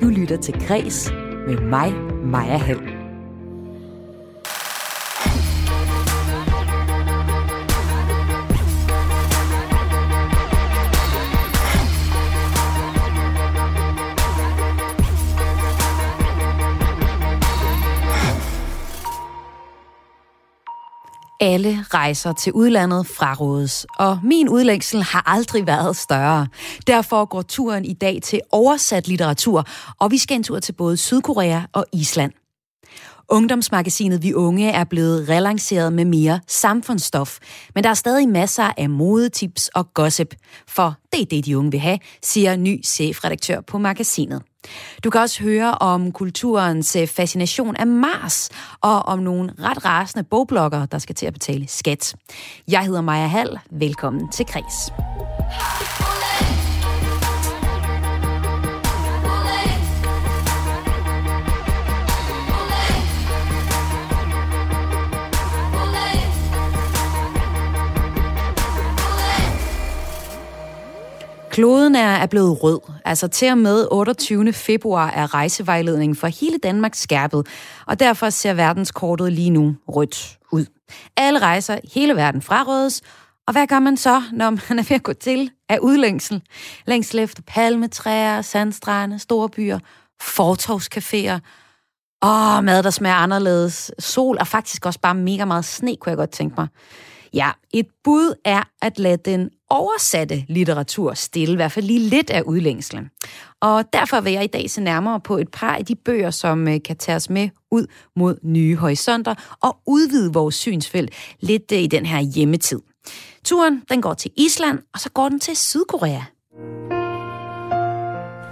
Du 0.00 0.08
lytter 0.08 0.36
til 0.36 0.54
Græs 0.68 1.12
med 1.46 1.58
mig, 1.58 1.92
Maja 2.24 2.56
Hall. 2.56 2.99
Alle 21.42 21.84
rejser 21.94 22.32
til 22.32 22.52
udlandet 22.52 23.06
frarådes, 23.06 23.86
og 23.98 24.18
min 24.22 24.48
udlængsel 24.48 25.02
har 25.02 25.22
aldrig 25.26 25.66
været 25.66 25.96
større. 25.96 26.46
Derfor 26.86 27.24
går 27.24 27.42
turen 27.42 27.84
i 27.84 27.92
dag 27.92 28.18
til 28.22 28.40
oversat 28.52 29.08
litteratur, 29.08 29.64
og 30.00 30.10
vi 30.10 30.18
skal 30.18 30.34
en 30.34 30.42
tur 30.42 30.60
til 30.60 30.72
både 30.72 30.96
Sydkorea 30.96 31.60
og 31.72 31.84
Island. 31.92 32.32
Ungdomsmagasinet 33.28 34.22
Vi 34.22 34.34
Unge 34.34 34.70
er 34.70 34.84
blevet 34.84 35.28
relanceret 35.28 35.92
med 35.92 36.04
mere 36.04 36.40
samfundsstof, 36.48 37.38
men 37.74 37.84
der 37.84 37.90
er 37.90 37.94
stadig 37.94 38.28
masser 38.28 38.72
af 38.76 38.90
modetips 38.90 39.68
og 39.68 39.94
gossip, 39.94 40.34
for 40.68 40.94
det 41.12 41.20
er 41.20 41.26
det, 41.26 41.46
de 41.46 41.58
unge 41.58 41.70
vil 41.70 41.80
have, 41.80 41.98
siger 42.22 42.56
ny 42.56 42.84
chefredaktør 42.84 43.60
på 43.60 43.78
magasinet. 43.78 44.42
Du 45.04 45.10
kan 45.10 45.20
også 45.20 45.42
høre 45.42 45.74
om 45.74 46.12
kulturens 46.12 46.96
øh, 46.96 47.06
fascination 47.06 47.76
af 47.76 47.86
Mars, 47.86 48.50
og 48.80 49.02
om 49.02 49.18
nogle 49.18 49.52
ret 49.58 49.84
rasende 49.84 50.24
bogbloggere, 50.24 50.86
der 50.92 50.98
skal 50.98 51.14
til 51.14 51.26
at 51.26 51.32
betale 51.32 51.68
skat. 51.68 52.14
Jeg 52.68 52.84
hedder 52.84 53.00
Maja 53.00 53.26
Hall. 53.26 53.58
Velkommen 53.70 54.32
til 54.32 54.46
Kres. 54.46 54.92
Kloden 71.50 71.94
er 71.94 72.26
blevet 72.26 72.62
rød. 72.62 72.80
Altså 73.04 73.28
til 73.28 73.50
og 73.50 73.58
med 73.58 73.86
28. 73.90 74.52
februar 74.52 75.10
er 75.10 75.34
rejsevejledningen 75.34 76.16
for 76.16 76.26
hele 76.26 76.58
Danmark 76.58 76.94
skærpet, 76.94 77.46
og 77.86 78.00
derfor 78.00 78.30
ser 78.30 78.54
verdenskortet 78.54 79.32
lige 79.32 79.50
nu 79.50 79.76
rødt 79.88 80.38
ud. 80.52 80.66
Alle 81.16 81.38
rejser 81.38 81.78
hele 81.94 82.16
verden 82.16 82.42
frarådes, 82.42 83.02
og 83.46 83.52
hvad 83.52 83.66
gør 83.66 83.78
man 83.78 83.96
så, 83.96 84.22
når 84.32 84.50
man 84.50 84.78
er 84.78 84.82
ved 84.88 84.96
at 84.96 85.02
gå 85.02 85.12
til 85.12 85.50
af 85.68 85.78
udlængsel? 85.78 86.42
Længsel 86.86 87.18
efter 87.18 87.42
palmetræer, 87.46 88.42
sandstrande, 88.42 89.18
store 89.18 89.48
byer, 89.48 89.78
fortovscaféer, 90.22 91.38
Åh, 92.24 92.64
mad, 92.64 92.82
der 92.82 92.90
smager 92.90 93.16
anderledes. 93.16 93.92
Sol 93.98 94.36
og 94.40 94.46
faktisk 94.46 94.86
også 94.86 95.00
bare 95.00 95.14
mega 95.14 95.44
meget 95.44 95.64
sne, 95.64 95.96
kunne 95.96 96.10
jeg 96.10 96.16
godt 96.16 96.30
tænke 96.30 96.54
mig. 96.58 96.68
Ja, 97.34 97.50
et 97.72 97.86
bud 98.04 98.34
er 98.44 98.62
at 98.82 98.98
lade 98.98 99.16
den 99.16 99.50
oversatte 99.69 100.45
litteratur 100.47 101.13
stille, 101.13 101.53
i 101.53 101.55
hvert 101.55 101.71
fald 101.71 101.85
lige 101.85 101.99
lidt 101.99 102.29
af 102.29 102.41
udlængslen. 102.41 103.09
Og 103.61 103.83
derfor 103.93 104.21
vil 104.21 104.33
jeg 104.33 104.43
i 104.43 104.47
dag 104.47 104.69
se 104.69 104.81
nærmere 104.81 105.19
på 105.19 105.37
et 105.37 105.51
par 105.51 105.75
af 105.75 105.85
de 105.85 105.95
bøger, 105.95 106.31
som 106.31 106.67
øh, 106.67 106.79
kan 106.85 106.97
tage 106.97 107.15
os 107.15 107.29
med 107.29 107.49
ud 107.71 107.87
mod 108.15 108.37
nye 108.43 108.75
horisonter 108.75 109.57
og 109.61 109.77
udvide 109.87 110.33
vores 110.33 110.55
synsfelt 110.55 111.11
lidt 111.39 111.71
øh, 111.71 111.79
i 111.79 111.87
den 111.87 112.05
her 112.05 112.19
hjemmetid. 112.19 112.79
Turen 113.45 113.81
den 113.89 114.01
går 114.01 114.13
til 114.13 114.31
Island, 114.37 114.79
og 114.93 114.99
så 114.99 115.09
går 115.09 115.29
den 115.29 115.39
til 115.39 115.55
Sydkorea. 115.55 116.21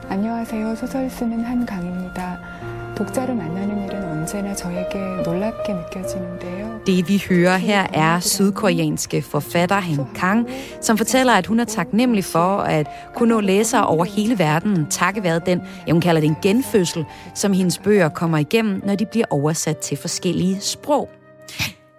안녕하세요. 0.09 0.75
소설 0.75 1.09
쓰는 1.09 1.43
한강입니다. 1.43 2.56
독자를 2.97 3.35
만나는 3.35 3.85
일은 3.85 4.03
언제나 4.11 4.53
저에게 4.55 4.99
놀랍게 5.25 5.73
느껴지는데요. 5.73 6.83
Det 6.85 7.07
vi 7.07 7.17
hører 7.29 7.57
her 7.57 7.87
er 7.93 8.19
sydkoreanske 8.19 9.21
forfatter 9.21 9.79
Han 9.79 10.05
Kang, 10.15 10.49
som 10.81 10.97
fortæller, 10.97 11.33
at 11.33 11.47
hun 11.47 11.59
er 11.59 11.65
taknemmelig 11.65 12.25
for 12.25 12.57
at 12.57 12.87
kunne 13.15 13.29
nå 13.29 13.39
læsere 13.39 13.87
over 13.87 14.05
hele 14.05 14.39
verden, 14.39 14.87
takket 14.89 15.23
være 15.23 15.39
den, 15.45 15.61
ja, 15.87 15.91
hun 15.91 16.01
kalder 16.01 16.21
det 16.21 16.27
en 16.27 16.37
genfødsel, 16.41 17.05
som 17.35 17.53
hendes 17.53 17.77
bøger 17.77 18.09
kommer 18.09 18.37
igennem, 18.37 18.81
når 18.85 18.95
de 18.95 19.05
bliver 19.05 19.25
oversat 19.29 19.77
til 19.77 19.97
forskellige 19.97 20.61
sprog. 20.61 21.09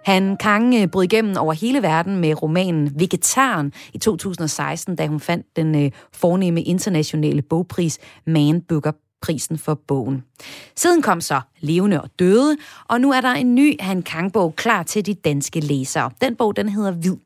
Han 0.05 0.37
Kang 0.37 0.75
øh, 0.75 0.87
brød 0.87 1.03
igennem 1.03 1.37
over 1.37 1.53
hele 1.53 1.83
verden 1.83 2.15
med 2.15 2.41
romanen 2.43 2.91
Vegetaren 2.99 3.73
i 3.93 3.97
2016, 3.97 4.95
da 4.95 5.07
hun 5.07 5.19
fandt 5.19 5.45
den 5.55 5.85
øh, 5.85 5.91
fornemme 6.13 6.61
internationale 6.61 7.41
bogpris 7.41 7.99
Man 8.27 8.61
Booker 8.61 8.91
prisen 9.22 9.58
for 9.58 9.74
bogen. 9.74 10.24
Siden 10.76 11.02
kom 11.02 11.20
så 11.20 11.40
Levende 11.60 12.02
og 12.02 12.10
Døde, 12.18 12.56
og 12.88 13.00
nu 13.00 13.12
er 13.12 13.20
der 13.20 13.32
en 13.32 13.54
ny 13.54 13.76
Han 13.80 14.02
Kang-bog 14.02 14.56
klar 14.56 14.82
til 14.82 15.06
de 15.06 15.14
danske 15.14 15.60
læsere. 15.60 16.10
Den 16.20 16.36
bog, 16.36 16.56
den 16.56 16.68
hedder 16.68 16.90
Hvid. 16.90 17.16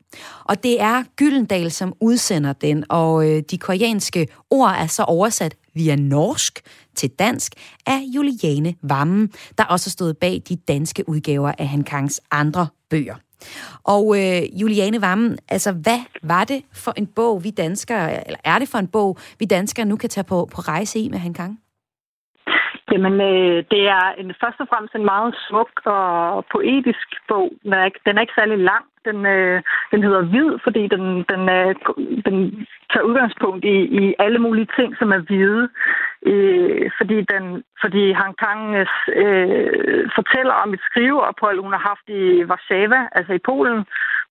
Og 0.43 0.63
det 0.63 0.81
er 0.81 1.03
Gyldendal, 1.15 1.71
som 1.71 1.93
udsender 1.99 2.53
den, 2.53 2.83
og 2.89 3.29
øh, 3.29 3.43
de 3.51 3.57
koreanske 3.57 4.27
ord 4.49 4.75
er 4.79 4.87
så 4.87 5.03
oversat 5.03 5.55
via 5.73 5.95
norsk 5.95 6.61
til 6.95 7.09
dansk 7.09 7.53
af 7.85 7.99
Juliane 8.15 8.75
Vammen, 8.81 9.31
der 9.57 9.63
også 9.63 9.89
stod 9.89 10.13
bag 10.13 10.41
de 10.49 10.55
danske 10.55 11.09
udgaver 11.09 11.51
af 11.57 11.67
Han 11.67 11.83
Kangs 11.83 12.21
andre 12.31 12.67
bøger. 12.89 13.15
Og 13.83 14.19
øh, 14.19 14.61
Juliane 14.61 15.01
Vammen, 15.01 15.37
altså 15.49 15.71
hvad 15.71 15.99
var 16.23 16.43
det 16.43 16.63
for 16.73 16.93
en 16.97 17.07
bog, 17.07 17.43
vi 17.43 17.49
danskere, 17.49 18.27
eller 18.27 18.39
er 18.43 18.59
det 18.59 18.69
for 18.69 18.77
en 18.77 18.87
bog, 18.87 19.17
vi 19.39 19.45
danskere 19.45 19.85
nu 19.85 19.95
kan 19.95 20.09
tage 20.09 20.23
på, 20.23 20.49
på 20.51 20.61
rejse 20.61 20.99
i 20.99 21.09
med 21.09 21.19
Han 21.19 21.33
Kang? 21.33 21.59
Jamen, 22.95 23.15
øh, 23.31 23.57
det 23.71 23.83
er 23.97 24.05
en, 24.21 24.29
først 24.43 24.59
og 24.59 24.67
fremmest 24.69 24.95
en 24.95 25.09
meget 25.13 25.35
smuk 25.47 25.71
og 25.85 26.45
poetisk 26.53 27.07
bog. 27.29 27.51
Den 27.63 27.73
er 27.73 27.85
ikke, 27.85 27.99
den 28.05 28.17
er 28.17 28.21
ikke 28.21 28.39
særlig 28.39 28.57
lang. 28.57 28.85
Den, 29.05 29.25
øh, 29.25 29.61
den 29.91 30.03
hedder 30.03 30.21
Hvid, 30.31 30.51
fordi 30.63 30.83
den, 30.93 31.03
den, 31.31 31.43
øh, 31.57 31.75
den 32.25 32.35
tager 32.91 33.07
udgangspunkt 33.09 33.65
i, 33.65 33.77
i 34.01 34.15
alle 34.19 34.39
mulige 34.39 34.69
ting, 34.77 34.89
som 34.99 35.11
er 35.11 35.21
hvide. 35.27 35.69
Øh, 36.31 36.91
fordi, 36.97 37.17
den, 37.33 37.63
fordi 37.81 38.11
Hang 38.11 38.35
Kang 38.43 38.61
øh, 39.21 40.09
fortæller 40.17 40.53
om 40.63 40.73
et 40.73 40.81
skriveophold, 40.89 41.59
hun 41.61 41.73
har 41.73 41.83
haft 41.91 42.05
i 42.19 42.43
Warszawa, 42.49 43.01
altså 43.11 43.33
i 43.33 43.45
Polen, 43.49 43.85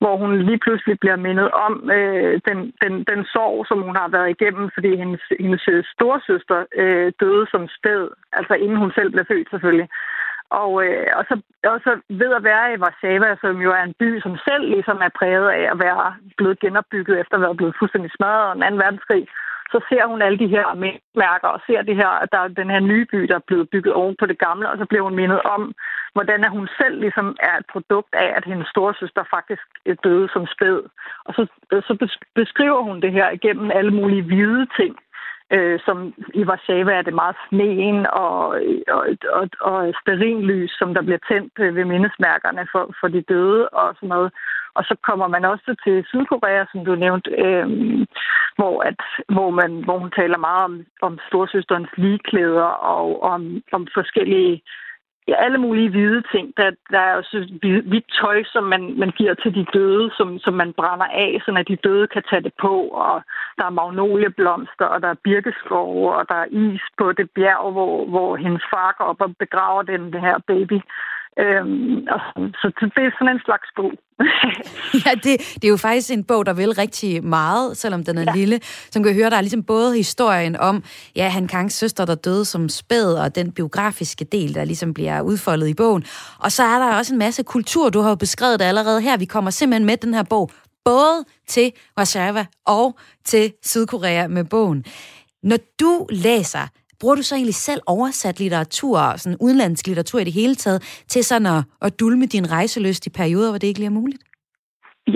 hvor 0.04 0.16
hun 0.22 0.32
lige 0.48 0.62
pludselig 0.64 0.96
bliver 1.02 1.18
mindet 1.26 1.48
om 1.66 1.74
øh, 1.96 2.34
den, 2.48 2.58
den, 2.82 2.94
den 3.10 3.20
sorg, 3.34 3.56
som 3.70 3.78
hun 3.88 3.96
har 4.02 4.08
været 4.16 4.28
igennem, 4.34 4.66
fordi 4.74 4.90
hendes, 5.02 5.22
hendes 5.44 5.64
øh, 5.74 5.84
storsøster 5.94 6.60
øh, 6.82 7.08
døde 7.20 7.44
som 7.52 7.62
spæd, 7.76 8.02
altså 8.38 8.54
inden 8.54 8.78
hun 8.82 8.92
selv 8.98 9.10
blev 9.12 9.24
født 9.30 9.48
selvfølgelig. 9.50 9.88
Og, 10.62 10.70
øh, 10.84 11.06
og, 11.18 11.24
så, 11.28 11.34
og 11.72 11.78
så 11.86 11.92
ved 12.20 12.30
at 12.38 12.46
være 12.50 12.66
i 12.74 12.80
Warszawa, 12.82 13.30
som 13.42 13.56
jo 13.66 13.70
er 13.78 13.82
en 13.84 13.98
by, 14.02 14.10
som 14.24 14.34
selv 14.48 14.64
ligesom 14.74 14.98
er 15.06 15.12
præget 15.18 15.48
af 15.58 15.64
at 15.72 15.78
være 15.86 16.06
blevet 16.38 16.60
genopbygget 16.64 17.20
efter 17.20 17.34
at 17.36 17.44
være 17.44 17.58
blevet 17.60 17.78
fuldstændig 17.78 18.10
smadret 18.16 18.62
af 18.64 18.70
2. 18.70 18.76
verdenskrig, 18.84 19.22
så 19.74 19.78
ser 19.88 20.04
hun 20.10 20.22
alle 20.22 20.38
de 20.38 20.54
her 20.56 20.66
mærker 21.24 21.48
og 21.48 21.60
ser 21.66 21.82
det 21.82 21.96
her, 21.96 22.12
at 22.22 22.28
der 22.32 22.38
er 22.38 22.48
den 22.48 22.70
her 22.70 22.80
nye 22.80 23.06
by, 23.12 23.20
der 23.30 23.36
er 23.36 23.48
blevet 23.48 23.70
bygget 23.70 23.94
oven 23.94 24.16
på 24.18 24.26
det 24.26 24.38
gamle, 24.38 24.70
og 24.70 24.78
så 24.78 24.84
bliver 24.86 25.04
hun 25.04 25.16
mindet 25.20 25.40
om, 25.42 25.62
hvordan 26.14 26.48
hun 26.56 26.68
selv 26.80 26.96
ligesom 27.00 27.36
er 27.48 27.54
et 27.58 27.66
produkt 27.72 28.12
af, 28.24 28.28
at 28.36 28.44
hendes 28.50 28.68
storesøster 28.68 29.24
faktisk 29.36 29.64
døde 30.04 30.28
som 30.32 30.46
spæd. 30.54 30.78
Og 31.26 31.34
så, 31.36 31.42
så 31.88 32.08
beskriver 32.34 32.82
hun 32.82 33.00
det 33.00 33.12
her 33.12 33.30
igennem 33.30 33.70
alle 33.78 33.90
mulige 33.90 34.22
hvide 34.22 34.66
ting, 34.78 34.92
øh, 35.52 35.80
som 35.86 36.14
i 36.34 36.42
Warszawa 36.44 36.92
er 36.92 37.02
det 37.02 37.14
meget 37.14 37.36
sneen 37.48 38.06
og, 38.06 38.38
og, 38.88 39.04
og, 39.38 39.48
og 39.60 39.94
sterinlys, 40.00 40.70
som 40.78 40.94
der 40.94 41.02
bliver 41.02 41.22
tændt 41.30 41.52
øh, 41.58 41.76
ved 41.76 41.84
mindesmærkerne 41.84 42.66
for, 42.72 42.94
for 43.00 43.08
de 43.08 43.22
døde 43.22 43.68
og 43.68 43.94
sådan 43.94 44.08
noget. 44.08 44.32
Og 44.74 44.84
så 44.84 44.94
kommer 45.02 45.28
man 45.28 45.44
også 45.44 45.76
til 45.84 46.04
Sydkorea, 46.08 46.64
som 46.72 46.84
du 46.84 46.94
nævnte, 46.94 47.30
øh, 47.30 47.66
hvor, 48.56 48.82
at, 48.82 49.00
hvor, 49.28 49.50
man, 49.50 49.84
hvor 49.84 49.98
hun 49.98 50.10
taler 50.10 50.38
meget 50.38 50.64
om, 50.64 50.84
om 51.02 51.18
storsøsterens 51.28 51.92
ligeklæder 51.96 52.70
og 52.94 53.22
om, 53.22 53.62
om 53.72 53.86
forskellige 53.94 54.62
ja, 55.28 55.34
alle 55.44 55.58
mulige 55.58 55.90
hvide 55.90 56.22
ting. 56.32 56.52
Der, 56.56 56.70
der 56.90 56.98
er 56.98 57.14
også 57.16 57.36
hvidt 57.60 58.08
tøj, 58.20 58.44
som 58.44 58.64
man, 58.64 58.82
man 58.98 59.10
giver 59.10 59.34
til 59.34 59.54
de 59.54 59.66
døde, 59.72 60.10
som, 60.16 60.38
som 60.38 60.54
man 60.54 60.72
brænder 60.72 61.06
af, 61.06 61.40
så 61.44 61.54
at 61.58 61.68
de 61.68 61.76
døde 61.76 62.06
kan 62.06 62.22
tage 62.30 62.42
det 62.42 62.52
på. 62.60 62.74
Og 62.88 63.22
der 63.58 63.64
er 63.66 63.78
magnolieblomster, 63.80 64.84
og 64.84 65.02
der 65.02 65.08
er 65.08 65.22
birkeskove, 65.24 66.14
og 66.14 66.28
der 66.28 66.34
er 66.34 66.48
is 66.50 66.82
på 66.98 67.12
det 67.12 67.30
bjerg, 67.30 67.72
hvor, 67.72 68.06
hvor 68.06 68.36
hendes 68.36 68.62
far 68.72 68.94
går 68.98 69.04
op 69.04 69.20
og 69.20 69.36
begraver 69.36 69.82
den, 69.82 70.12
det 70.12 70.20
her 70.20 70.38
baby. 70.46 70.78
Øhm, 71.38 72.06
og, 72.14 72.20
så 72.60 72.72
det 72.80 73.02
er 73.04 73.10
sådan 73.18 73.34
en 73.34 73.40
slags 73.44 73.68
bog. 73.76 73.92
ja, 75.04 75.10
det, 75.14 75.54
det 75.54 75.64
er 75.64 75.68
jo 75.68 75.76
faktisk 75.76 76.10
en 76.10 76.24
bog, 76.24 76.46
der 76.46 76.52
vil 76.52 76.72
rigtig 76.72 77.24
meget, 77.24 77.76
selvom 77.76 78.04
den 78.04 78.18
er 78.18 78.24
ja. 78.26 78.32
lille. 78.34 78.60
Som 78.62 79.02
kan 79.02 79.14
høre, 79.14 79.30
der 79.30 79.36
er 79.36 79.40
ligesom 79.40 79.62
både 79.62 79.96
historien 79.96 80.56
om, 80.56 80.84
ja, 81.16 81.28
Han 81.28 81.48
Kangs 81.48 81.74
søster, 81.74 82.04
der 82.04 82.14
døde 82.14 82.44
som 82.44 82.68
spæd, 82.68 83.14
og 83.14 83.34
den 83.34 83.52
biografiske 83.52 84.24
del, 84.24 84.54
der 84.54 84.64
ligesom 84.64 84.94
bliver 84.94 85.20
udfoldet 85.20 85.68
i 85.68 85.74
bogen. 85.74 86.04
Og 86.38 86.52
så 86.52 86.62
er 86.62 86.78
der 86.78 86.96
også 86.96 87.14
en 87.14 87.18
masse 87.18 87.42
kultur, 87.42 87.90
du 87.90 88.00
har 88.00 88.08
jo 88.08 88.14
beskrevet 88.14 88.60
det 88.60 88.64
allerede 88.64 89.00
her. 89.00 89.16
Vi 89.16 89.24
kommer 89.24 89.50
simpelthen 89.50 89.86
med 89.86 89.96
den 89.96 90.14
her 90.14 90.22
bog, 90.22 90.50
både 90.84 91.24
til 91.46 91.72
Warszawa 91.98 92.46
og 92.66 92.98
til 93.24 93.52
Sydkorea 93.62 94.26
med 94.28 94.44
bogen. 94.44 94.84
Når 95.42 95.58
du 95.80 96.06
læser 96.10 96.68
bruger 97.04 97.18
du 97.20 97.26
så 97.26 97.34
egentlig 97.34 97.58
selv 97.68 97.80
oversat 97.96 98.36
litteratur, 98.44 98.96
sådan 99.22 99.38
udenlandsk 99.46 99.86
litteratur 99.86 100.18
i 100.20 100.28
det 100.28 100.38
hele 100.40 100.54
taget, 100.64 100.80
til 101.12 101.22
sådan 101.30 101.48
at, 101.56 101.60
at 101.86 102.00
dulme 102.00 102.26
din 102.34 102.46
rejseløst 102.56 103.06
i 103.06 103.10
perioder, 103.20 103.50
hvor 103.50 103.60
det 103.60 103.68
ikke 103.70 103.80
lige 103.82 103.92
er 103.94 104.00
muligt? 104.02 104.22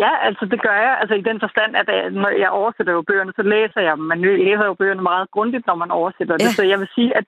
Ja, 0.02 0.12
altså 0.28 0.44
det 0.52 0.58
gør 0.66 0.76
jeg. 0.86 0.94
Altså 1.00 1.14
i 1.14 1.24
den 1.30 1.38
forstand, 1.44 1.70
at 1.80 1.88
øh, 1.96 2.04
når 2.22 2.30
jeg 2.44 2.50
oversætter 2.60 2.92
jo 2.92 3.02
bøgerne, 3.08 3.32
så 3.38 3.42
læser 3.54 3.80
jeg 3.86 3.94
dem. 3.96 4.04
Man 4.12 4.20
læser 4.48 4.64
jo 4.70 4.74
bøgerne 4.80 5.02
meget 5.12 5.26
grundigt, 5.34 5.66
når 5.66 5.76
man 5.82 5.90
oversætter 5.90 6.34
ja. 6.34 6.44
det. 6.44 6.50
Så 6.58 6.62
jeg 6.72 6.78
vil 6.82 6.90
sige, 6.96 7.10
at 7.20 7.26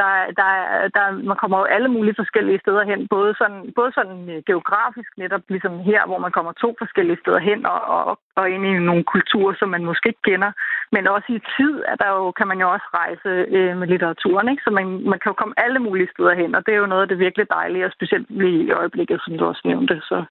der, 0.00 0.12
der, 0.40 0.50
der, 0.96 1.04
man 1.30 1.36
kommer 1.36 1.58
jo 1.58 1.64
alle 1.64 1.88
mulige 1.88 2.20
forskellige 2.22 2.62
steder 2.64 2.84
hen, 2.90 3.08
både 3.08 3.34
sådan, 3.40 3.72
både 3.78 3.92
sådan 3.98 4.18
øh, 4.32 4.42
geografisk 4.50 5.10
netop, 5.22 5.42
ligesom 5.48 5.74
her, 5.90 6.06
hvor 6.06 6.18
man 6.18 6.32
kommer 6.32 6.52
to 6.52 6.74
forskellige 6.78 7.20
steder 7.22 7.40
hen 7.48 7.66
og, 7.66 7.80
og, 7.96 8.18
og 8.36 8.50
ind 8.50 8.64
i 8.66 8.72
nogle 8.88 9.04
kulturer, 9.14 9.54
som 9.58 9.68
man 9.68 9.84
måske 9.84 10.08
ikke 10.08 10.26
kender, 10.30 10.52
men 10.92 11.08
også 11.08 11.28
i 11.38 11.40
tid 11.56 11.74
er 11.92 11.96
der 12.02 12.08
jo, 12.18 12.30
kan 12.38 12.48
man 12.48 12.60
jo 12.60 12.66
også 12.74 12.86
rejse 13.00 13.30
øh, 13.56 13.76
med 13.78 13.86
litteraturen, 13.88 14.48
ikke? 14.48 14.62
så 14.66 14.70
man, 14.70 14.86
man 15.10 15.18
kan 15.18 15.30
jo 15.30 15.40
komme 15.40 15.54
alle 15.64 15.78
mulige 15.78 16.12
steder 16.14 16.34
hen, 16.34 16.54
og 16.54 16.66
det 16.66 16.74
er 16.74 16.78
jo 16.82 16.92
noget 16.92 17.02
af 17.02 17.08
det 17.08 17.18
virkelig 17.18 17.46
dejlige, 17.50 17.86
og 17.86 17.92
specielt 17.92 18.26
lige 18.30 18.64
i 18.64 18.70
øjeblikket, 18.80 19.20
som 19.24 19.38
du 19.38 19.44
også 19.44 19.62
nævnte. 19.64 20.00
Så, 20.08 20.24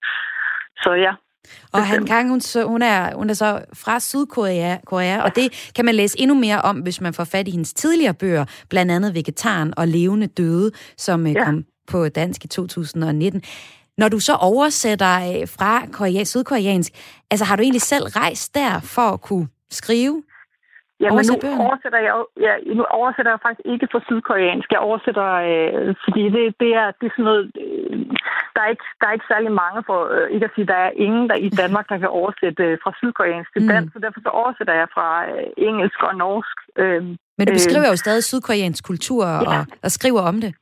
så 0.83 0.91
ja, 0.93 1.13
og 1.73 1.85
Han 1.85 2.05
Kang, 2.05 2.29
hun, 2.29 2.41
hun, 2.65 2.81
er, 2.81 3.15
hun 3.15 3.29
er 3.29 3.33
så 3.33 3.65
fra 3.73 3.99
Sydkorea, 3.99 4.77
Korea, 4.85 5.23
og 5.23 5.35
det 5.35 5.71
kan 5.75 5.85
man 5.85 5.95
læse 5.95 6.19
endnu 6.19 6.35
mere 6.35 6.61
om, 6.61 6.77
hvis 6.77 7.01
man 7.01 7.13
får 7.13 7.23
fat 7.23 7.47
i 7.47 7.51
hendes 7.51 7.73
tidligere 7.73 8.13
bøger, 8.13 8.45
blandt 8.69 8.91
andet 8.91 9.15
Vegetaren 9.15 9.73
og 9.77 9.87
Levende 9.87 10.27
Døde, 10.27 10.71
som 10.97 11.27
øh, 11.27 11.33
ja. 11.33 11.45
kom 11.45 11.65
på 11.87 12.09
dansk 12.09 12.45
i 12.45 12.47
2019. 12.47 13.41
Når 13.97 14.09
du 14.09 14.19
så 14.19 14.33
oversætter 14.35 15.15
øh, 15.15 15.47
fra 15.57 15.87
korea, 15.91 16.23
sydkoreansk, 16.23 16.91
altså 17.31 17.45
har 17.45 17.55
du 17.55 17.61
egentlig 17.61 17.81
selv 17.81 18.03
rejst 18.03 18.55
der 18.55 18.79
for 18.95 19.07
at 19.13 19.21
kunne 19.21 19.47
skrive? 19.69 20.23
Ja, 21.03 21.09
men 21.17 21.25
nu 21.31 21.35
oversætter, 21.67 21.99
jeg, 22.07 22.13
ja, 22.45 22.53
nu 22.79 22.83
oversætter 22.99 23.31
jeg 23.31 23.39
faktisk 23.45 23.65
ikke 23.73 23.87
fra 23.91 24.01
sydkoreansk. 24.07 24.67
Jeg 24.71 24.79
oversætter, 24.79 25.29
øh, 25.51 25.95
fordi 26.03 26.23
det, 26.35 26.43
det, 26.61 26.71
er, 26.81 26.87
det 26.99 27.05
er 27.07 27.13
sådan 27.15 27.29
noget... 27.31 27.45
Der, 28.55 28.61
er 28.65 28.69
ikke, 28.73 28.87
der 28.99 29.05
er 29.07 29.13
ikke 29.17 29.31
særlig 29.33 29.51
mange, 29.63 29.79
for 29.89 29.99
øh, 30.15 30.27
ikke 30.35 30.45
at 30.45 30.55
sige, 30.55 30.67
der 30.73 30.79
er 30.87 30.91
ingen 31.05 31.25
der 31.29 31.37
i 31.47 31.49
Danmark, 31.49 31.85
der 31.89 31.97
kan 31.97 32.11
oversætte 32.21 32.63
øh, 32.63 32.77
fra 32.83 32.91
sydkoreansk 32.99 33.49
til 33.53 33.69
dansk, 33.73 33.89
mm. 33.89 33.93
så 33.93 33.99
derfor 34.05 34.19
så 34.27 34.31
oversætter 34.41 34.73
jeg 34.81 34.87
fra 34.95 35.07
øh, 35.31 35.47
engelsk 35.69 35.99
og 36.09 36.15
norsk. 36.15 36.57
Øh, 36.81 37.03
men 37.37 37.47
du 37.47 37.53
beskriver 37.59 37.87
øh, 37.87 37.91
jo 37.91 37.95
stadig 37.95 38.23
sydkoreansk 38.23 38.81
kultur 38.91 39.25
og, 39.25 39.53
ja. 39.53 39.61
og 39.83 39.91
skriver 39.91 40.21
om 40.31 40.37
det. 40.41 40.53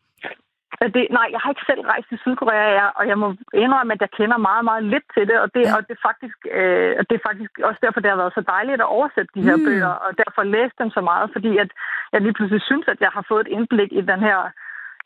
Det, 0.96 1.04
nej, 1.18 1.28
jeg 1.34 1.40
har 1.44 1.50
ikke 1.52 1.70
selv 1.72 1.82
rejst 1.94 2.08
til 2.10 2.20
Sydkorea, 2.24 2.68
jeg, 2.80 2.90
og 3.00 3.04
jeg 3.12 3.18
må 3.24 3.28
indrømme, 3.64 3.94
at 3.94 4.02
jeg 4.06 4.12
kender 4.20 4.38
meget, 4.50 4.64
meget 4.70 4.84
lidt 4.94 5.08
til 5.16 5.24
det, 5.30 5.38
og 5.44 5.50
det, 5.56 5.64
ja. 5.66 5.76
og 5.76 5.82
det, 5.88 5.94
er, 5.98 6.04
faktisk, 6.10 6.38
øh, 6.60 6.92
det 7.10 7.16
er 7.16 7.28
faktisk 7.30 7.52
også 7.68 7.80
derfor, 7.86 8.00
det 8.00 8.12
har 8.12 8.22
været 8.22 8.38
så 8.38 8.44
dejligt 8.56 8.82
at 8.82 8.94
oversætte 8.98 9.32
de 9.36 9.46
her 9.48 9.58
mm. 9.58 9.66
bøger, 9.66 9.94
og 10.06 10.12
derfor 10.22 10.42
læse 10.56 10.76
dem 10.82 10.90
så 10.98 11.02
meget, 11.12 11.28
fordi 11.36 11.52
at 11.64 11.70
jeg 12.14 12.22
lige 12.22 12.38
pludselig 12.38 12.62
synes, 12.70 12.86
at 12.94 13.00
jeg 13.06 13.12
har 13.18 13.26
fået 13.30 13.42
et 13.46 13.54
indblik 13.58 13.92
i 14.00 14.02
den 14.12 14.22
her 14.30 14.40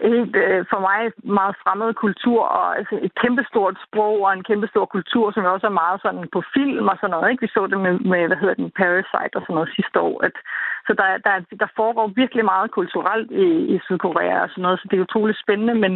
helt 0.02 0.36
øh, 0.36 0.66
for 0.72 0.80
mig 0.88 1.00
meget 1.40 1.56
fremmed 1.64 1.94
kultur, 1.94 2.42
og 2.58 2.78
altså, 2.78 2.96
et 3.02 3.14
kæmpestort 3.22 3.76
sprog 3.86 4.16
og 4.26 4.34
en 4.34 4.44
kæmpestor 4.44 4.86
kultur, 4.86 5.32
som 5.32 5.46
også 5.46 5.68
er 5.68 5.82
meget 5.84 6.02
sådan 6.02 6.28
på 6.36 6.44
film 6.56 6.88
og 6.88 6.98
sådan 6.98 7.14
noget. 7.16 7.32
Ikke? 7.32 7.42
Vi 7.42 7.48
så 7.48 7.68
det 7.68 7.80
med, 7.86 7.94
med 8.12 8.28
hvad 8.28 8.38
hedder 8.38 8.60
den, 8.62 8.72
Parasite 8.82 9.36
og 9.38 9.42
sådan 9.42 9.56
noget 9.58 9.76
sidste 9.78 10.00
år. 10.00 10.18
At, 10.28 10.36
så 10.88 10.92
der, 11.02 11.10
der, 11.28 11.36
der 11.62 11.70
foregår 11.76 12.08
virkelig 12.22 12.46
meget 12.46 12.72
kulturelt 12.72 13.32
i, 13.32 13.48
i 13.74 13.80
Sydkorea 13.86 14.38
og 14.44 14.50
sådan 14.50 14.62
noget, 14.62 14.80
så 14.80 14.86
det 14.90 14.98
er 14.98 15.08
utroligt 15.08 15.44
spændende. 15.44 15.76
Men, 15.84 15.94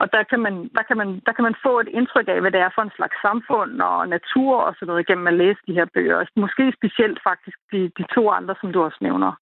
og 0.00 0.06
der 0.14 0.22
kan, 0.30 0.40
man, 0.40 0.54
der, 0.76 0.82
kan 0.88 0.96
man, 0.96 1.08
der 1.26 1.32
kan 1.32 1.44
man 1.48 1.54
få 1.66 1.80
et 1.80 1.88
indtryk 1.98 2.28
af, 2.28 2.40
hvad 2.40 2.50
det 2.50 2.60
er 2.60 2.70
for 2.74 2.82
en 2.82 2.96
slags 2.96 3.16
samfund 3.26 3.72
og 3.80 4.08
natur 4.08 4.56
og 4.66 4.74
sådan 4.74 4.86
noget, 4.86 5.06
gennem 5.06 5.26
at 5.26 5.38
læse 5.42 5.60
de 5.66 5.78
her 5.78 5.86
bøger. 5.94 6.24
Måske 6.36 6.72
specielt 6.78 7.18
faktisk 7.28 7.58
de, 7.72 7.80
de 7.98 8.04
to 8.14 8.30
andre, 8.30 8.54
som 8.60 8.72
du 8.72 8.82
også 8.82 8.98
nævner. 9.00 9.32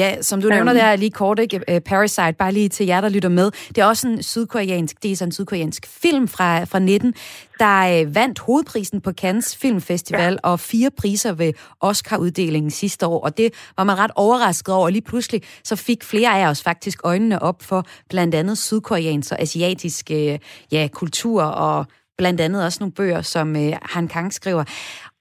Ja, 0.00 0.22
som 0.22 0.42
du 0.42 0.48
nævner 0.48 0.72
der 0.72 0.96
lige 0.96 1.10
kort, 1.10 1.38
ikke? 1.38 1.60
Øh, 1.68 1.80
Parasite, 1.80 2.32
bare 2.32 2.52
lige 2.52 2.68
til 2.68 2.86
jer, 2.86 3.00
der 3.00 3.08
lytter 3.08 3.28
med. 3.28 3.50
Det 3.68 3.78
er 3.78 3.84
også 3.84 4.08
en 4.08 4.22
sydkoreansk, 4.22 5.02
det 5.02 5.12
er 5.12 5.16
sådan 5.16 5.28
en 5.28 5.32
sydkoreansk 5.32 5.86
film 5.86 6.28
fra, 6.28 6.64
fra 6.64 6.78
19, 6.78 7.14
der 7.58 8.00
øh, 8.00 8.14
vandt 8.14 8.38
hovedprisen 8.38 9.00
på 9.00 9.12
Cannes 9.12 9.56
Filmfestival 9.56 10.32
ja. 10.32 10.50
og 10.50 10.60
fire 10.60 10.90
priser 10.90 11.32
ved 11.32 11.52
Oscar-uddelingen 11.80 12.70
sidste 12.70 13.06
år. 13.06 13.24
Og 13.24 13.36
det 13.36 13.52
var 13.76 13.84
man 13.84 13.98
ret 13.98 14.10
overrasket 14.14 14.74
over. 14.74 14.90
Lige 14.90 15.02
pludselig 15.02 15.42
så 15.64 15.76
fik 15.76 16.04
flere 16.04 16.40
af 16.40 16.46
os 16.46 16.62
faktisk 16.62 17.00
øjnene 17.04 17.42
op 17.42 17.62
for 17.62 17.86
blandt 18.08 18.34
andet 18.34 18.58
sydkoreansk 18.58 19.32
og 19.32 19.40
asiatisk 19.40 20.10
øh, 20.10 20.38
ja, 20.72 20.88
kultur 20.92 21.42
og 21.42 21.86
blandt 22.18 22.40
andet 22.40 22.64
også 22.64 22.76
nogle 22.80 22.92
bøger, 22.92 23.22
som 23.22 23.56
øh, 23.56 23.72
Han 23.82 24.08
Kang 24.08 24.34
skriver. 24.34 24.64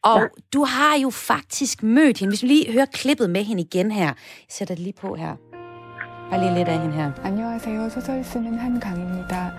Og 0.03 0.21
ja. 0.21 0.27
du 0.55 0.65
har 0.65 0.99
jo 1.03 1.11
faktisk 1.11 1.83
mødt 1.83 2.19
hende. 2.19 2.31
Hvis 2.31 2.43
vi 2.43 2.49
lige 2.49 2.73
hører 2.73 2.87
klippet 2.87 3.31
med 3.31 3.45
hende 3.45 3.63
igen 3.63 3.91
her. 3.91 4.05
Jeg 4.05 4.15
sætter 4.49 4.75
det 4.75 4.85
lige 4.85 4.99
på 5.01 5.15
her. 5.15 5.37
Bare 6.31 6.41
lige 6.41 6.55
lidt 6.55 6.69
af 6.69 6.79
hende 6.79 6.97
her. 6.97 7.11
안녕하세요. 7.25 7.89
소설 7.91 8.25
쓰는 8.25 8.59
한강입니다. 8.59 9.53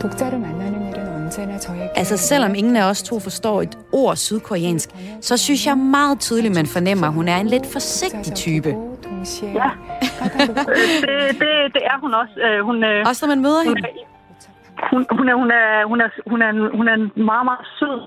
독자를 0.00 0.38
만나는 0.38 0.90
일은 0.90 0.98
언제나 1.14 1.58
저에게 1.58 1.92
Altså 1.96 2.16
selvom 2.16 2.54
ingen 2.54 2.76
af 2.76 2.84
os 2.90 3.02
to 3.02 3.18
forstår 3.20 3.62
et 3.62 3.78
ord 3.92 4.16
sydkoreansk, 4.16 4.88
så 5.20 5.36
synes 5.36 5.66
jeg 5.66 5.78
meget 5.78 6.20
tydeligt, 6.20 6.54
man 6.54 6.66
fornemmer, 6.66 7.06
at 7.06 7.12
hun 7.12 7.28
er 7.28 7.36
en 7.36 7.46
lidt 7.46 7.66
forsigtig 7.72 8.34
type. 8.34 8.68
Ja, 9.42 9.70
det, 11.06 11.16
det, 11.40 11.52
det 11.74 11.82
er 11.92 11.96
hun 12.00 12.14
også. 12.14 12.34
Øh, 12.46 12.64
hun, 12.64 12.84
øh, 12.84 13.04
også 13.06 13.26
når 13.26 13.34
man 13.34 13.42
møder 13.42 13.62
hende? 13.62 13.80
Hun, 14.90 15.06
hun, 15.18 15.28
er, 15.28 15.34
hun, 15.42 15.50
er, 15.50 15.84
hun, 15.90 16.00
er, 16.00 16.08
hun, 16.30 16.42
er, 16.42 16.76
hun 16.76 16.88
er 16.88 16.94
en 16.94 17.24
meget, 17.30 17.44
meget 17.50 17.64
sød 17.78 17.98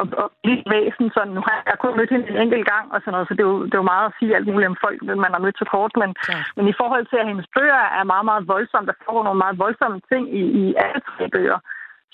og, 0.00 0.04
og 0.20 0.26
lidt 0.48 0.64
væsen. 0.72 1.06
Sådan, 1.14 1.34
nu 1.36 1.42
har 1.46 1.56
jeg 1.70 1.78
kun 1.78 1.96
mødt 1.96 2.12
hende 2.12 2.28
en 2.30 2.42
enkelt 2.44 2.66
gang, 2.72 2.86
og 2.92 2.98
sådan 3.00 3.12
noget, 3.14 3.28
så 3.28 3.34
det 3.34 3.42
er, 3.44 3.50
jo, 3.52 3.58
det 3.68 3.74
er 3.74 3.82
jo 3.84 3.92
meget 3.94 4.06
at 4.08 4.16
sige 4.18 4.36
alt 4.36 4.46
muligt 4.46 4.70
om 4.72 4.82
folk, 4.84 4.98
man 5.24 5.34
har 5.34 5.44
mødt 5.44 5.58
så 5.58 5.66
kort. 5.74 5.92
Men, 6.02 6.10
ja. 6.32 6.38
men 6.56 6.64
i 6.72 6.78
forhold 6.80 7.04
til, 7.06 7.18
at 7.20 7.28
hendes 7.30 7.48
bøger 7.56 7.82
er 7.98 8.04
meget, 8.12 8.26
meget 8.30 8.48
voldsomme, 8.54 8.86
der 8.88 8.96
foregår 9.04 9.24
nogle 9.24 9.42
meget 9.44 9.58
voldsomme 9.64 9.98
ting 10.10 10.24
i, 10.40 10.42
i 10.60 10.64
alle 10.84 11.00
tre 11.12 11.24
bøger, 11.34 11.58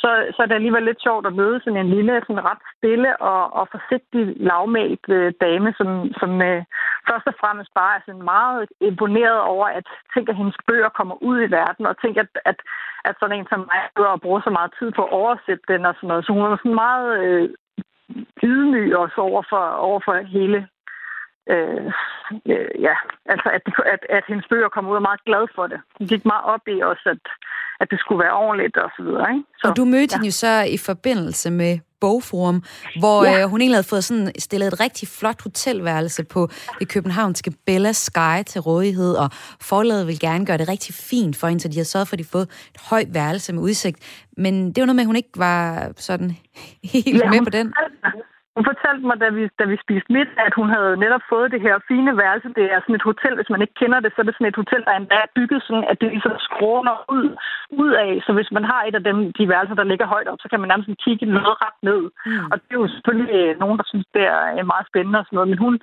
så, 0.03 0.11
så 0.35 0.39
er 0.43 0.49
det 0.49 0.59
alligevel 0.59 0.85
lidt 0.87 1.03
sjovt 1.07 1.27
at 1.27 1.39
møde 1.41 1.61
sådan 1.61 1.81
en 1.81 1.95
lille, 1.97 2.15
sådan 2.27 2.47
ret 2.51 2.63
stille 2.77 3.11
og, 3.31 3.43
og 3.59 3.65
forsigtig 3.75 4.23
lavmælt 4.49 5.07
øh, 5.09 5.33
dame, 5.41 5.75
som, 5.79 5.89
som 6.21 6.31
øh, 6.51 6.63
først 7.09 7.27
og 7.31 7.35
fremmest 7.41 7.71
bare 7.75 7.97
er 7.97 8.03
sådan 8.07 8.29
meget 8.35 8.69
imponeret 8.81 9.41
over, 9.53 9.67
at 9.79 9.87
tænk, 10.15 10.29
at 10.29 10.37
hendes 10.41 10.57
bøger 10.69 10.89
kommer 10.89 11.17
ud 11.23 11.39
i 11.43 11.51
verden, 11.51 11.87
og 11.87 11.97
tænk, 12.03 12.17
at, 12.17 12.31
at, 12.51 12.59
at 13.05 13.15
sådan 13.21 13.39
en 13.39 13.47
som 13.51 13.61
mig 13.71 14.07
og 14.15 14.21
bruger 14.21 14.41
så 14.45 14.51
meget 14.51 14.71
tid 14.79 14.91
på 14.97 15.03
at 15.05 15.13
oversætte 15.21 15.65
den 15.69 15.87
og 15.87 15.95
sådan 15.95 16.09
noget. 16.09 16.27
Så 16.27 16.33
hun 16.33 16.43
er 16.43 16.57
sådan 16.57 16.81
meget 16.87 17.09
øh, 17.25 17.49
ydmyg 18.43 18.97
også 18.97 19.19
over 19.29 19.43
for, 19.51 19.65
over 19.89 20.01
for 20.05 20.15
hele 20.37 20.69
øh, 21.51 21.87
øh, 22.53 22.71
ja, 22.87 22.97
altså 23.27 23.49
at, 23.57 23.63
at, 23.95 24.03
at 24.09 24.25
hendes 24.29 24.47
bøger 24.51 24.69
kom 24.69 24.89
ud 24.89 24.95
og 24.95 25.03
meget 25.03 25.25
glad 25.25 25.45
for 25.55 25.67
det. 25.67 25.81
Hun 25.99 26.07
gik 26.07 26.25
meget 26.25 26.45
op 26.45 26.65
i 26.69 26.81
også, 26.81 27.07
at, 27.07 27.25
at 27.81 27.91
det 27.91 27.99
skulle 28.01 28.25
være 28.25 28.33
ordentligt 28.33 28.77
og 28.77 28.91
så 28.97 29.03
videre. 29.03 29.31
Ikke? 29.33 29.45
Så, 29.59 29.69
og 29.69 29.77
du 29.77 29.85
mødte 29.85 30.13
ja. 30.13 30.17
hende 30.17 30.27
jo 30.27 30.33
så 30.33 30.55
i 30.77 30.79
forbindelse 30.79 31.51
med 31.51 31.79
Bogforum, 32.01 32.63
hvor 32.99 33.25
ja. 33.25 33.43
øh, 33.43 33.51
hun 33.51 33.61
egentlig 33.61 33.77
havde 33.77 33.93
fået 33.93 34.05
sådan 34.05 34.33
stillet 34.39 34.67
et 34.67 34.81
rigtig 34.81 35.09
flot 35.09 35.43
hotelværelse 35.43 36.25
på 36.25 36.49
det 36.79 36.89
københavnske 36.89 37.53
Bella 37.67 37.93
Sky 37.93 38.37
til 38.47 38.61
rådighed, 38.61 39.15
og 39.15 39.29
forlaget 39.61 40.07
vil 40.07 40.19
gerne 40.21 40.47
gøre 40.47 40.59
det 40.59 40.69
rigtig 40.69 40.95
fint 40.95 41.37
for 41.37 41.47
hende, 41.47 41.63
så 41.63 41.69
de 41.69 41.77
har 41.77 41.85
sørget 41.85 42.09
for, 42.09 42.15
at 42.15 42.19
de 42.19 42.25
fået 42.25 42.49
et 42.75 42.81
højt 42.91 43.15
værelse 43.15 43.53
med 43.53 43.63
udsigt. 43.63 44.29
Men 44.37 44.73
det 44.73 44.81
var 44.81 44.87
noget 44.87 44.97
med, 44.97 45.03
at 45.03 45.07
hun 45.07 45.17
ikke 45.17 45.37
var 45.37 45.93
sådan 45.97 46.31
helt 46.95 47.23
ja, 47.25 47.31
med 47.31 47.41
på 47.45 47.51
den. 47.51 47.75
Hun 48.57 48.65
fortalte 48.71 49.05
mig, 49.09 49.17
da 49.25 49.29
vi, 49.37 49.43
da 49.61 49.65
vi 49.73 49.77
spiste 49.85 50.13
midt, 50.17 50.31
at 50.47 50.53
hun 50.59 50.69
havde 50.77 50.93
netop 51.05 51.25
fået 51.33 51.53
det 51.55 51.61
her 51.67 51.77
fine 51.91 52.13
værelse. 52.23 52.49
Det 52.59 52.67
er 52.73 52.81
sådan 52.81 52.99
et 52.99 53.09
hotel, 53.11 53.35
hvis 53.37 53.51
man 53.53 53.63
ikke 53.63 53.79
kender 53.83 54.01
det, 54.01 54.11
så 54.13 54.19
er 54.21 54.27
det 54.27 54.35
sådan 54.37 54.53
et 54.53 54.61
hotel, 54.63 54.83
der 54.87 54.95
endda 54.95 55.17
er 55.25 55.35
bygget 55.37 55.61
sådan, 55.67 55.87
at 55.91 55.97
det 56.01 56.09
ligesom 56.11 56.35
skråner 56.49 56.97
ud, 57.17 57.29
ud 57.83 57.93
af. 58.05 58.13
Så 58.27 58.31
hvis 58.37 58.51
man 58.57 58.65
har 58.73 58.81
et 58.89 58.95
af 58.99 59.05
dem, 59.09 59.19
de 59.39 59.49
værelser, 59.53 59.77
der 59.79 59.91
ligger 59.91 60.07
højt 60.15 60.29
op, 60.29 60.41
så 60.43 60.49
kan 60.49 60.61
man 60.61 60.69
nærmest 60.69 60.91
kigge 61.05 61.27
noget 61.37 61.57
ret 61.65 61.79
ned. 61.89 62.03
Mm. 62.27 62.51
Og 62.51 62.57
det 62.63 62.71
er 62.71 62.81
jo 62.83 62.89
selvfølgelig 62.95 63.57
nogen, 63.63 63.79
der 63.81 63.87
synes, 63.91 64.07
det 64.17 64.25
er 64.61 64.71
meget 64.73 64.87
spændende 64.91 65.19
og 65.19 65.25
sådan 65.25 65.37
noget. 65.37 65.51
Men 65.53 65.59
hun, 65.65 65.75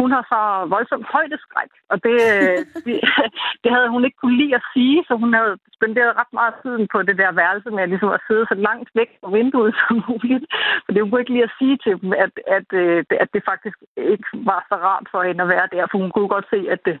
hun 0.00 0.10
har 0.14 0.24
så 0.32 0.40
voldsomt 0.74 1.06
højdeskræk, 1.14 1.72
og 1.92 1.96
det, 2.06 2.16
det, 2.86 2.96
det 3.62 3.70
havde 3.74 3.88
hun 3.94 4.04
ikke 4.04 4.18
kunne 4.20 4.38
lide 4.42 4.54
at 4.60 4.66
sige, 4.74 4.98
så 5.08 5.12
hun 5.22 5.32
havde 5.38 5.54
spenderet 5.78 6.18
ret 6.20 6.32
meget 6.40 6.54
tid 6.62 6.76
på 6.92 6.98
det 7.08 7.16
der 7.22 7.38
værelse 7.42 7.70
med 7.70 7.86
ligesom 7.86 8.10
at 8.16 8.24
sidde 8.26 8.44
så 8.52 8.56
langt 8.68 8.88
væk 8.98 9.10
fra 9.20 9.30
vinduet 9.36 9.72
som 9.80 9.94
muligt. 10.08 10.44
For 10.84 10.90
det 10.92 11.00
kunne 11.02 11.22
ikke 11.22 11.34
lige 11.36 11.48
at 11.50 11.56
sige 11.60 11.76
til 11.84 11.94
dem, 12.00 12.10
at, 12.24 12.32
at, 12.56 12.68
øh, 12.82 13.04
at 13.24 13.28
det 13.34 13.42
faktisk 13.50 13.78
ikke 13.96 14.28
var 14.50 14.60
så 14.70 14.76
rart 14.88 15.06
for 15.12 15.20
hende 15.22 15.42
at 15.42 15.52
være 15.54 15.68
der, 15.74 15.84
for 15.90 15.98
hun 16.02 16.10
kunne 16.12 16.28
godt 16.36 16.46
se, 16.54 16.60
at 16.74 16.80
det, 16.86 16.96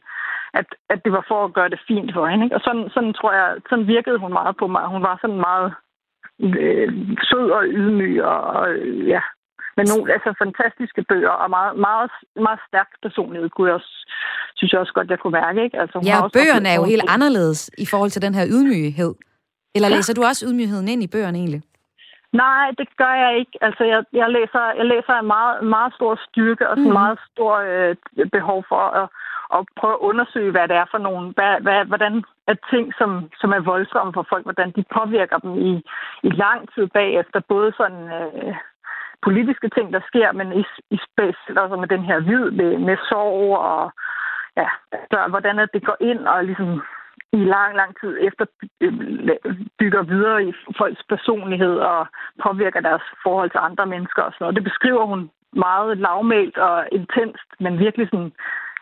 at, 0.58 0.68
at 0.92 0.98
det 1.04 1.12
var 1.12 1.24
for 1.28 1.40
at 1.44 1.54
gøre 1.58 1.70
det 1.74 1.80
fint 1.88 2.10
for 2.14 2.26
hende. 2.26 2.44
Ikke? 2.44 2.56
Og 2.56 2.62
sådan, 2.66 2.86
sådan 2.94 3.12
tror 3.18 3.32
jeg, 3.38 3.48
sådan 3.68 3.86
virkede 3.94 4.18
hun 4.18 4.32
meget 4.32 4.54
på 4.56 4.66
mig. 4.66 4.84
Hun 4.94 5.02
var 5.08 5.16
sådan 5.20 5.40
meget 5.48 5.68
øh, 6.40 6.88
sød 7.28 7.46
og 7.58 7.62
ydmyg 7.80 8.22
og, 8.24 8.40
og 8.58 8.66
ja, 9.14 9.22
men 9.76 9.84
nogle 9.92 10.12
altså, 10.16 10.30
fantastiske 10.44 11.02
bøger 11.10 11.34
og 11.42 11.50
meget, 11.50 11.74
meget, 11.88 12.10
meget 12.46 12.60
stærk 12.68 12.90
personlighed, 13.02 13.48
kunne 13.50 13.68
jeg 13.68 13.74
også, 13.80 13.94
synes 14.58 14.72
jeg 14.72 14.80
også 14.80 14.92
godt, 14.92 15.10
jeg 15.10 15.18
kunne 15.18 15.36
mærke. 15.42 15.64
Ikke? 15.64 15.80
Altså, 15.82 15.94
hun 15.98 16.06
ja, 16.06 16.22
og 16.24 16.30
bøgerne 16.32 16.68
er 16.68 16.76
jo 16.80 16.84
helt 16.84 17.04
anderledes 17.08 17.70
i 17.78 17.86
forhold 17.92 18.10
til 18.10 18.22
den 18.22 18.34
her 18.34 18.46
ydmyghed. 18.54 19.14
Eller 19.74 19.88
læser 19.88 20.12
ja. 20.12 20.16
du 20.16 20.26
også 20.26 20.46
ydmygheden 20.48 20.88
ind 20.88 21.02
i 21.02 21.12
bøgerne 21.14 21.38
egentlig? 21.38 21.62
Nej, 22.42 22.66
det 22.78 22.88
gør 22.96 23.14
jeg 23.24 23.38
ikke. 23.38 23.58
Altså, 23.60 23.84
jeg, 23.84 24.04
jeg, 24.12 24.28
læser, 24.30 24.64
jeg 24.76 24.86
læser 24.86 25.14
en 25.14 25.26
meget, 25.26 25.64
meget 25.64 25.94
stor 25.94 26.18
styrke 26.28 26.68
og 26.68 26.76
sådan 26.76 26.92
mm. 26.92 26.98
meget 27.02 27.18
stor 27.32 27.52
øh, 27.56 27.96
behov 28.32 28.64
for 28.68 28.82
at, 29.00 29.08
og 29.48 29.66
prøve 29.76 29.94
at 29.94 30.04
undersøge, 30.10 30.50
hvad 30.50 30.68
det 30.68 30.76
er 30.76 30.86
for 30.90 30.98
nogle, 30.98 31.32
hvad, 31.36 31.60
hvad, 31.60 31.84
hvordan 31.84 32.24
er 32.46 32.56
ting, 32.70 32.94
som, 32.98 33.10
som 33.40 33.50
er 33.52 33.60
voldsomme 33.60 34.12
for 34.12 34.26
folk, 34.28 34.44
hvordan 34.44 34.70
de 34.76 34.84
påvirker 34.96 35.38
dem 35.38 35.52
i, 35.70 35.72
i 36.22 36.30
lang 36.30 36.60
tid 36.74 36.86
bagefter, 36.86 37.40
både 37.48 37.72
sådan 37.76 38.02
øh, 38.18 38.54
politiske 39.22 39.68
ting, 39.68 39.92
der 39.92 40.00
sker, 40.06 40.32
men 40.32 40.48
i, 40.60 40.64
i 40.90 40.98
specielt 41.08 41.58
også 41.58 41.76
med 41.76 41.88
den 41.88 42.04
her 42.04 42.18
vid 42.20 42.50
med, 42.50 42.78
med 42.78 42.96
sorg 43.08 43.58
og 43.58 43.92
ja, 44.56 44.68
altså, 44.92 45.18
hvordan 45.28 45.68
det 45.74 45.84
går 45.88 45.96
ind 46.00 46.22
og 46.26 46.44
ligesom 46.44 46.82
i 47.32 47.44
lang, 47.54 47.76
lang 47.76 47.92
tid 48.00 48.12
efter 48.28 48.44
øh, 48.80 48.92
bygger 49.78 50.02
videre 50.02 50.44
i 50.48 50.52
folks 50.78 51.02
personlighed 51.08 51.76
og 51.92 52.06
påvirker 52.44 52.80
deres 52.80 53.02
forhold 53.22 53.50
til 53.50 53.60
andre 53.68 53.86
mennesker 53.86 54.22
og 54.22 54.32
sådan 54.32 54.42
noget. 54.44 54.56
Det 54.56 54.64
beskriver 54.64 55.04
hun 55.06 55.30
meget 55.52 55.98
lavmælt 55.98 56.58
og 56.58 56.88
intenst, 56.92 57.48
men 57.60 57.78
virkelig 57.78 58.06
sådan, 58.08 58.32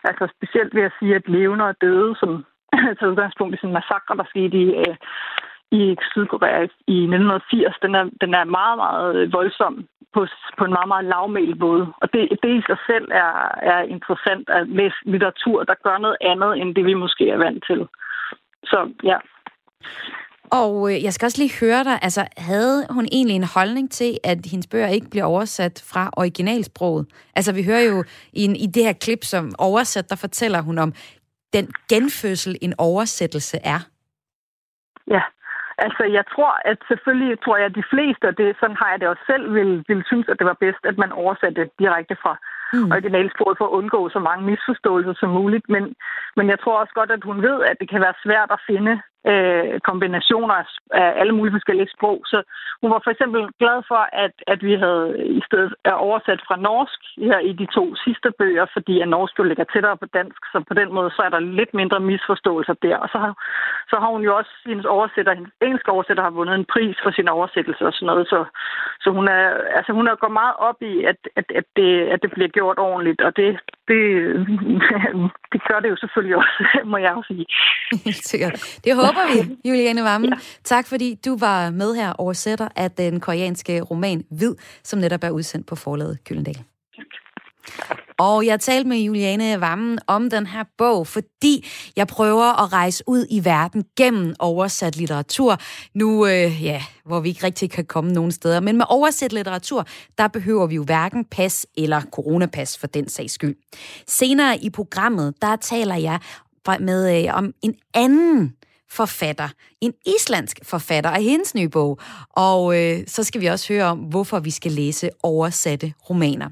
altså 0.03 0.27
specielt 0.35 0.75
ved 0.75 0.83
at 0.83 0.97
sige, 0.99 1.15
at 1.15 1.27
levende 1.27 1.65
og 1.65 1.75
døde, 1.81 2.15
som 2.19 2.45
tager 2.97 3.11
udgangspunkt 3.11 3.53
i 3.55 3.57
sådan 3.57 3.69
en 3.69 3.79
massakre, 3.79 4.17
der 4.17 4.25
skete 4.33 4.57
i, 4.63 4.67
øh, 4.83 4.95
i 5.71 5.97
Sydkorea 6.11 6.61
i 6.87 6.97
1980, 7.03 7.75
den 7.81 7.95
er, 7.95 8.03
den 8.21 8.33
er 8.33 8.43
meget, 8.43 8.77
meget 8.77 9.15
øh, 9.15 9.33
voldsom 9.33 9.85
på, 10.13 10.27
på 10.57 10.63
en 10.65 10.75
meget, 10.77 10.87
meget 10.87 11.05
lavmælt 11.05 11.59
måde. 11.59 11.85
Og 12.01 12.13
det, 12.13 12.21
det 12.43 12.51
i 12.59 12.61
sig 12.69 12.79
selv 12.89 13.07
er, 13.11 13.33
er 13.71 13.81
interessant 13.95 14.49
at 14.49 14.67
læse 14.67 14.97
litteratur, 15.05 15.63
der 15.63 15.83
gør 15.85 15.97
noget 15.97 16.17
andet, 16.31 16.51
end 16.59 16.75
det 16.75 16.85
vi 16.85 16.93
måske 16.93 17.29
er 17.29 17.37
vant 17.37 17.63
til. 17.69 17.81
Så 18.65 18.91
ja. 19.03 19.17
Og 20.51 20.91
øh, 20.91 21.03
jeg 21.03 21.13
skal 21.13 21.25
også 21.25 21.41
lige 21.41 21.59
høre 21.65 21.83
dig, 21.83 21.99
altså 22.01 22.21
havde 22.37 22.87
hun 22.89 23.05
egentlig 23.11 23.35
en 23.35 23.53
holdning 23.55 23.91
til, 23.91 24.11
at 24.23 24.39
hendes 24.51 24.67
bøger 24.67 24.87
ikke 24.87 25.09
bliver 25.09 25.25
oversat 25.25 25.75
fra 25.91 26.09
originalsproget? 26.17 27.05
Altså 27.35 27.53
vi 27.53 27.63
hører 27.63 27.83
jo 27.91 28.03
i, 28.33 28.41
en, 28.45 28.55
i 28.55 28.67
det 28.75 28.83
her 28.83 28.93
klip, 28.93 29.23
som 29.23 29.51
oversat, 29.59 30.09
der 30.09 30.15
fortæller 30.15 30.61
hun 30.61 30.77
om 30.77 30.93
den 31.53 31.65
genfødsel, 31.89 32.57
en 32.61 32.73
oversættelse 32.77 33.57
er. 33.63 33.79
Ja, 35.07 35.23
altså 35.77 36.03
jeg 36.17 36.25
tror, 36.33 36.53
at 36.71 36.77
selvfølgelig 36.87 37.41
tror 37.43 37.57
jeg, 37.57 37.65
at 37.65 37.75
de 37.75 37.89
fleste, 37.93 38.25
og 38.29 38.37
det, 38.37 38.55
sådan 38.59 38.77
har 38.81 38.89
jeg 38.91 38.99
det 38.99 39.07
også 39.07 39.25
selv, 39.31 39.53
vil, 39.53 39.71
vil 39.87 40.03
synes, 40.05 40.27
at 40.29 40.39
det 40.39 40.45
var 40.51 40.57
bedst, 40.65 40.83
at 40.83 40.97
man 40.97 41.11
oversatte 41.11 41.69
direkte 41.79 42.15
fra 42.23 42.33
mm. 42.73 42.91
originalsproget 42.91 43.57
for 43.57 43.65
at 43.67 43.75
undgå 43.79 44.09
så 44.09 44.19
mange 44.19 44.45
misforståelser 44.51 45.13
som 45.17 45.29
muligt. 45.29 45.65
Men, 45.69 45.83
men 46.37 46.45
jeg 46.49 46.59
tror 46.59 46.79
også 46.81 46.93
godt, 46.99 47.11
at 47.11 47.23
hun 47.23 47.41
ved, 47.41 47.57
at 47.69 47.77
det 47.79 47.89
kan 47.89 48.01
være 48.01 48.21
svært 48.25 48.51
at 48.51 48.63
finde 48.69 49.01
øh, 49.31 49.79
kombinationer 49.89 50.55
af 51.01 51.09
alle 51.19 51.33
mulige 51.37 51.55
forskellige 51.57 51.93
sprog. 51.95 52.17
Så 52.31 52.37
hun 52.81 52.91
var 52.93 53.01
for 53.03 53.11
eksempel 53.11 53.41
glad 53.61 53.79
for, 53.91 54.01
at, 54.25 54.35
at 54.53 54.59
vi 54.67 54.73
havde 54.83 55.07
i 55.39 55.41
stedet 55.47 55.73
er 55.85 55.95
oversat 56.07 56.41
fra 56.47 56.57
norsk 56.67 56.99
her 57.29 57.39
i 57.49 57.53
de 57.61 57.67
to 57.77 57.83
sidste 58.05 58.29
bøger, 58.39 58.65
fordi 58.75 58.95
at 59.01 59.07
norsk 59.15 59.33
jo 59.39 59.43
ligger 59.43 59.65
tættere 59.73 59.97
på 59.97 60.07
dansk, 60.17 60.41
så 60.51 60.57
på 60.69 60.73
den 60.73 60.89
måde 60.97 61.09
så 61.15 61.21
er 61.27 61.31
der 61.35 61.39
lidt 61.59 61.73
mindre 61.73 61.99
misforståelser 61.99 62.75
der. 62.85 62.97
Og 62.97 63.09
så 63.13 63.17
har, 63.23 63.33
så 63.91 63.95
har 64.01 64.09
hun 64.15 64.23
jo 64.27 64.31
også, 64.39 64.51
hendes 64.65 64.85
oversætter, 64.85 65.33
hendes 65.33 65.53
engelske 65.61 65.91
oversætter 65.91 66.23
har 66.23 66.37
vundet 66.39 66.55
en 66.55 66.71
pris 66.73 66.97
for 67.03 67.11
sin 67.11 67.27
oversættelse 67.27 67.83
og 67.89 67.93
sådan 67.93 68.05
noget. 68.11 68.27
Så, 68.27 68.39
så 69.03 69.09
hun 69.17 69.27
er, 69.27 69.45
altså 69.77 69.91
hun 69.93 70.07
er 70.07 70.15
gået 70.15 70.39
meget 70.43 70.55
op 70.69 70.79
i, 70.81 71.03
at, 71.11 71.19
at, 71.35 71.45
at, 71.59 71.65
det, 71.75 71.91
at 72.13 72.19
det 72.23 72.31
bliver 72.31 72.49
gjort 72.57 72.77
ordentligt, 72.79 73.21
og 73.21 73.31
det, 73.39 73.49
det, 73.89 74.01
det 75.53 75.61
gør 75.69 75.79
det 75.79 75.89
jo 75.89 75.97
selvfølgelig 76.03 76.37
også, 76.37 76.57
må 76.91 76.97
jeg 76.97 77.11
også 77.17 77.27
sige. 77.27 77.45
Helt 78.05 78.25
sikkert. 78.31 78.53
Det 78.85 78.91
håber 79.01 79.14
vi, 79.33 79.55
Juliane 79.69 80.03
Vammen. 80.03 80.29
Ja. 80.29 80.39
Tak 80.63 80.87
fordi 80.87 81.15
du 81.25 81.37
var 81.37 81.69
med 81.69 81.95
her 81.95 82.13
oversætter 82.13 82.67
af 82.75 82.91
den 82.91 83.19
koreanske 83.19 83.81
roman 83.81 84.23
Hvid, 84.31 84.55
som 84.83 84.99
netop 84.99 85.23
er 85.23 85.29
udsendt 85.29 85.67
på 85.67 85.75
forlaget 85.75 86.23
Gyldendal. 86.23 86.63
Og 88.17 88.45
jeg 88.45 88.59
talte 88.59 88.89
med 88.89 88.97
Juliane 88.97 89.61
Vammen 89.61 89.99
om 90.07 90.29
den 90.29 90.45
her 90.45 90.63
bog, 90.77 91.07
fordi 91.07 91.65
jeg 91.95 92.07
prøver 92.07 92.63
at 92.63 92.73
rejse 92.73 93.03
ud 93.07 93.25
i 93.29 93.45
verden 93.45 93.83
gennem 93.97 94.35
oversat 94.39 94.95
litteratur. 94.95 95.57
Nu, 95.93 96.27
øh, 96.27 96.63
ja, 96.63 96.83
hvor 97.05 97.19
vi 97.19 97.29
ikke 97.29 97.45
rigtig 97.45 97.71
kan 97.71 97.85
komme 97.85 98.13
nogen 98.13 98.31
steder. 98.31 98.59
Men 98.59 98.77
med 98.77 98.85
oversat 98.89 99.33
litteratur, 99.33 99.85
der 100.17 100.27
behøver 100.27 100.67
vi 100.67 100.75
jo 100.75 100.83
hverken 100.83 101.25
pas 101.25 101.67
eller 101.77 102.01
coronapas 102.01 102.77
for 102.77 102.87
den 102.87 103.09
sags 103.09 103.33
skyld. 103.33 103.55
Senere 104.07 104.57
i 104.57 104.69
programmet, 104.69 105.33
der 105.41 105.55
taler 105.55 105.95
jeg 105.95 106.19
med 106.79 107.23
øh, 107.23 107.37
om 107.37 107.53
en 107.61 107.75
anden 107.93 108.55
forfatter, 108.91 109.49
en 109.81 109.93
islandsk 110.05 110.59
forfatter 110.63 111.09
af 111.09 111.23
hendes 111.23 111.55
nye 111.55 111.69
bog. 111.69 111.99
Og 112.29 112.81
øh, 112.81 113.03
så 113.07 113.23
skal 113.23 113.41
vi 113.41 113.45
også 113.45 113.73
høre 113.73 113.85
om, 113.85 113.97
hvorfor 113.97 114.39
vi 114.39 114.51
skal 114.51 114.71
læse 114.71 115.09
oversatte 115.23 115.93
romaner. 116.09 116.49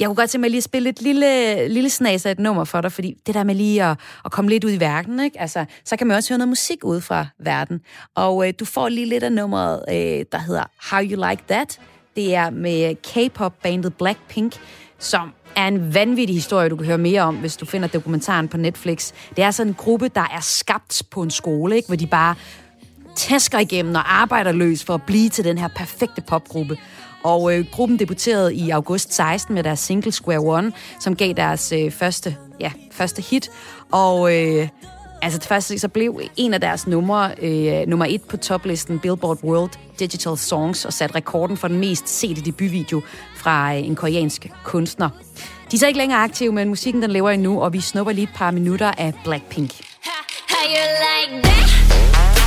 Jeg 0.00 0.06
kunne 0.06 0.16
godt 0.16 0.30
tænke 0.30 0.40
mig 0.40 0.50
lige 0.50 0.58
at 0.58 0.64
spille 0.64 0.88
et 0.88 1.02
lille, 1.02 1.68
lille 1.68 1.90
snas 1.90 2.26
af 2.26 2.30
et 2.30 2.38
nummer 2.38 2.64
for 2.64 2.80
dig, 2.80 2.92
fordi 2.92 3.14
det 3.26 3.34
der 3.34 3.44
med 3.44 3.54
lige 3.54 3.84
at, 3.84 3.98
at 4.24 4.32
komme 4.32 4.50
lidt 4.50 4.64
ud 4.64 4.72
i 4.72 4.80
verden, 4.80 5.20
ikke? 5.20 5.40
Altså, 5.40 5.64
så 5.84 5.96
kan 5.96 6.06
man 6.06 6.16
også 6.16 6.32
høre 6.32 6.38
noget 6.38 6.48
musik 6.48 6.84
ud 6.84 7.00
fra 7.00 7.26
verden. 7.38 7.80
Og 8.14 8.48
øh, 8.48 8.54
du 8.60 8.64
får 8.64 8.88
lige 8.88 9.06
lidt 9.06 9.24
af 9.24 9.32
nummeret, 9.32 9.84
øh, 9.88 10.24
der 10.32 10.38
hedder 10.38 10.64
How 10.90 11.02
You 11.02 11.28
Like 11.28 11.42
That. 11.48 11.80
Det 12.16 12.34
er 12.34 12.50
med 12.50 12.94
K-pop-bandet 12.94 13.94
Blackpink, 13.94 14.56
som 15.02 15.32
er 15.56 15.68
en 15.68 15.94
vanvittig 15.94 16.36
historie, 16.36 16.68
du 16.68 16.76
kan 16.76 16.86
høre 16.86 16.98
mere 16.98 17.22
om, 17.22 17.36
hvis 17.36 17.56
du 17.56 17.66
finder 17.66 17.88
dokumentaren 17.88 18.48
på 18.48 18.56
Netflix. 18.56 19.12
Det 19.36 19.44
er 19.44 19.50
sådan 19.50 19.70
en 19.70 19.74
gruppe, 19.74 20.08
der 20.08 20.20
er 20.20 20.40
skabt 20.40 21.02
på 21.10 21.22
en 21.22 21.30
skole, 21.30 21.76
ikke? 21.76 21.86
hvor 21.86 21.96
de 21.96 22.06
bare 22.06 22.34
tæsker 23.16 23.58
igennem 23.58 23.94
og 23.94 24.14
arbejder 24.20 24.52
løs 24.52 24.84
for 24.84 24.94
at 24.94 25.02
blive 25.02 25.28
til 25.28 25.44
den 25.44 25.58
her 25.58 25.68
perfekte 25.68 26.20
popgruppe. 26.20 26.78
Og 27.24 27.58
øh, 27.58 27.64
gruppen 27.72 27.98
debuterede 27.98 28.54
i 28.54 28.70
august 28.70 29.14
16 29.14 29.54
med 29.54 29.62
deres 29.62 29.80
single 29.80 30.12
Square 30.12 30.38
One, 30.38 30.72
som 31.00 31.16
gav 31.16 31.32
deres 31.32 31.72
øh, 31.72 31.90
første, 31.90 32.36
ja, 32.60 32.72
første 32.90 33.22
hit. 33.22 33.50
Og 33.92 34.36
øh, 34.36 34.68
altså 35.22 35.38
det 35.38 35.46
første, 35.46 35.78
så 35.78 35.88
blev 35.88 36.20
en 36.36 36.54
af 36.54 36.60
deres 36.60 36.86
numre 36.86 37.30
øh, 37.42 37.86
nummer 37.86 38.06
et 38.08 38.22
på 38.22 38.36
toplisten 38.36 38.98
Billboard 38.98 39.44
World 39.44 39.70
Digital 39.98 40.38
Songs 40.38 40.84
og 40.84 40.92
satte 40.92 41.14
rekorden 41.14 41.56
for 41.56 41.68
den 41.68 41.78
mest 41.78 42.08
sete 42.08 42.40
debutvideo 42.40 43.02
fra 43.42 43.74
øh, 43.74 43.86
en 43.86 43.96
koreansk 43.96 44.46
kunstner. 44.64 45.10
De 45.70 45.76
er 45.76 45.78
så 45.78 45.86
ikke 45.86 45.98
længere 45.98 46.18
aktive, 46.18 46.52
men 46.52 46.68
musikken 46.68 47.02
den 47.02 47.10
lever 47.10 47.30
endnu, 47.30 47.62
og 47.62 47.72
vi 47.72 47.80
snupper 47.80 48.12
lige 48.12 48.24
et 48.24 48.34
par 48.34 48.50
minutter 48.50 48.90
af 48.98 49.14
Blackpink. 49.24 49.70
How 50.48 50.68
you 50.68 50.84
like 51.02 51.42
that? 51.42 52.41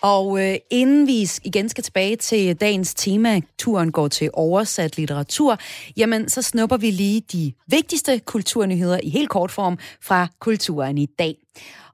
Og 0.00 0.44
øh, 0.44 0.56
inden 0.70 1.06
vi 1.06 1.30
igen 1.44 1.68
skal 1.68 1.84
tilbage 1.84 2.16
til 2.16 2.56
dagens 2.56 2.94
tema, 2.94 3.40
turen 3.58 3.92
går 3.92 4.08
til 4.08 4.30
oversat 4.32 4.96
litteratur, 4.96 5.58
jamen 5.96 6.28
så 6.28 6.42
snupper 6.42 6.76
vi 6.76 6.90
lige 6.90 7.20
de 7.20 7.52
vigtigste 7.66 8.18
kulturnyheder 8.18 9.00
i 9.02 9.08
helt 9.10 9.28
kort 9.30 9.50
form 9.50 9.78
fra 10.02 10.28
kulturen 10.38 10.98
i 10.98 11.06
dag. 11.06 11.36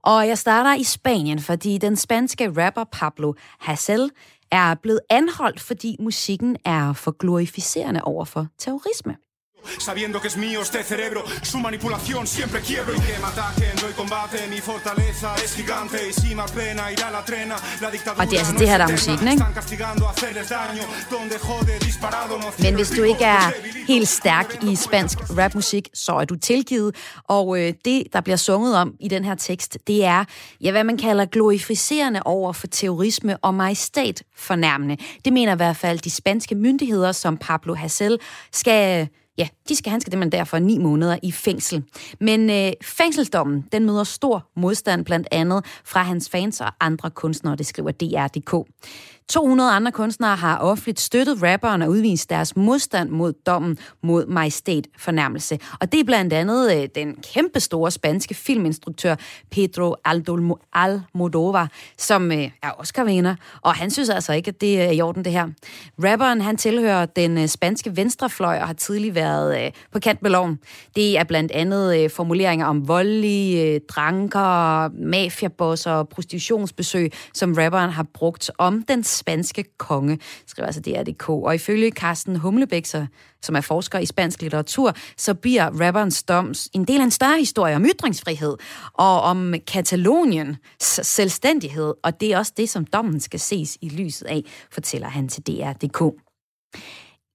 Og 0.02 0.28
jeg 0.28 0.38
starter 0.38 0.74
i 0.74 0.82
Spanien, 0.82 1.38
fordi 1.38 1.78
den 1.78 1.96
spanske 1.96 2.52
rapper 2.64 2.84
Pablo 2.92 3.32
Hassel 3.60 4.10
er 4.50 4.74
blevet 4.74 5.00
anholdt, 5.10 5.60
fordi 5.60 5.96
musikken 6.00 6.56
er 6.64 6.92
for 6.92 7.10
glorificerende 7.18 8.00
over 8.02 8.24
for 8.24 8.46
terrorisme. 8.58 9.16
Sabiendo 9.78 10.20
que 10.20 10.28
es 10.28 10.36
mío 10.36 10.62
este 10.62 10.82
cerebro, 10.82 11.24
su 11.42 11.58
manipulación 11.58 12.26
siempre 12.26 12.60
quiebro. 12.60 12.92
Y 12.94 13.00
que 13.00 13.18
me 13.18 13.28
ataquen, 13.32 13.74
doy 13.80 13.92
combate, 13.92 14.38
mi 14.48 14.60
fortaleza 14.60 15.34
es 15.44 15.54
gigante. 15.54 15.98
Y 16.08 16.12
si 16.12 16.34
me 16.34 16.42
apena, 16.42 16.92
irá 16.92 17.10
la 17.10 17.24
trena. 17.24 17.56
La 17.80 17.90
dictadura 17.90 18.24
Og 18.24 18.30
det 18.30 18.36
er 18.36 18.40
altså 18.40 18.54
det 18.58 18.68
her, 18.68 18.78
der 18.78 18.86
er 18.86 18.90
musikken, 18.90 19.28
ikke? 19.28 19.44
Men 22.58 22.74
hvis 22.74 22.90
du 22.90 23.02
ikke 23.02 23.24
er 23.24 23.52
helt 23.88 24.08
stærk 24.08 24.64
i 24.64 24.76
spansk 24.76 25.18
rapmusik, 25.38 25.88
så 25.94 26.12
er 26.12 26.24
du 26.24 26.36
tilgivet. 26.36 26.96
Og 27.28 27.60
øh, 27.60 27.72
det, 27.84 28.02
der 28.12 28.20
bliver 28.20 28.36
sunget 28.36 28.76
om 28.76 28.94
i 29.00 29.08
den 29.08 29.24
her 29.24 29.34
tekst, 29.34 29.78
det 29.86 30.04
er, 30.04 30.24
ja, 30.60 30.70
hvad 30.70 30.84
man 30.84 30.96
kalder 30.96 31.24
glorificerende 31.24 32.20
over 32.24 32.52
for 32.52 32.66
terrorisme 32.66 33.36
og 33.36 33.54
majestæt 33.54 34.22
fornærmende. 34.36 34.96
Det 35.24 35.32
mener 35.32 35.52
i 35.52 35.56
hvert 35.56 35.76
fald 35.76 35.98
de 35.98 36.10
spanske 36.10 36.54
myndigheder, 36.54 37.12
som 37.12 37.36
Pablo 37.36 37.74
Hassel 37.74 38.18
skal 38.52 39.08
Ja, 39.38 39.48
de 39.68 39.76
skal, 39.76 39.90
han 39.90 40.00
skal 40.00 40.18
man 40.18 40.30
derfor 40.30 40.58
ni 40.58 40.78
måneder 40.78 41.18
i 41.22 41.32
fængsel. 41.32 41.84
Men 42.20 42.50
øh, 42.50 42.72
fængselsdommen, 42.82 43.64
den 43.72 43.84
møder 43.84 44.04
stor 44.04 44.50
modstand 44.56 45.04
blandt 45.04 45.28
andet 45.30 45.64
fra 45.84 46.02
hans 46.02 46.28
fans 46.28 46.60
og 46.60 46.72
andre 46.80 47.10
kunstnere, 47.10 47.56
det 47.56 47.66
skriver 47.66 47.90
DR.dk. 47.90 48.68
200 49.28 49.70
andre 49.70 49.92
kunstnere 49.92 50.36
har 50.36 50.58
offentligt 50.58 51.00
støttet 51.00 51.42
rapperen 51.42 51.82
og 51.82 51.90
udvist 51.90 52.30
deres 52.30 52.56
modstand 52.56 53.10
mod 53.10 53.32
dommen 53.32 53.78
mod 54.02 54.26
majestæt 54.26 54.86
fornærmelse. 54.98 55.58
Og 55.80 55.92
det 55.92 56.00
er 56.00 56.04
blandt 56.04 56.32
andet 56.32 56.76
øh, 56.76 56.88
den 56.94 57.16
kæmpe 57.34 57.60
store 57.60 57.90
spanske 57.90 58.34
filminstruktør 58.34 59.16
Pedro 59.50 59.96
Almodovar, 60.04 61.70
som 61.98 62.32
øh, 62.32 62.50
er 62.62 62.70
Oscar-vinder, 62.78 63.34
og 63.62 63.74
han 63.74 63.90
synes 63.90 64.08
altså 64.08 64.32
ikke, 64.32 64.48
at 64.48 64.60
det 64.60 64.82
er 64.82 64.90
i 64.90 65.00
orden 65.00 65.24
det 65.24 65.32
her. 65.32 65.48
Rapperen 66.04 66.40
han 66.40 66.56
tilhører 66.56 67.06
den 67.06 67.38
øh, 67.38 67.48
spanske 67.48 67.96
venstrefløj 67.96 68.58
og 68.58 68.66
har 68.66 68.74
tidlig 68.74 69.14
været 69.14 69.64
øh, 69.64 69.70
på 69.92 69.98
kant 69.98 70.22
med 70.22 70.30
loven. 70.30 70.58
Det 70.96 71.18
er 71.18 71.24
blandt 71.24 71.52
andet 71.52 71.98
øh, 71.98 72.10
formuleringer 72.10 72.66
om 72.66 72.88
voldelige 72.88 73.74
øh, 73.74 73.80
dranker, 73.88 74.88
mafiabosser 74.88 75.92
og 75.92 76.08
prostitutionsbesøg, 76.08 77.12
som 77.34 77.52
rapperen 77.52 77.90
har 77.90 78.06
brugt 78.14 78.50
om 78.58 78.82
den 78.82 79.04
spanske 79.14 79.64
konge, 79.78 80.18
skriver 80.46 80.66
altså 80.66 80.80
DRDK. 80.80 81.28
Og 81.28 81.54
ifølge 81.54 81.90
Carsten 81.90 82.36
Humlebæk, 82.36 82.86
som 83.42 83.56
er 83.56 83.60
forsker 83.60 83.98
i 83.98 84.06
spansk 84.06 84.42
litteratur, 84.42 84.94
så 85.16 85.34
bliver 85.34 85.86
rapperens 85.86 86.22
dom 86.22 86.54
en 86.72 86.84
del 86.84 87.00
af 87.00 87.04
en 87.04 87.10
større 87.10 87.38
historie 87.38 87.76
om 87.76 87.84
ytringsfrihed 87.86 88.56
og 88.92 89.20
om 89.20 89.54
Kataloniens 89.66 90.58
selvstændighed, 90.80 91.94
og 92.02 92.20
det 92.20 92.32
er 92.32 92.38
også 92.38 92.52
det, 92.56 92.70
som 92.70 92.86
dommen 92.86 93.20
skal 93.20 93.40
ses 93.40 93.78
i 93.80 93.88
lyset 93.88 94.26
af, 94.26 94.42
fortæller 94.70 95.08
han 95.08 95.28
til 95.28 95.42
DR.dk. 95.42 96.02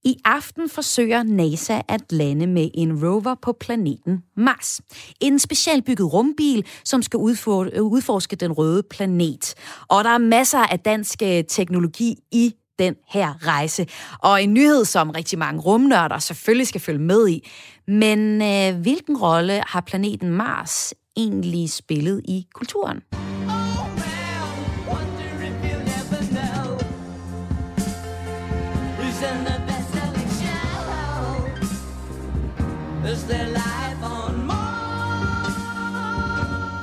I 0.04 0.16
aften 0.24 0.68
forsøger 0.68 1.22
NASA 1.22 1.80
at 1.88 2.12
lande 2.12 2.46
med 2.46 2.68
en 2.74 3.04
rover 3.04 3.34
på 3.42 3.52
planeten 3.52 4.22
Mars. 4.36 4.80
En 5.20 5.38
specialbygget 5.38 6.12
rumbil, 6.12 6.66
som 6.84 7.02
skal 7.02 7.16
udforske 7.16 8.36
den 8.36 8.52
røde 8.52 8.82
planet. 8.82 9.54
Og 9.88 10.04
der 10.04 10.10
er 10.10 10.18
masser 10.18 10.58
af 10.58 10.80
dansk 10.80 11.22
øh, 11.22 11.44
teknologi 11.48 12.16
i 12.32 12.54
den 12.78 12.94
her 13.08 13.46
rejse. 13.46 13.86
Og 14.18 14.42
en 14.42 14.54
nyhed, 14.54 14.84
som 14.84 15.10
rigtig 15.10 15.38
mange 15.38 15.60
rumnørder 15.60 16.18
selvfølgelig 16.18 16.66
skal 16.66 16.80
følge 16.80 16.98
med 16.98 17.28
i. 17.28 17.48
Men 17.88 18.42
øh, 18.42 18.80
hvilken 18.80 19.16
rolle 19.16 19.62
har 19.66 19.80
planeten 19.80 20.30
Mars 20.30 20.94
egentlig 21.16 21.70
spillet 21.70 22.20
i 22.24 22.46
kulturen? 22.54 23.00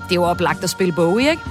Det 0.03 0.12
er 0.12 0.15
jo 0.15 0.24
oplagt 0.24 0.63
at 0.63 0.69
spille 0.69 0.93
Bowie, 0.93 1.29
ikke? 1.29 1.41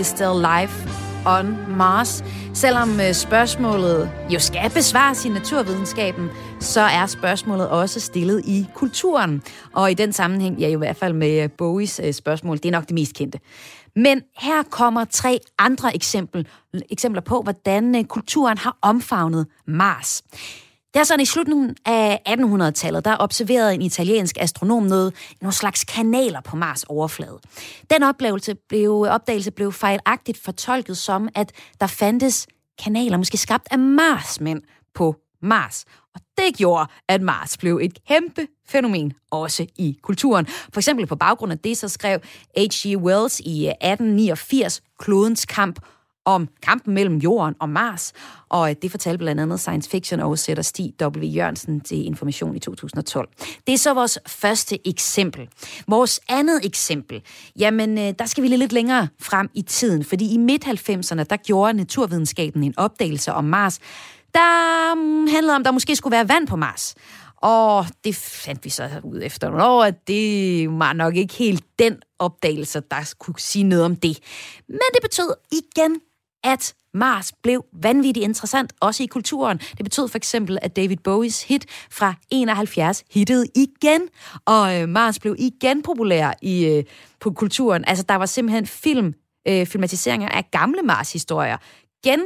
Is 0.00 0.06
Still 0.06 0.46
Life 0.60 0.88
on 1.26 1.76
Mars. 1.76 2.24
Selvom 2.54 3.00
øh, 3.00 3.14
spørgsmålet 3.14 4.10
jo 4.30 4.38
skal 4.38 4.70
besvares 4.70 5.24
i 5.24 5.28
naturvidenskaben, 5.28 6.28
så 6.60 6.80
er 6.80 7.06
spørgsmålet 7.06 7.68
også 7.68 8.00
stillet 8.00 8.42
i 8.44 8.66
kulturen. 8.74 9.42
Og 9.72 9.90
i 9.90 9.94
den 9.94 10.12
sammenhæng, 10.12 10.58
ja 10.58 10.68
i 10.68 10.74
hvert 10.74 10.96
fald 10.96 11.12
med 11.12 11.48
Bowies 11.48 12.00
øh, 12.04 12.12
spørgsmål, 12.12 12.56
det 12.56 12.66
er 12.66 12.70
nok 12.70 12.86
det 12.86 12.94
mest 12.94 13.14
kendte. 13.14 13.38
Men 13.96 14.22
her 14.38 14.62
kommer 14.62 15.04
tre 15.04 15.40
andre 15.58 15.94
eksempel, 15.94 16.48
eksempler 16.90 17.22
på, 17.22 17.42
hvordan 17.42 17.96
øh, 17.96 18.04
kulturen 18.04 18.58
har 18.58 18.78
omfavnet 18.82 19.46
Mars. 19.66 20.22
Det 20.94 21.00
er 21.00 21.04
sådan, 21.04 21.20
i 21.20 21.24
slutningen 21.24 21.76
af 21.86 22.20
1800-tallet, 22.28 23.04
der 23.04 23.16
observerede 23.20 23.74
en 23.74 23.82
italiensk 23.82 24.36
astronom 24.40 24.82
noget, 24.82 25.14
nogle 25.40 25.52
slags 25.54 25.84
kanaler 25.84 26.40
på 26.40 26.56
Mars 26.56 26.84
overflade. 26.84 27.38
Den 27.90 28.02
oplevelse 28.02 28.54
blev, 28.54 29.00
opdagelse 29.00 29.50
blev 29.50 29.72
fejlagtigt 29.72 30.38
fortolket 30.38 30.96
som, 30.96 31.28
at 31.34 31.52
der 31.80 31.86
fandtes 31.86 32.46
kanaler, 32.84 33.16
måske 33.16 33.36
skabt 33.36 33.68
af 33.70 33.78
Marsmænd 33.78 34.62
på 34.94 35.16
Mars. 35.42 35.84
Og 36.14 36.20
det 36.36 36.56
gjorde, 36.56 36.86
at 37.08 37.22
Mars 37.22 37.56
blev 37.56 37.80
et 37.82 37.98
kæmpe 38.08 38.46
fænomen, 38.68 39.12
også 39.30 39.66
i 39.76 39.98
kulturen. 40.02 40.46
For 40.46 40.80
eksempel 40.80 41.06
på 41.06 41.16
baggrund 41.16 41.52
af 41.52 41.58
det, 41.58 41.76
så 41.76 41.88
skrev 41.88 42.18
H.G. 42.56 42.96
Wells 42.96 43.40
i 43.40 43.66
øh, 43.66 43.72
1889 43.72 44.82
Klodens 44.98 45.44
kamp 45.44 45.80
om 46.24 46.48
kampen 46.62 46.94
mellem 46.94 47.16
Jorden 47.16 47.54
og 47.60 47.68
Mars, 47.68 48.12
og 48.48 48.70
øh, 48.70 48.76
det 48.82 48.90
fortalte 48.90 49.18
blandt 49.18 49.40
andet 49.40 49.60
science 49.60 49.90
fiction 49.90 50.20
oversætter 50.20 50.62
Stig 50.62 50.92
W. 51.02 51.24
Jørgensen 51.24 51.80
til 51.80 52.06
Information 52.06 52.56
i 52.56 52.58
2012. 52.58 53.28
Det 53.66 53.72
er 53.72 53.78
så 53.78 53.94
vores 53.94 54.18
første 54.26 54.88
eksempel. 54.88 55.48
Vores 55.88 56.20
andet 56.28 56.64
eksempel, 56.64 57.22
jamen 57.58 57.98
øh, 57.98 58.14
der 58.18 58.26
skal 58.26 58.42
vi 58.42 58.48
lidt 58.48 58.72
længere 58.72 59.08
frem 59.20 59.50
i 59.54 59.62
tiden, 59.62 60.04
fordi 60.04 60.34
i 60.34 60.36
midt-90'erne, 60.36 61.22
der 61.22 61.36
gjorde 61.36 61.72
naturvidenskaben 61.72 62.64
en 62.64 62.74
opdagelse 62.76 63.32
om 63.32 63.44
Mars, 63.44 63.78
der 64.34 64.94
mm, 64.94 65.26
handlede 65.26 65.54
om, 65.54 65.62
at 65.62 65.64
der 65.64 65.70
måske 65.70 65.96
skulle 65.96 66.16
være 66.16 66.28
vand 66.28 66.46
på 66.46 66.56
Mars. 66.56 66.94
Og 67.36 67.86
det 68.04 68.16
fandt 68.16 68.64
vi 68.64 68.70
så 68.70 68.90
ud 69.02 69.20
efter 69.22 69.48
nogle 69.48 69.64
år, 69.64 69.84
at 69.84 70.08
det 70.08 70.68
var 70.70 70.92
nok 70.92 71.16
ikke 71.16 71.34
helt 71.34 71.64
den 71.78 71.96
opdagelse, 72.18 72.82
der 72.90 73.14
kunne 73.18 73.38
sige 73.38 73.64
noget 73.64 73.84
om 73.84 73.96
det. 73.96 74.18
Men 74.68 74.80
det 74.94 75.02
betød 75.02 75.34
igen 75.52 76.00
at 76.44 76.74
Mars 76.94 77.32
blev 77.42 77.64
vanvittigt 77.72 78.24
interessant, 78.24 78.72
også 78.80 79.02
i 79.02 79.06
kulturen. 79.06 79.58
Det 79.58 79.84
betød 79.84 80.08
for 80.08 80.16
eksempel, 80.16 80.58
at 80.62 80.76
David 80.76 80.96
Bowies 80.96 81.42
hit 81.42 81.66
fra 81.90 82.14
71 82.30 83.04
hittede 83.10 83.46
igen, 83.54 84.00
og 84.44 84.80
øh, 84.80 84.88
Mars 84.88 85.18
blev 85.18 85.36
igen 85.38 85.82
populær 85.82 86.32
i, 86.42 86.64
øh, 86.64 86.84
på 87.20 87.30
kulturen. 87.30 87.84
Altså, 87.86 88.04
der 88.08 88.14
var 88.14 88.26
simpelthen 88.26 88.66
film, 88.66 89.14
øh, 89.48 89.66
filmatiseringer 89.66 90.28
af 90.28 90.50
gamle 90.50 90.82
Mars-historier. 90.82 91.56
Gen 92.04 92.20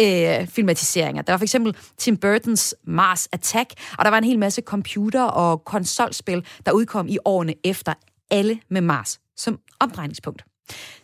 øh, 0.00 0.46
filmatiseringer. 0.46 1.22
Der 1.22 1.32
var 1.32 1.38
for 1.38 1.44
eksempel 1.44 1.76
Tim 1.96 2.16
Burtons 2.16 2.74
Mars 2.84 3.28
Attack, 3.32 3.72
og 3.98 4.04
der 4.04 4.10
var 4.10 4.18
en 4.18 4.24
hel 4.24 4.38
masse 4.38 4.62
computer- 4.62 5.24
og 5.24 5.64
konsolspil, 5.64 6.46
der 6.66 6.72
udkom 6.72 7.08
i 7.08 7.18
årene 7.24 7.54
efter, 7.64 7.94
alle 8.30 8.60
med 8.70 8.80
Mars 8.80 9.20
som 9.36 9.58
omdrejningspunkt. 9.80 10.44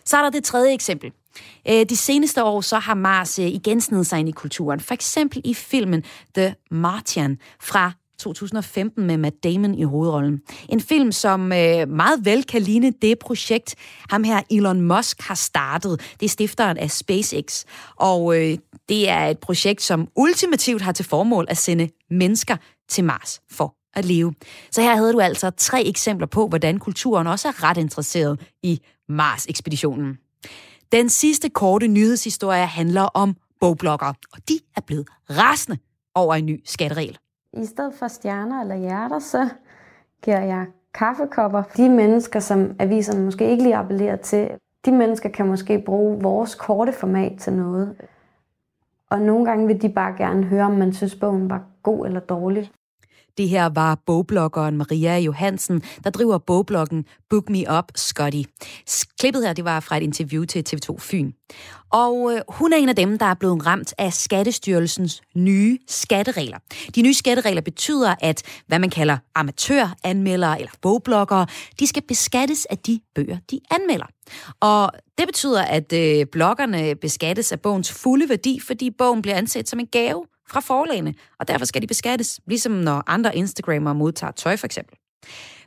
Så 0.04 0.16
er 0.16 0.22
der 0.22 0.30
det 0.30 0.44
tredje 0.44 0.74
eksempel. 0.74 1.12
Øh, 1.68 1.86
de 1.88 1.96
seneste 1.96 2.44
år 2.44 2.60
så 2.60 2.78
har 2.78 2.94
Mars 2.94 3.38
øh, 3.38 3.46
igen 3.46 3.80
snedet 3.80 4.06
sig 4.06 4.18
ind 4.18 4.28
i 4.28 4.32
kulturen. 4.32 4.80
For 4.80 4.94
eksempel 4.94 5.40
i 5.44 5.54
filmen 5.54 6.04
The 6.34 6.54
Martian 6.70 7.38
fra 7.60 7.92
2015 8.18 9.06
med 9.06 9.16
Matt 9.16 9.44
Damon 9.44 9.74
i 9.74 9.82
hovedrollen. 9.82 10.40
En 10.68 10.80
film, 10.80 11.12
som 11.12 11.52
øh, 11.52 11.88
meget 11.88 12.24
vel 12.24 12.44
kan 12.44 12.62
ligne 12.62 12.92
det 13.02 13.18
projekt, 13.18 13.74
ham 14.10 14.24
her 14.24 14.42
Elon 14.50 14.80
Musk 14.80 15.20
har 15.20 15.34
startet. 15.34 16.00
Det 16.20 16.26
er 16.26 16.30
stifteren 16.30 16.76
af 16.76 16.90
SpaceX. 16.90 17.64
Og 17.96 18.40
øh, 18.40 18.58
det 18.88 19.08
er 19.08 19.26
et 19.26 19.38
projekt, 19.38 19.82
som 19.82 20.08
ultimativt 20.16 20.82
har 20.82 20.92
til 20.92 21.04
formål 21.04 21.46
at 21.48 21.56
sende 21.56 21.88
mennesker 22.10 22.56
til 22.88 23.04
Mars 23.04 23.40
for 23.50 23.74
at 23.94 24.04
leve. 24.04 24.34
Så 24.70 24.82
her 24.82 24.96
havde 24.96 25.12
du 25.12 25.20
altså 25.20 25.50
tre 25.50 25.84
eksempler 25.84 26.26
på, 26.26 26.48
hvordan 26.48 26.78
kulturen 26.78 27.26
også 27.26 27.48
er 27.48 27.62
ret 27.62 27.76
interesseret 27.76 28.40
i 28.62 28.80
Mars-ekspeditionen. 29.08 30.18
Den 30.92 31.08
sidste 31.08 31.48
korte 31.48 31.88
nyhedshistorie 31.88 32.66
handler 32.66 33.02
om 33.02 33.36
bogblokker, 33.60 34.12
og 34.32 34.48
de 34.48 34.58
er 34.76 34.80
blevet 34.80 35.08
rasende 35.30 35.78
over 36.14 36.34
en 36.34 36.46
ny 36.46 36.60
skatteregel. 36.64 37.18
I 37.56 37.64
stedet 37.66 37.94
for 37.94 38.08
stjerner 38.08 38.60
eller 38.60 38.76
hjerter, 38.76 39.18
så 39.18 39.48
giver 40.22 40.40
jeg 40.40 40.66
kaffekopper. 40.94 41.62
De 41.76 41.88
mennesker, 41.88 42.40
som 42.40 42.76
aviserne 42.78 43.24
måske 43.24 43.50
ikke 43.50 43.62
lige 43.62 43.76
appellerer 43.76 44.16
til, 44.16 44.50
de 44.84 44.92
mennesker 44.92 45.28
kan 45.28 45.46
måske 45.46 45.82
bruge 45.86 46.22
vores 46.22 46.54
korte 46.54 46.92
format 46.92 47.38
til 47.38 47.52
noget. 47.52 47.96
Og 49.10 49.20
nogle 49.20 49.44
gange 49.44 49.66
vil 49.66 49.82
de 49.82 49.88
bare 49.88 50.14
gerne 50.16 50.44
høre, 50.44 50.64
om 50.64 50.72
man 50.72 50.92
synes, 50.92 51.14
bogen 51.14 51.50
var 51.50 51.62
god 51.82 52.06
eller 52.06 52.20
dårlig. 52.20 52.70
Det 53.38 53.48
her 53.48 53.66
var 53.66 54.02
bogbloggeren 54.06 54.76
Maria 54.76 55.18
Johansen, 55.18 55.82
der 56.04 56.10
driver 56.10 56.38
bogbloggen 56.38 57.04
Book 57.30 57.48
Me 57.48 57.78
Up 57.78 57.84
Scotty. 57.94 58.42
Klippet 59.18 59.46
her, 59.46 59.52
det 59.52 59.64
var 59.64 59.80
fra 59.80 59.96
et 59.96 60.02
interview 60.02 60.44
til 60.44 60.64
TV2 60.68 60.96
Fyn. 60.98 61.32
Og 61.92 62.32
øh, 62.32 62.40
hun 62.48 62.72
er 62.72 62.76
en 62.76 62.88
af 62.88 62.96
dem, 62.96 63.18
der 63.18 63.26
er 63.26 63.34
blevet 63.34 63.66
ramt 63.66 63.94
af 63.98 64.12
Skattestyrelsens 64.12 65.22
nye 65.36 65.78
skatteregler. 65.88 66.58
De 66.94 67.02
nye 67.02 67.14
skatteregler 67.14 67.62
betyder, 67.62 68.14
at 68.20 68.42
hvad 68.66 68.78
man 68.78 68.90
kalder 68.90 69.18
amatøranmeldere 69.34 70.58
eller 70.58 70.72
bogbloggere, 70.82 71.46
de 71.80 71.86
skal 71.86 72.02
beskattes 72.02 72.64
af 72.64 72.78
de 72.78 73.00
bøger, 73.14 73.38
de 73.50 73.60
anmelder. 73.70 74.06
Og 74.60 74.92
det 75.18 75.26
betyder, 75.26 75.62
at 75.62 75.92
øh, 75.92 76.26
bloggerne 76.32 76.94
beskattes 76.94 77.52
af 77.52 77.60
bogens 77.60 77.92
fulde 77.92 78.28
værdi, 78.28 78.60
fordi 78.60 78.90
bogen 78.90 79.22
bliver 79.22 79.36
anset 79.36 79.68
som 79.68 79.80
en 79.80 79.86
gave 79.86 80.24
fra 80.48 80.60
forlagene, 80.60 81.14
og 81.38 81.48
derfor 81.48 81.64
skal 81.64 81.82
de 81.82 81.86
beskattes, 81.86 82.40
ligesom 82.46 82.72
når 82.72 83.02
andre 83.06 83.36
Instagrammer 83.36 83.92
modtager 83.92 84.30
tøj 84.32 84.56
for 84.56 84.66
eksempel. 84.66 84.98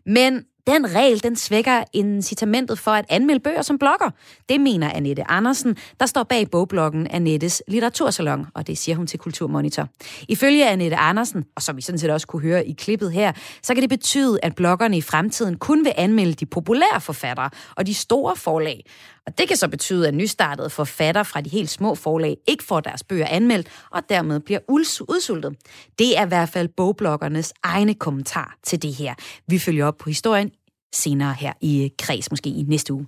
Men 0.05 0.45
den 0.67 0.95
regel, 0.95 1.23
den 1.23 1.35
svækker 1.35 1.83
incitamentet 1.93 2.79
for 2.79 2.91
at 2.91 3.05
anmelde 3.09 3.39
bøger 3.39 3.61
som 3.61 3.79
blogger. 3.79 4.09
Det 4.49 4.61
mener 4.61 4.91
Annette 4.91 5.31
Andersen, 5.31 5.77
der 5.99 6.05
står 6.05 6.23
bag 6.23 6.51
bogbloggen 6.51 7.07
Annettes 7.07 7.63
Litteratursalon, 7.67 8.45
og 8.55 8.67
det 8.67 8.77
siger 8.77 8.95
hun 8.95 9.07
til 9.07 9.19
Kulturmonitor. 9.19 9.87
Ifølge 10.29 10.69
Annette 10.69 10.97
Andersen, 10.97 11.45
og 11.55 11.61
som 11.61 11.77
vi 11.77 11.81
sådan 11.81 11.99
set 11.99 12.09
også 12.09 12.27
kunne 12.27 12.41
høre 12.41 12.67
i 12.67 12.73
klippet 12.73 13.11
her, 13.11 13.31
så 13.63 13.73
kan 13.73 13.81
det 13.81 13.89
betyde, 13.89 14.39
at 14.43 14.55
bloggerne 14.55 14.97
i 14.97 15.01
fremtiden 15.01 15.57
kun 15.57 15.85
vil 15.85 15.93
anmelde 15.97 16.33
de 16.33 16.45
populære 16.45 17.01
forfattere 17.01 17.49
og 17.75 17.87
de 17.87 17.93
store 17.93 18.35
forlag. 18.35 18.85
Og 19.27 19.37
det 19.37 19.47
kan 19.47 19.57
så 19.57 19.67
betyde, 19.67 20.07
at 20.07 20.13
nystartede 20.13 20.69
forfatter 20.69 21.23
fra 21.23 21.41
de 21.41 21.49
helt 21.49 21.69
små 21.69 21.95
forlag 21.95 22.37
ikke 22.47 22.63
får 22.63 22.79
deres 22.79 23.03
bøger 23.03 23.27
anmeldt, 23.27 23.67
og 23.91 24.01
dermed 24.09 24.39
bliver 24.39 24.59
udsultet. 24.69 25.55
Det 25.99 26.17
er 26.17 26.25
i 26.25 26.27
hvert 26.27 26.49
fald 26.49 26.67
bogbloggernes 26.77 27.53
egne 27.63 27.93
kommentar 27.93 28.57
til 28.63 28.81
det 28.81 28.93
her. 28.93 29.13
Vi 29.47 29.59
følger 29.59 29.85
op 29.85 29.97
på 29.97 30.09
historien 30.09 30.51
senere 30.93 31.33
her 31.33 31.53
i 31.61 31.83
øh, 31.83 31.89
Kreds, 31.99 32.31
måske 32.31 32.49
i 32.49 32.65
næste 32.67 32.93
uge. 32.93 33.07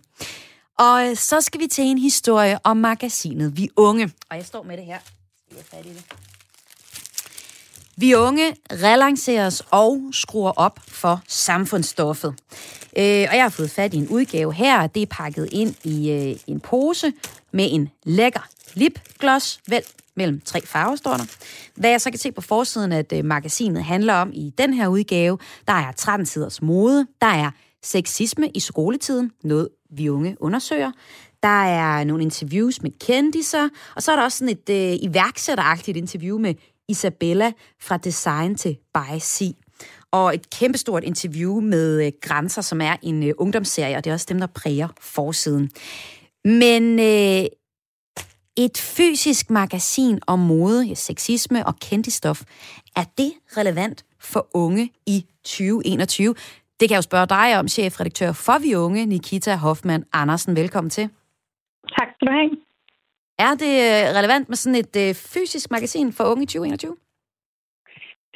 Og 0.80 1.10
øh, 1.10 1.16
så 1.16 1.42
skal 1.42 1.62
vi 1.62 1.68
til 1.68 1.84
en 1.84 1.98
historie 1.98 2.58
om 2.64 2.78
magasinet 2.78 3.58
Vi 3.58 3.70
Unge. 3.76 4.12
Og 4.30 4.38
jeg 4.38 4.46
står 4.46 4.64
med 4.64 4.78
det 4.78 4.86
her. 4.86 4.98
Jeg 5.52 5.60
er 5.60 5.78
fat 5.78 5.86
i 5.86 5.90
det. 5.90 6.06
Vi 7.98 8.16
unge 8.16 8.56
relanceres 8.72 9.64
og 9.72 10.02
skruer 10.12 10.52
op 10.52 10.80
for 10.88 11.22
samfundsstoffet. 11.28 12.36
Øh, 12.98 13.28
og 13.30 13.36
jeg 13.36 13.42
har 13.42 13.50
fået 13.50 13.72
fat 13.72 13.94
i 13.94 13.98
en 13.98 14.08
udgave 14.08 14.54
her. 14.54 14.88
Det 14.88 15.02
er 15.02 15.06
pakket 15.06 15.50
ind 15.52 15.76
i 15.84 16.12
øh, 16.12 16.36
en 16.48 16.60
pose 16.60 17.14
med 17.52 17.68
en 17.72 17.90
lækker 18.04 18.48
lipgloss. 18.74 19.60
Vel, 19.68 19.82
mellem 20.16 20.42
tre 20.46 20.62
farver, 20.66 20.96
står 20.96 21.14
der. 21.18 21.26
Hvad 21.76 21.90
jeg 21.90 22.02
så 22.02 22.10
kan 22.10 22.20
se 22.20 22.32
på 22.32 22.42
forsiden, 22.42 22.92
at 22.92 23.14
øh, 23.14 23.26
magasinet 23.26 23.84
handler 23.84 24.14
om 24.14 24.32
i 24.34 24.54
den 24.58 24.74
her 24.74 24.88
udgave, 24.88 25.38
der 25.68 25.74
er 25.74 25.92
13 25.92 26.26
siders 26.26 26.62
mode, 26.62 27.08
der 27.22 27.28
er 27.28 27.52
sexisme 27.84 28.50
i 28.50 28.60
skoletiden, 28.60 29.32
noget 29.44 29.70
vi 29.90 30.10
unge 30.10 30.38
undersøger. 30.40 30.92
Der 31.44 31.64
er 31.64 32.04
nogle 32.04 32.24
interviews 32.24 32.82
med 32.82 32.92
kendiser, 33.00 33.70
og 33.96 34.04
så 34.04 34.12
er 34.12 34.16
der 34.16 34.24
også 34.24 34.38
sådan 34.38 34.58
et 34.58 34.70
øh, 34.70 35.10
iværksætteragtigt 35.10 35.98
interview 35.98 36.40
med 36.40 36.54
Isabella 36.88 37.52
fra 37.82 37.98
Design 37.98 38.56
til 38.56 38.78
By 38.94 39.20
Sea. 39.20 39.52
Og 40.12 40.36
et 40.36 40.50
kæmpestort 40.50 41.04
interview 41.04 41.60
med 41.60 42.06
øh, 42.06 42.12
Grænser, 42.22 42.62
som 42.62 42.82
er 42.82 42.96
en 43.02 43.24
øh, 43.24 43.34
ungdomsserie, 43.38 43.98
og 43.98 44.04
det 44.04 44.10
er 44.10 44.14
også 44.14 44.26
dem, 44.30 44.40
der 44.40 44.48
præger 44.48 44.88
forsiden. 45.02 45.72
Men 46.46 47.00
øh, 47.00 47.46
et 48.58 48.78
fysisk 48.78 49.50
magasin 49.50 50.20
om 50.28 50.40
mode, 50.40 50.96
sexisme 50.96 51.66
og 51.66 51.80
kendistof, 51.80 52.42
er 52.96 53.04
det 53.18 53.34
relevant 53.58 54.06
for 54.20 54.48
unge 54.54 54.92
i 55.06 55.26
2021? 55.44 56.36
Det 56.80 56.86
kan 56.88 56.96
jeg 56.96 57.04
jo 57.04 57.12
spørge 57.12 57.28
dig 57.38 57.60
om, 57.60 57.68
chefredaktør 57.68 58.32
for 58.46 58.58
Vi 58.64 58.76
Unge, 58.76 59.06
Nikita 59.06 59.56
Hoffmann 59.66 60.04
Andersen. 60.14 60.56
Velkommen 60.56 60.90
til. 60.90 61.06
Tak 61.98 62.08
skal 62.16 62.28
du 62.28 62.34
have. 62.40 62.52
Er 63.48 63.54
det 63.64 63.74
øh, 63.88 64.04
relevant 64.20 64.50
med 64.50 64.58
sådan 64.58 64.80
et 64.84 64.96
øh, 65.04 65.12
fysisk 65.34 65.72
magasin 65.72 66.14
for 66.18 66.24
unge 66.32 66.44
i 66.44 66.46
2021? 66.46 66.96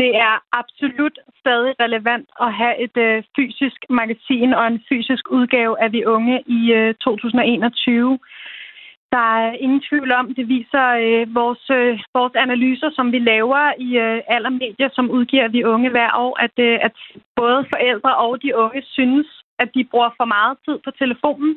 Det 0.02 0.12
er 0.28 0.36
absolut 0.62 1.18
stadig 1.42 1.74
relevant 1.86 2.28
at 2.46 2.54
have 2.62 2.76
et 2.86 2.98
øh, 3.08 3.24
fysisk 3.36 3.80
magasin 3.90 4.50
og 4.60 4.68
en 4.68 4.80
fysisk 4.90 5.24
udgave 5.38 5.74
af 5.84 5.92
Vi 5.92 6.06
Unge 6.06 6.36
i 6.60 6.60
øh, 6.80 6.96
2021. 6.96 8.20
Der 9.15 9.28
er 9.45 9.52
ingen 9.65 9.82
tvivl 9.89 10.12
om, 10.12 10.36
det 10.36 10.45
viser 10.56 10.86
øh, 11.06 11.36
vores, 11.39 11.63
øh, 11.80 11.99
vores 12.17 12.36
analyser, 12.45 12.89
som 12.97 13.12
vi 13.12 13.19
laver 13.19 13.63
i 13.88 13.89
øh, 14.06 14.21
alle 14.36 14.49
medier, 14.49 14.89
som 14.93 15.12
udgiver 15.17 15.47
Vi 15.47 15.63
Unge 15.63 15.89
hver 15.89 16.12
år, 16.26 16.34
at, 16.45 16.56
øh, 16.67 16.80
at 16.88 16.95
både 17.36 17.65
forældre 17.73 18.15
og 18.15 18.41
de 18.43 18.56
unge 18.63 18.82
synes, 18.97 19.28
at 19.60 19.69
de 19.76 19.84
bruger 19.91 20.12
for 20.19 20.28
meget 20.36 20.58
tid 20.65 20.78
på 20.86 20.91
telefonen. 21.02 21.52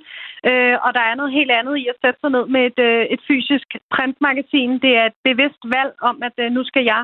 Øh, 0.48 0.76
og 0.84 0.90
der 0.96 1.04
er 1.06 1.14
noget 1.14 1.32
helt 1.38 1.52
andet 1.58 1.76
i 1.82 1.86
at 1.92 2.00
sætte 2.02 2.20
sig 2.20 2.30
ned 2.30 2.46
med 2.54 2.62
et, 2.70 2.78
øh, 2.88 3.04
et 3.14 3.20
fysisk 3.28 3.68
printmagasin. 3.94 4.72
Det 4.84 4.92
er 5.00 5.06
et 5.06 5.18
bevidst 5.28 5.62
valg 5.76 5.92
om, 6.10 6.16
at 6.28 6.36
øh, 6.38 6.52
nu 6.56 6.62
skal 6.64 6.84
jeg 6.92 7.02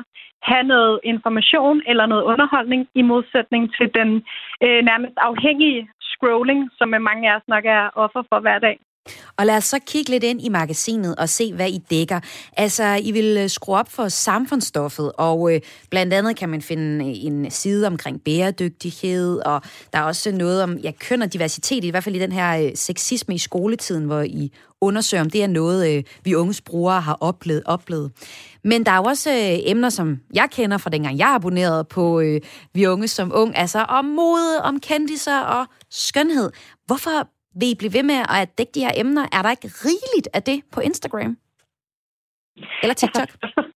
have 0.51 0.65
noget 0.75 0.99
information 1.03 1.81
eller 1.89 2.05
noget 2.05 2.23
underholdning 2.31 2.81
i 2.95 3.01
modsætning 3.01 3.63
til 3.77 3.87
den 3.97 4.09
øh, 4.63 4.81
nærmest 4.89 5.17
afhængige 5.17 5.89
scrolling, 6.11 6.59
som 6.77 6.89
mange 7.09 7.31
af 7.31 7.35
os 7.35 7.47
nok 7.47 7.65
er 7.65 7.83
offer 7.95 8.23
for 8.29 8.39
hver 8.39 8.59
dag. 8.59 8.77
Og 9.37 9.45
lad 9.45 9.57
os 9.57 9.63
så 9.63 9.79
kigge 9.87 10.11
lidt 10.11 10.23
ind 10.23 10.41
i 10.41 10.49
magasinet 10.49 11.15
og 11.15 11.29
se, 11.29 11.53
hvad 11.53 11.69
I 11.69 11.77
dækker. 11.77 12.19
Altså, 12.57 12.99
I 13.03 13.11
vil 13.11 13.37
øh, 13.37 13.49
skrue 13.49 13.77
op 13.77 13.91
for 13.91 14.07
samfundsstoffet, 14.07 15.11
og 15.17 15.53
øh, 15.55 15.61
blandt 15.89 16.13
andet 16.13 16.35
kan 16.35 16.49
man 16.49 16.61
finde 16.61 17.05
øh, 17.05 17.25
en 17.25 17.51
side 17.51 17.87
omkring 17.87 18.21
bæredygtighed, 18.21 19.39
og 19.45 19.61
der 19.93 19.99
er 19.99 20.03
også 20.03 20.31
noget 20.31 20.63
om 20.63 20.77
ja, 20.77 20.91
køn 20.99 21.21
og 21.21 21.33
diversitet, 21.33 21.83
i 21.83 21.89
hvert 21.89 22.03
fald 22.03 22.15
i 22.15 22.19
den 22.19 22.31
her 22.31 22.65
øh, 22.65 22.71
sexisme 22.75 23.35
i 23.35 23.37
skoletiden, 23.37 24.03
hvor 24.05 24.21
I 24.21 24.51
undersøger, 24.81 25.21
om 25.21 25.29
det 25.29 25.43
er 25.43 25.47
noget, 25.47 25.97
øh, 25.97 26.03
vi 26.23 26.35
unges 26.35 26.61
brugere 26.61 27.01
har 27.01 27.17
oplevet. 27.19 27.63
oplevet. 27.65 28.11
Men 28.63 28.85
der 28.85 28.91
er 28.91 28.97
jo 28.97 29.03
også 29.03 29.31
øh, 29.31 29.59
emner, 29.65 29.89
som 29.89 30.19
jeg 30.33 30.47
kender 30.51 30.77
fra 30.77 30.89
dengang 30.89 31.17
jeg 31.17 31.27
abonnerede 31.27 31.83
på 31.83 32.19
øh, 32.19 32.41
Vi 32.73 32.87
Unge 32.87 33.07
som 33.07 33.31
ung, 33.35 33.57
altså 33.57 33.79
om 33.79 34.05
mode, 34.05 34.61
om 34.61 34.79
kendiser 34.79 35.39
og 35.39 35.65
skønhed. 35.89 36.51
Hvorfor 36.85 37.27
vil 37.59 37.71
I 37.71 37.75
blive 37.79 37.93
ved 37.93 38.03
med 38.03 38.19
at 38.39 38.57
dække 38.57 38.71
de 38.75 38.85
her 38.85 38.93
emner? 39.03 39.23
Er 39.31 39.41
der 39.41 39.51
ikke 39.51 39.69
rigeligt 39.87 40.27
af 40.33 40.43
det 40.43 40.57
på 40.73 40.79
Instagram? 40.79 41.37
Eller 42.83 42.93
TikTok? 42.93 43.29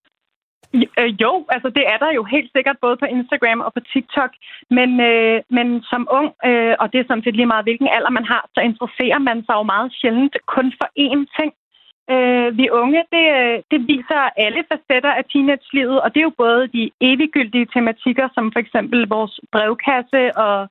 Øh, 0.99 1.11
jo, 1.21 1.45
altså 1.49 1.69
det 1.77 1.83
er 1.93 1.97
der 1.97 2.11
jo 2.11 2.23
helt 2.23 2.51
sikkert 2.55 2.77
både 2.81 2.97
på 2.97 3.05
Instagram 3.05 3.59
og 3.61 3.73
på 3.73 3.79
TikTok, 3.93 4.31
men, 4.77 4.89
øh, 5.09 5.41
men 5.49 5.67
som 5.91 6.07
ung, 6.19 6.29
øh, 6.45 6.75
og 6.79 6.85
det 6.91 6.99
er 6.99 7.07
sådan 7.07 7.23
set 7.23 7.35
lige 7.35 7.51
meget 7.53 7.65
hvilken 7.65 7.89
alder 7.95 8.09
man 8.09 8.25
har, 8.25 8.43
så 8.55 8.59
interesserer 8.69 9.19
man 9.19 9.37
sig 9.45 9.55
jo 9.59 9.63
meget 9.63 9.89
sjældent 9.99 10.35
kun 10.55 10.67
for 10.79 10.87
én 11.05 11.21
ting. 11.37 11.51
Øh, 12.13 12.57
vi 12.57 12.65
unge, 12.81 13.01
det, 13.15 13.25
øh, 13.39 13.57
det 13.71 13.79
viser 13.91 14.21
alle 14.45 14.61
facetter 14.71 15.13
af 15.19 15.23
teenage-livet, 15.31 16.01
og 16.01 16.07
det 16.13 16.19
er 16.19 16.29
jo 16.29 16.41
både 16.45 16.67
de 16.67 16.91
eviggyldige 17.01 17.67
tematikker, 17.75 18.27
som 18.35 18.51
for 18.53 18.59
eksempel 18.59 18.99
vores 19.15 19.39
brevkasse 19.51 20.37
og 20.37 20.69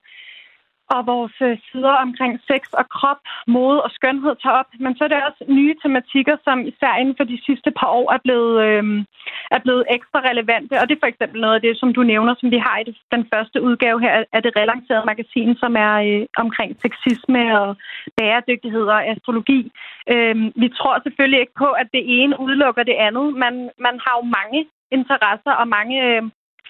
og 0.94 1.00
vores 1.12 1.36
øh, 1.48 1.58
sider 1.66 1.94
omkring 2.06 2.32
sex 2.50 2.62
og 2.80 2.84
krop, 2.96 3.20
mode 3.46 3.82
og 3.86 3.90
skønhed 3.96 4.34
tager 4.42 4.58
op. 4.60 4.70
Men 4.84 4.92
så 4.96 5.04
er 5.04 5.08
det 5.08 5.26
også 5.28 5.42
nye 5.48 5.74
tematikker, 5.82 6.36
som 6.46 6.58
især 6.70 6.92
inden 7.00 7.16
for 7.18 7.24
de 7.32 7.38
sidste 7.46 7.70
par 7.78 7.90
år 8.00 8.08
er 8.16 8.20
blevet, 8.24 8.54
øh, 8.66 8.84
er 9.56 9.60
blevet 9.64 9.84
ekstra 9.96 10.18
relevante. 10.30 10.74
Og 10.80 10.84
det 10.86 10.94
er 10.94 11.02
for 11.04 11.12
eksempel 11.12 11.40
noget 11.40 11.54
af 11.54 11.62
det, 11.66 11.74
som 11.80 11.94
du 11.94 12.02
nævner, 12.02 12.34
som 12.40 12.50
vi 12.50 12.58
har 12.66 12.76
i 12.78 12.84
den 13.14 13.24
første 13.32 13.62
udgave 13.62 13.98
her 14.00 14.24
af 14.32 14.42
det 14.42 14.52
relancerede 14.56 15.06
magasin, 15.12 15.50
som 15.62 15.72
er 15.86 15.94
øh, 16.06 16.26
omkring 16.44 16.70
sexisme 16.84 17.42
og 17.60 17.76
bæredygtighed 18.16 18.86
og 18.96 19.00
astrologi. 19.12 19.60
Øh, 20.12 20.36
vi 20.62 20.68
tror 20.78 21.02
selvfølgelig 21.02 21.40
ikke 21.40 21.58
på, 21.64 21.68
at 21.82 21.88
det 21.96 22.02
ene 22.18 22.40
udelukker 22.40 22.82
det 22.82 22.96
andet. 23.06 23.26
Man, 23.44 23.54
man 23.86 23.96
har 24.04 24.14
jo 24.18 24.24
mange 24.38 24.60
interesser 24.90 25.52
og 25.60 25.68
mange 25.68 25.96
øh, 26.06 26.22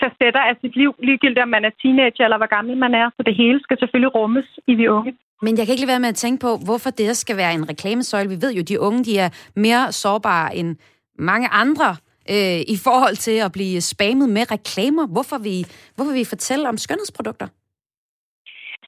facetter 0.03 0.43
af 0.51 0.55
sit 0.63 0.75
liv, 0.81 0.91
ligegyldigt 1.09 1.45
om 1.47 1.49
man 1.57 1.65
er 1.69 1.73
teenager 1.83 2.25
eller 2.25 2.41
hvor 2.41 2.53
gammel 2.57 2.77
man 2.85 2.95
er. 3.03 3.07
Så 3.17 3.23
det 3.29 3.35
hele 3.43 3.59
skal 3.63 3.77
selvfølgelig 3.79 4.15
rummes 4.15 4.49
i 4.71 4.75
de 4.81 4.91
unge. 4.97 5.13
Men 5.43 5.53
jeg 5.59 5.65
kan 5.65 5.73
ikke 5.73 5.85
lade 5.85 5.95
være 5.95 6.05
med 6.07 6.09
at 6.09 6.23
tænke 6.25 6.41
på, 6.41 6.51
hvorfor 6.67 6.91
det 6.91 7.17
skal 7.17 7.37
være 7.37 7.55
en 7.55 7.69
reklamesøjle. 7.69 8.29
Vi 8.29 8.43
ved 8.45 8.53
jo, 8.53 8.61
at 8.61 8.69
de 8.69 8.81
unge 8.81 9.05
de 9.05 9.19
er 9.19 9.31
mere 9.57 9.93
sårbare 9.93 10.57
end 10.57 10.77
mange 11.19 11.49
andre 11.49 11.97
øh, 12.31 12.61
i 12.75 12.77
forhold 12.85 13.17
til 13.17 13.37
at 13.47 13.53
blive 13.53 13.81
spammet 13.81 14.29
med 14.29 14.51
reklamer. 14.51 15.07
Hvorfor 15.07 15.39
vi, 15.39 15.67
hvorfor 15.95 16.13
vi 16.13 16.25
fortælle 16.25 16.69
om 16.69 16.77
skønhedsprodukter? 16.77 17.47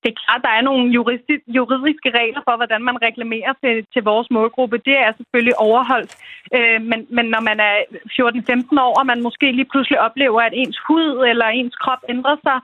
Det 0.03 0.09
er 0.11 0.21
klart, 0.25 0.43
der 0.47 0.53
er 0.59 0.63
nogle 0.69 0.85
juridiske 1.59 2.11
regler 2.21 2.41
for, 2.47 2.57
hvordan 2.57 2.83
man 2.89 3.03
reklamerer 3.07 3.53
til, 3.63 3.75
til 3.93 4.03
vores 4.11 4.29
målgruppe. 4.31 4.79
Det 4.89 4.97
er 5.07 5.13
selvfølgelig 5.17 5.57
overholdt. 5.67 6.13
Øh, 6.57 6.81
men, 6.91 7.01
men 7.17 7.27
når 7.35 7.43
man 7.51 7.59
er 7.71 7.77
14-15 8.77 8.81
år, 8.87 8.93
og 9.01 9.07
man 9.07 9.23
måske 9.27 9.47
lige 9.53 9.71
pludselig 9.73 10.01
oplever, 10.01 10.41
at 10.41 10.55
ens 10.63 10.79
hud 10.87 11.27
eller 11.31 11.47
ens 11.47 11.77
krop 11.85 12.03
ændrer 12.09 12.37
sig, 12.47 12.59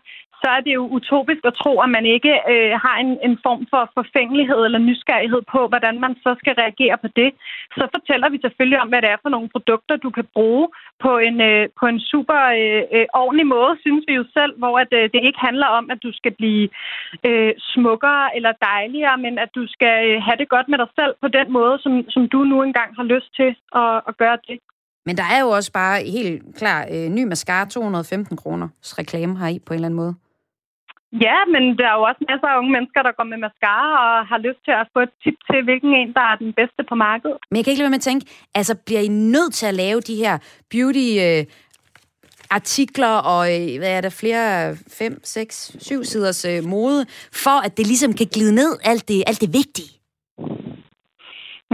så 0.44 0.50
er 0.56 0.60
det 0.66 0.72
jo 0.78 0.84
utopisk 0.96 1.42
at 1.50 1.58
tro, 1.62 1.72
at 1.84 1.90
man 1.96 2.06
ikke 2.16 2.34
øh, 2.52 2.72
har 2.84 2.96
en, 3.04 3.10
en 3.28 3.36
form 3.46 3.62
for 3.72 3.82
forfængelighed 3.98 4.60
eller 4.64 4.86
nysgerrighed 4.88 5.42
på, 5.54 5.60
hvordan 5.72 5.94
man 6.04 6.12
så 6.24 6.30
skal 6.40 6.54
reagere 6.62 6.96
på 7.04 7.08
det. 7.20 7.30
Så 7.78 7.84
fortæller 7.94 8.28
vi 8.30 8.38
selvfølgelig 8.44 8.80
om, 8.82 8.88
hvad 8.90 9.02
det 9.02 9.10
er 9.10 9.22
for 9.22 9.32
nogle 9.34 9.48
produkter, 9.54 9.96
du 9.96 10.10
kan 10.18 10.26
bruge 10.36 10.66
på 11.04 11.12
en, 11.28 11.36
øh, 11.50 11.64
på 11.80 11.84
en 11.92 12.00
super 12.12 12.40
øh, 12.60 12.82
øh, 12.96 13.06
ordentlig 13.22 13.46
måde, 13.56 13.72
synes 13.84 14.04
vi 14.08 14.14
jo 14.20 14.24
selv, 14.38 14.52
hvor 14.60 14.74
at, 14.82 14.90
øh, 14.98 15.04
det 15.14 15.20
ikke 15.28 15.40
handler 15.48 15.68
om, 15.78 15.84
at 15.92 15.98
du 16.06 16.10
skal 16.18 16.32
blive 16.40 16.64
øh, 17.28 17.52
smukkere 17.72 18.24
eller 18.36 18.52
dejligere, 18.70 19.16
men 19.24 19.34
at 19.44 19.50
du 19.58 19.62
skal 19.74 19.96
øh, 20.08 20.22
have 20.26 20.38
det 20.40 20.48
godt 20.54 20.68
med 20.72 20.78
dig 20.82 20.90
selv 20.98 21.12
på 21.24 21.28
den 21.38 21.48
måde, 21.58 21.74
som, 21.84 21.92
som 22.14 22.22
du 22.34 22.40
nu 22.52 22.56
engang 22.62 22.90
har 22.98 23.06
lyst 23.14 23.30
til 23.38 23.50
at, 23.82 23.94
at 24.08 24.14
gøre 24.22 24.38
det. 24.48 24.58
Men 25.06 25.16
der 25.16 25.26
er 25.34 25.40
jo 25.44 25.48
også 25.48 25.72
bare 25.72 25.96
helt 26.16 26.42
klar 26.56 26.80
øh, 26.94 27.08
ny 27.08 27.24
mascara, 27.24 27.64
215 27.68 28.36
kroners 28.36 28.98
reklame 28.98 29.38
her 29.38 29.48
i 29.48 29.58
på 29.66 29.72
en 29.72 29.76
eller 29.76 29.88
anden 29.88 30.02
måde. 30.04 30.14
Ja, 31.20 31.38
men 31.52 31.62
der 31.78 31.86
er 31.88 31.96
jo 31.98 32.02
også 32.10 32.22
masser 32.30 32.48
af 32.48 32.58
unge 32.58 32.72
mennesker, 32.76 33.02
der 33.02 33.12
går 33.18 33.24
med 33.32 33.38
mascara 33.46 33.88
og 34.04 34.26
har 34.30 34.38
lyst 34.38 34.60
til 34.64 34.74
at 34.82 34.86
få 34.92 35.00
et 35.00 35.14
tip 35.22 35.36
til, 35.50 35.64
hvilken 35.64 35.92
en, 36.00 36.12
der 36.18 36.24
er 36.32 36.36
den 36.36 36.52
bedste 36.52 36.82
på 36.88 36.94
markedet. 36.94 37.36
Men 37.50 37.56
jeg 37.56 37.64
kan 37.64 37.70
ikke 37.70 37.82
lade 37.82 37.88
være 37.90 37.96
med 37.98 38.04
at 38.04 38.10
tænke, 38.10 38.26
altså 38.54 38.74
bliver 38.86 39.00
I 39.00 39.08
nødt 39.08 39.54
til 39.54 39.66
at 39.66 39.74
lave 39.74 40.00
de 40.00 40.16
her 40.24 40.34
beauty... 40.70 41.08
Øh, 41.26 41.44
artikler 42.50 43.14
og 43.32 43.42
øh, 43.54 43.78
hvad 43.78 43.92
er 43.96 44.00
der 44.00 44.18
flere, 44.22 44.76
fem, 45.00 45.20
seks, 45.22 45.76
syv 45.86 46.04
siders 46.04 46.44
øh, 46.44 46.60
mode, 46.64 47.00
for 47.44 47.56
at 47.66 47.76
det 47.76 47.86
ligesom 47.86 48.12
kan 48.12 48.28
glide 48.34 48.54
ned 48.54 48.72
alt 48.84 49.08
det, 49.08 49.18
alt 49.26 49.40
det 49.40 49.50
vigtige? 49.60 49.92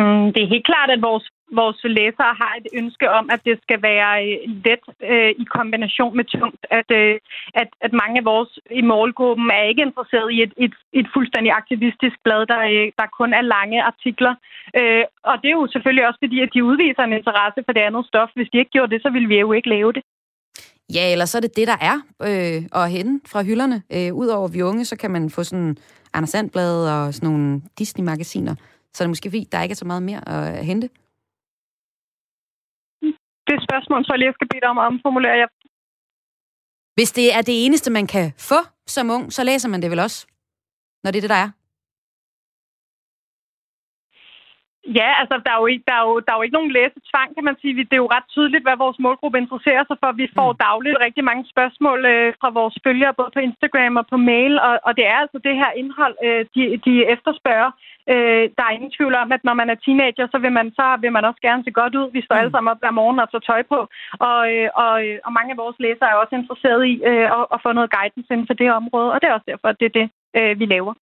Mm, 0.00 0.26
det 0.32 0.40
er 0.42 0.52
helt 0.54 0.66
klart, 0.70 0.90
at 0.90 1.02
vores 1.02 1.26
vores 1.60 1.80
læsere 1.84 2.32
har 2.42 2.52
et 2.60 2.68
ønske 2.80 3.06
om, 3.18 3.24
at 3.34 3.40
det 3.48 3.56
skal 3.64 3.82
være 3.90 4.10
øh, 4.26 4.38
let 4.64 4.84
øh, 5.10 5.30
i 5.42 5.44
kombination 5.56 6.16
med 6.18 6.24
tungt. 6.24 6.62
At, 6.78 6.88
øh, 7.00 7.14
at, 7.62 7.68
at 7.86 7.92
mange 8.02 8.16
af 8.20 8.24
vores 8.32 8.52
i 8.80 8.82
målgruppen 8.92 9.48
er 9.58 9.64
ikke 9.70 9.86
interesseret 9.88 10.28
i 10.36 10.38
et, 10.46 10.52
et, 10.64 10.74
et 11.00 11.08
fuldstændig 11.14 11.52
aktivistisk 11.60 12.16
blad, 12.24 12.42
der, 12.52 12.60
øh, 12.72 12.86
der 12.98 13.16
kun 13.18 13.30
er 13.38 13.44
lange 13.56 13.78
artikler. 13.90 14.34
Øh, 14.78 15.04
og 15.30 15.34
det 15.42 15.48
er 15.48 15.58
jo 15.60 15.66
selvfølgelig 15.74 16.06
også 16.08 16.20
fordi, 16.24 16.38
at 16.44 16.50
de 16.54 16.64
udviser 16.70 17.02
en 17.04 17.18
interesse 17.20 17.60
for 17.66 17.72
det 17.76 17.82
andet 17.88 18.06
stof. 18.06 18.30
Hvis 18.34 18.50
de 18.52 18.58
ikke 18.58 18.74
gjorde 18.76 18.92
det, 18.94 19.02
så 19.02 19.10
ville 19.10 19.28
vi 19.28 19.38
jo 19.38 19.52
ikke 19.52 19.68
lave 19.76 19.92
det. 19.92 20.02
Ja, 20.96 21.12
eller 21.12 21.24
så 21.24 21.38
er 21.38 21.40
det 21.40 21.56
det, 21.56 21.66
der 21.72 21.78
er 21.90 21.96
øh, 22.28 22.82
at 22.82 22.90
hente 22.90 23.30
fra 23.30 23.42
hylderne. 23.42 23.82
Øh, 23.96 24.14
Udover 24.14 24.48
vi 24.48 24.62
unge, 24.62 24.84
så 24.84 24.96
kan 24.96 25.10
man 25.10 25.30
få 25.30 25.44
sådan 25.44 25.76
Anders 26.14 26.30
Sandblad 26.30 26.74
og 26.94 27.14
sådan 27.14 27.28
nogle 27.30 27.62
Disney-magasiner. 27.78 28.54
Så 28.92 29.02
er 29.02 29.06
det 29.06 29.10
måske 29.10 29.30
fordi, 29.30 29.46
der 29.52 29.62
ikke 29.62 29.72
er 29.72 29.76
så 29.76 29.84
meget 29.84 30.02
mere 30.02 30.28
at 30.28 30.64
hente 30.66 30.88
det 33.50 33.58
spørgsmål, 33.68 34.00
så 34.04 34.10
jeg 34.12 34.18
lige 34.18 34.36
skal 34.38 34.48
bede 34.52 34.62
dig 34.64 34.70
om 34.74 34.78
at 34.82 34.86
omformulere. 34.90 35.36
Jeg... 35.42 35.48
Hvis 36.96 37.10
det 37.18 37.26
er 37.36 37.42
det 37.48 37.56
eneste, 37.64 37.88
man 37.98 38.06
kan 38.14 38.26
få 38.50 38.60
som 38.86 39.10
ung, 39.16 39.32
så 39.36 39.40
læser 39.44 39.68
man 39.68 39.82
det 39.82 39.90
vel 39.90 40.00
også, 40.06 40.18
når 41.02 41.10
det 41.10 41.18
er 41.18 41.24
det, 41.26 41.30
der 41.36 41.42
er? 41.46 41.50
Ja, 44.98 45.08
altså 45.20 45.36
der 45.46 45.52
er, 45.54 45.60
jo 45.62 45.66
ikke, 45.72 45.84
der, 45.90 45.96
er 46.00 46.04
jo, 46.08 46.14
der 46.24 46.30
er 46.32 46.38
jo 46.38 46.46
ikke 46.46 46.58
nogen 46.58 46.74
læsetvang, 46.78 47.28
kan 47.36 47.44
man 47.48 47.56
sige. 47.60 47.88
Det 47.90 47.96
er 47.96 48.04
jo 48.04 48.14
ret 48.16 48.28
tydeligt, 48.34 48.66
hvad 48.66 48.76
vores 48.84 48.98
målgruppe 49.04 49.38
interesserer 49.38 49.84
sig 49.86 49.96
for. 50.00 50.10
Vi 50.12 50.26
får 50.38 50.50
mm. 50.52 50.58
dagligt 50.66 51.02
rigtig 51.06 51.24
mange 51.30 51.44
spørgsmål 51.52 51.98
øh, 52.12 52.28
fra 52.40 52.50
vores 52.58 52.76
følgere, 52.84 53.18
både 53.18 53.30
på 53.34 53.40
Instagram 53.48 53.96
og 54.00 54.06
på 54.12 54.16
mail, 54.16 54.52
og, 54.66 54.74
og 54.86 54.92
det 54.98 55.06
er 55.12 55.16
altså 55.24 55.38
det 55.46 55.54
her 55.60 55.70
indhold, 55.80 56.16
øh, 56.26 56.42
de, 56.54 56.62
de 56.86 56.94
efterspørger. 57.14 57.70
Øh, 58.12 58.44
der 58.56 58.64
er 58.64 58.76
ingen 58.76 58.92
tvivl 58.96 59.14
om, 59.22 59.28
at 59.36 59.42
når 59.44 59.54
man 59.60 59.70
er 59.70 59.78
teenager, 59.84 60.26
så 60.32 60.38
vil 60.44 60.52
man, 60.58 60.66
så 60.78 60.86
vil 61.02 61.12
man 61.16 61.24
også 61.28 61.40
gerne 61.48 61.64
se 61.64 61.70
godt 61.80 61.94
ud. 62.00 62.06
Vi 62.16 62.22
står 62.22 62.34
mm. 62.34 62.40
alle 62.40 62.52
sammen 62.52 62.70
op 62.72 62.80
hver 62.82 62.98
morgen 63.00 63.18
og 63.22 63.30
tager 63.30 63.48
tøj 63.50 63.62
på, 63.72 63.78
og, 64.28 64.40
øh, 64.54 64.68
og, 64.84 64.94
øh, 65.06 65.18
og 65.26 65.32
mange 65.38 65.52
af 65.52 65.60
vores 65.62 65.76
læsere 65.84 66.10
er 66.10 66.22
også 66.22 66.34
interesserede 66.40 66.84
i 66.92 66.94
øh, 67.10 67.28
at, 67.38 67.44
at 67.54 67.62
få 67.64 67.70
noget 67.72 67.94
guidance 67.96 68.30
inden 68.34 68.46
for 68.50 68.56
det 68.60 68.68
område, 68.80 69.12
og 69.12 69.18
det 69.20 69.26
er 69.28 69.36
også 69.36 69.50
derfor, 69.52 69.68
at 69.68 69.80
det 69.80 69.86
er 69.90 69.96
det, 70.00 70.06
øh, 70.36 70.58
vi 70.58 70.66
laver. 70.66 70.94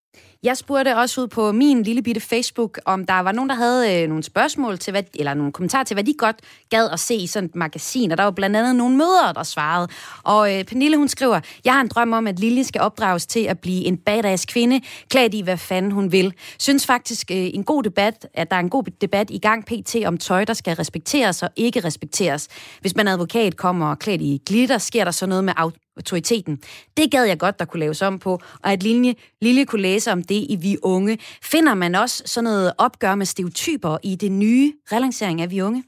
Jeg 0.43 0.57
spurgte 0.57 0.97
også 0.97 1.21
ud 1.21 1.29
på 1.29 1.53
min 1.53 1.83
lille 1.83 2.03
bitte 2.03 2.21
Facebook, 2.21 2.81
om 2.85 3.07
der 3.07 3.21
var 3.21 3.33
nogen, 3.33 3.49
der 3.51 3.57
havde 3.57 4.03
øh, 4.03 4.09
nogle 4.09 4.23
spørgsmål 4.23 4.79
til, 4.79 4.91
hvad, 4.91 5.03
eller 5.15 5.35
nogle 5.35 5.53
kommentarer 5.53 5.85
til, 5.85 5.95
hvad 5.95 6.05
de 6.05 6.15
godt 6.19 6.37
gad 6.71 6.91
at 6.91 7.01
se 7.01 7.15
i 7.15 7.27
sådan 7.27 7.49
et 7.49 7.55
magasin. 7.55 8.13
Og 8.13 8.19
der 8.19 8.25
var 8.25 8.31
blandt 8.31 8.57
andet 8.57 8.77
nogle 8.77 8.97
mødre, 8.97 9.33
der 9.35 9.43
svarede. 9.43 9.89
Og 10.25 10.55
øh, 10.55 10.65
Pernille, 10.65 10.97
hun 10.97 11.09
skriver, 11.09 11.41
jeg 11.65 11.75
har 11.75 11.81
en 11.81 11.89
drøm 11.89 12.13
om, 12.13 12.27
at 12.27 12.39
Lille 12.39 12.65
skal 12.65 12.81
opdrages 12.81 13.27
til 13.27 13.45
at 13.45 13.59
blive 13.59 13.85
en 13.85 13.97
badass 13.97 14.47
kvinde, 14.47 14.81
klædt 15.11 15.35
i, 15.35 15.41
hvad 15.43 15.57
fanden 15.57 15.93
hun 15.93 16.13
vil. 16.13 16.35
Synes 16.59 16.87
faktisk 16.87 17.31
øh, 17.31 17.51
en 17.55 17.65
god 17.65 17.83
debat, 17.83 18.29
at 18.35 18.51
der 18.51 18.57
er 18.57 18.61
en 18.61 18.71
god 18.71 18.85
debat 19.01 19.31
i 19.31 19.39
gang 19.39 19.67
pt. 19.67 19.97
om 20.07 20.19
tøj, 20.19 20.45
der 20.45 20.55
skal 20.55 20.77
respekteres 20.77 21.43
og 21.43 21.51
ikke 21.57 21.81
respekteres. 21.81 22.49
Hvis 22.81 22.97
man 22.97 23.09
advokat 23.09 23.57
kommer 23.57 23.91
og 23.91 23.99
klædt 23.99 24.23
i 24.23 24.43
glitter, 24.47 24.79
sker 24.79 25.05
der 25.05 25.11
så 25.11 25.27
noget 25.27 25.45
med 25.45 25.53
autoriteten. 25.99 26.61
Det 26.97 27.11
gad 27.11 27.25
jeg 27.25 27.39
godt, 27.39 27.59
der 27.59 27.65
kunne 27.65 27.81
laves 27.81 28.03
om 28.03 28.19
på, 28.19 28.33
og 28.63 28.73
at 28.73 28.83
Lille, 28.83 29.15
Lille 29.43 29.67
kunne 29.67 29.83
læse 29.83 30.13
om 30.13 30.23
det 30.23 30.47
i 30.49 30.57
Vi 30.61 30.77
Unge. 30.83 31.19
Finder 31.43 31.75
man 31.75 31.95
også 31.95 32.23
sådan 32.27 32.45
noget 32.45 32.73
opgør 32.79 33.15
med 33.15 33.27
stereotyper 33.27 33.99
i 34.03 34.17
det 34.17 34.33
nye 34.33 34.73
relancering 34.93 35.41
af 35.41 35.51
Vi 35.51 35.63
Unge? 35.63 35.85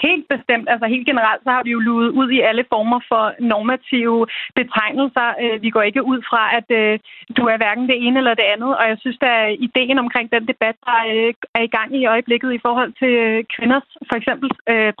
Helt 0.00 0.26
bestemt. 0.34 0.66
Altså 0.72 0.86
helt 0.86 1.06
generelt, 1.06 1.42
så 1.44 1.50
har 1.50 1.62
vi 1.62 1.70
jo 1.70 1.78
luet 1.78 2.08
ud 2.20 2.30
i 2.30 2.40
alle 2.40 2.64
former 2.72 3.00
for 3.10 3.24
normative 3.52 4.26
betegnelser. 4.58 5.28
Øh, 5.42 5.62
vi 5.62 5.70
går 5.70 5.82
ikke 5.82 6.02
ud 6.12 6.20
fra, 6.28 6.42
at 6.58 6.68
øh, 6.80 6.98
du 7.36 7.42
er 7.52 7.56
hverken 7.56 7.86
det 7.88 7.98
ene 8.06 8.18
eller 8.18 8.34
det 8.34 8.46
andet. 8.54 8.76
Og 8.78 8.84
jeg 8.90 8.98
synes, 9.00 9.18
at 9.20 9.56
ideen 9.66 9.98
omkring 9.98 10.32
den 10.32 10.44
debat, 10.52 10.76
der 10.86 11.00
øh, 11.14 11.34
er 11.58 11.62
i 11.64 11.72
gang 11.76 11.88
i 11.96 12.06
øjeblikket 12.06 12.52
i 12.52 12.62
forhold 12.66 12.92
til 13.02 13.14
kvinders 13.54 13.88
for 14.08 14.16
eksempel 14.20 14.48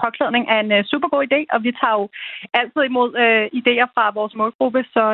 påklædning, 0.02 0.44
er 0.48 0.60
en 0.60 0.84
super 0.84 1.08
god 1.08 1.22
idé. 1.28 1.40
Og 1.54 1.58
vi 1.66 1.72
tager 1.80 1.96
jo 2.00 2.08
altid 2.60 2.82
imod 2.82 3.10
idéer 3.60 3.86
fra 3.94 4.04
vores 4.18 4.34
målgruppe, 4.34 4.84
så, 4.94 5.04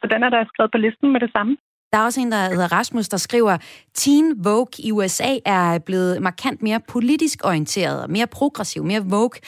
så 0.00 0.06
den 0.12 0.22
er 0.22 0.30
der 0.30 0.44
skrevet 0.44 0.70
på 0.72 0.78
listen 0.78 1.12
med 1.12 1.20
det 1.20 1.30
samme. 1.36 1.56
Der 1.96 2.02
er 2.02 2.10
også 2.10 2.20
en, 2.20 2.32
der 2.32 2.42
hedder 2.56 2.72
Rasmus, 2.78 3.08
der 3.08 3.16
skriver, 3.16 3.54
Teen 4.00 4.26
Vogue 4.46 4.74
i 4.86 4.92
USA 4.92 5.32
er 5.46 5.78
blevet 5.86 6.22
markant 6.28 6.62
mere 6.62 6.80
politisk 6.94 7.38
orienteret, 7.50 8.10
mere 8.16 8.28
progressiv, 8.38 8.80
mere 8.84 9.02
Vogue. 9.14 9.38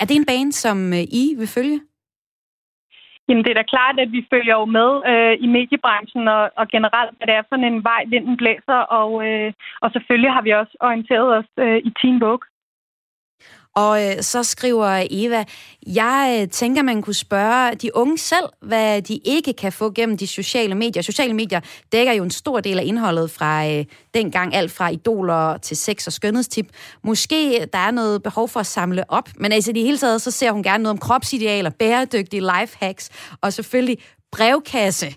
Er 0.00 0.04
det 0.04 0.16
en 0.16 0.28
bane, 0.30 0.52
som 0.52 0.76
øh, 0.98 1.04
I 1.22 1.24
vil 1.40 1.50
følge? 1.56 1.78
Jamen, 3.28 3.44
det 3.44 3.50
er 3.50 3.60
da 3.60 3.72
klart, 3.74 3.96
at 4.04 4.10
vi 4.16 4.20
følger 4.32 4.54
jo 4.60 4.66
med 4.78 4.90
øh, 5.12 5.34
i 5.44 5.46
mediebranchen 5.56 6.28
og, 6.36 6.42
og 6.60 6.66
generelt, 6.74 7.12
hvad 7.16 7.26
det 7.26 7.34
er 7.34 7.48
for 7.48 7.56
en 7.56 7.84
vej, 7.90 8.02
vinden 8.14 8.36
blæser, 8.36 8.80
og, 9.00 9.10
øh, 9.26 9.52
og 9.82 9.88
selvfølgelig 9.94 10.32
har 10.36 10.42
vi 10.46 10.50
også 10.60 10.74
orienteret 10.88 11.28
os 11.38 11.50
øh, 11.64 11.78
i 11.88 11.90
Teen 11.98 12.20
Vogue. 12.20 12.46
Og 13.78 14.06
øh, 14.06 14.22
så 14.22 14.42
skriver 14.42 15.06
Eva, 15.10 15.44
jeg 15.86 16.38
øh, 16.40 16.48
tænker, 16.48 16.82
man 16.82 17.02
kunne 17.02 17.14
spørge 17.14 17.74
de 17.74 17.96
unge 17.96 18.18
selv, 18.18 18.44
hvad 18.62 19.02
de 19.02 19.16
ikke 19.24 19.52
kan 19.52 19.72
få 19.72 19.90
gennem 19.90 20.16
de 20.16 20.26
sociale 20.26 20.74
medier. 20.74 21.02
Sociale 21.02 21.34
medier 21.34 21.60
dækker 21.92 22.12
jo 22.12 22.24
en 22.24 22.30
stor 22.30 22.60
del 22.60 22.78
af 22.78 22.84
indholdet 22.84 23.30
fra 23.30 23.68
øh, 23.68 23.84
dengang, 24.14 24.54
alt 24.54 24.72
fra 24.72 24.88
idoler 24.88 25.56
til 25.56 25.76
sex 25.76 26.06
og 26.06 26.12
skønhedstip. 26.12 26.66
Måske 27.04 27.60
øh, 27.60 27.66
der 27.72 27.78
er 27.78 27.90
noget 27.90 28.22
behov 28.22 28.48
for 28.48 28.60
at 28.60 28.66
samle 28.66 29.10
op, 29.10 29.28
men 29.36 29.52
altså 29.52 29.70
i 29.70 29.74
det 29.74 29.82
hele 29.82 29.98
taget, 29.98 30.22
så 30.22 30.30
ser 30.30 30.52
hun 30.52 30.62
gerne 30.62 30.82
noget 30.82 30.92
om 30.92 30.98
kropsidealer, 30.98 31.70
bæredygtige 31.70 32.40
lifehacks 32.40 33.10
og 33.40 33.52
selvfølgelig 33.52 33.98
brevkasse. 34.32 35.14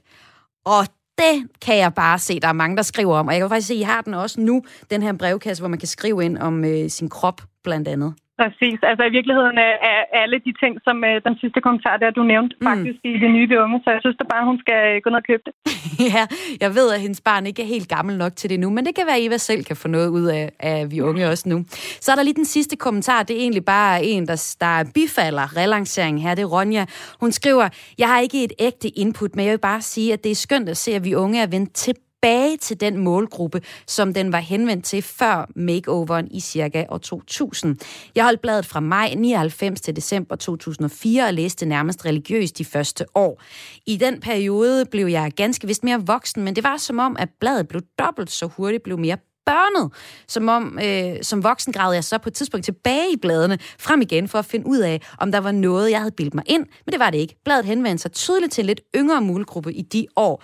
Og 0.65 0.87
det 1.17 1.47
kan 1.61 1.77
jeg 1.77 1.93
bare 1.93 2.19
se, 2.19 2.39
der 2.39 2.47
er 2.47 2.53
mange, 2.53 2.77
der 2.77 2.83
skriver 2.83 3.17
om. 3.17 3.27
Og 3.27 3.33
jeg 3.33 3.41
kan 3.41 3.49
faktisk 3.49 3.67
se, 3.67 3.73
at 3.73 3.79
I 3.79 3.83
har 3.83 4.01
den 4.01 4.13
også 4.13 4.41
nu, 4.41 4.63
den 4.91 5.01
her 5.01 5.13
brevkasse, 5.13 5.61
hvor 5.61 5.69
man 5.69 5.79
kan 5.79 5.87
skrive 5.87 6.25
ind 6.25 6.37
om 6.37 6.65
øh, 6.65 6.89
sin 6.89 7.09
krop, 7.09 7.41
blandt 7.63 7.87
andet. 7.87 8.13
Præcis. 8.39 8.79
Altså 8.89 9.03
i 9.09 9.11
virkeligheden 9.17 9.57
er, 9.57 9.73
er 9.91 9.99
alle 10.21 10.37
de 10.45 10.53
ting, 10.61 10.73
som 10.85 10.95
uh, 11.09 11.15
den 11.27 11.35
sidste 11.41 11.59
kommentar 11.65 11.97
der, 11.97 12.09
du 12.11 12.23
nævnte, 12.23 12.55
mm. 12.59 12.67
faktisk 12.69 12.99
i 13.03 13.13
det 13.23 13.31
nye 13.37 13.59
unge. 13.63 13.77
Så 13.83 13.89
jeg 13.95 14.01
synes 14.01 14.17
da 14.17 14.25
bare, 14.33 14.45
hun 14.45 14.59
skal 14.63 14.79
øh, 14.89 15.01
gå 15.03 15.09
ned 15.09 15.17
og 15.23 15.27
købe 15.31 15.43
det. 15.47 15.53
ja, 16.13 16.23
jeg 16.63 16.75
ved, 16.77 16.87
at 16.95 17.01
hendes 17.01 17.21
barn 17.21 17.45
ikke 17.45 17.61
er 17.61 17.65
helt 17.75 17.89
gammel 17.89 18.17
nok 18.17 18.35
til 18.35 18.49
det 18.49 18.59
nu, 18.59 18.69
men 18.69 18.85
det 18.85 18.95
kan 18.95 19.05
være, 19.05 19.17
at 19.17 19.25
Eva 19.25 19.37
selv 19.37 19.63
kan 19.63 19.75
få 19.75 19.87
noget 19.87 20.09
ud 20.09 20.25
af, 20.25 20.51
af 20.59 20.91
vi 20.91 21.01
unge 21.01 21.29
også 21.29 21.49
nu. 21.49 21.57
Så 22.05 22.11
er 22.11 22.15
der 22.15 22.23
lige 22.23 22.39
den 22.43 22.45
sidste 22.45 22.75
kommentar. 22.75 23.23
Det 23.23 23.35
er 23.35 23.41
egentlig 23.41 23.65
bare 23.65 24.03
en, 24.03 24.27
der, 24.27 24.55
der 24.61 24.91
bifalder 24.95 25.57
relanceringen 25.57 26.21
her. 26.23 26.35
Det 26.35 26.43
er 26.43 26.51
Ronja. 26.57 26.85
Hun 27.19 27.31
skriver, 27.31 27.69
jeg 27.97 28.07
har 28.07 28.19
ikke 28.19 28.43
et 28.43 28.53
ægte 28.59 28.89
input, 28.89 29.35
men 29.35 29.45
jeg 29.45 29.51
vil 29.51 29.59
bare 29.59 29.81
sige, 29.81 30.13
at 30.13 30.23
det 30.23 30.31
er 30.31 30.35
skønt 30.35 30.69
at 30.69 30.77
se, 30.77 30.91
at 30.95 31.03
vi 31.03 31.15
unge 31.15 31.41
er 31.41 31.47
vendt 31.47 31.73
tilbage 31.73 32.10
tilbage 32.21 32.57
til 32.57 32.79
den 32.79 32.97
målgruppe, 32.97 33.61
som 33.87 34.13
den 34.13 34.31
var 34.31 34.39
henvendt 34.39 34.85
til 34.85 35.01
før 35.01 35.49
makeoveren 35.55 36.27
i 36.31 36.39
cirka 36.39 36.85
år 36.89 36.97
2000. 36.97 37.77
Jeg 38.15 38.23
holdt 38.23 38.41
bladet 38.41 38.65
fra 38.65 38.79
maj 38.79 39.13
99 39.17 39.81
til 39.81 39.95
december 39.95 40.35
2004 40.35 41.25
og 41.25 41.33
læste 41.33 41.65
nærmest 41.65 42.05
religiøst 42.05 42.57
de 42.57 42.65
første 42.65 43.05
år. 43.15 43.41
I 43.85 43.97
den 43.97 44.19
periode 44.19 44.85
blev 44.85 45.07
jeg 45.07 45.31
ganske 45.35 45.67
vist 45.67 45.83
mere 45.83 46.05
voksen, 46.05 46.43
men 46.43 46.55
det 46.55 46.63
var 46.63 46.77
som 46.77 46.99
om, 46.99 47.15
at 47.19 47.29
bladet 47.39 47.67
blev 47.67 47.81
dobbelt 47.99 48.31
så 48.31 48.45
hurtigt, 48.45 48.83
blev 48.83 48.99
mere 48.99 49.17
børnet. 49.45 49.91
Som 50.27 50.49
om, 50.49 50.79
øh, 50.83 51.15
som 51.21 51.43
voksen 51.43 51.73
gravede 51.73 51.95
jeg 51.95 52.03
så 52.03 52.17
på 52.17 52.29
et 52.29 52.33
tidspunkt 52.33 52.65
tilbage 52.65 53.13
i 53.13 53.17
bladene, 53.21 53.59
frem 53.79 54.01
igen 54.01 54.27
for 54.27 54.39
at 54.39 54.45
finde 54.45 54.67
ud 54.67 54.79
af, 54.79 55.01
om 55.17 55.31
der 55.31 55.39
var 55.39 55.51
noget, 55.51 55.91
jeg 55.91 55.99
havde 55.99 56.11
bildt 56.11 56.33
mig 56.33 56.43
ind, 56.47 56.65
men 56.85 56.91
det 56.91 56.99
var 56.99 57.09
det 57.09 57.17
ikke. 57.17 57.35
Bladet 57.45 57.65
henvendte 57.65 58.01
sig 58.01 58.11
tydeligt 58.11 58.53
til 58.53 58.61
en 58.61 58.65
lidt 58.65 58.81
yngre 58.95 59.21
målgruppe 59.21 59.73
i 59.73 59.81
de 59.81 60.07
år 60.15 60.43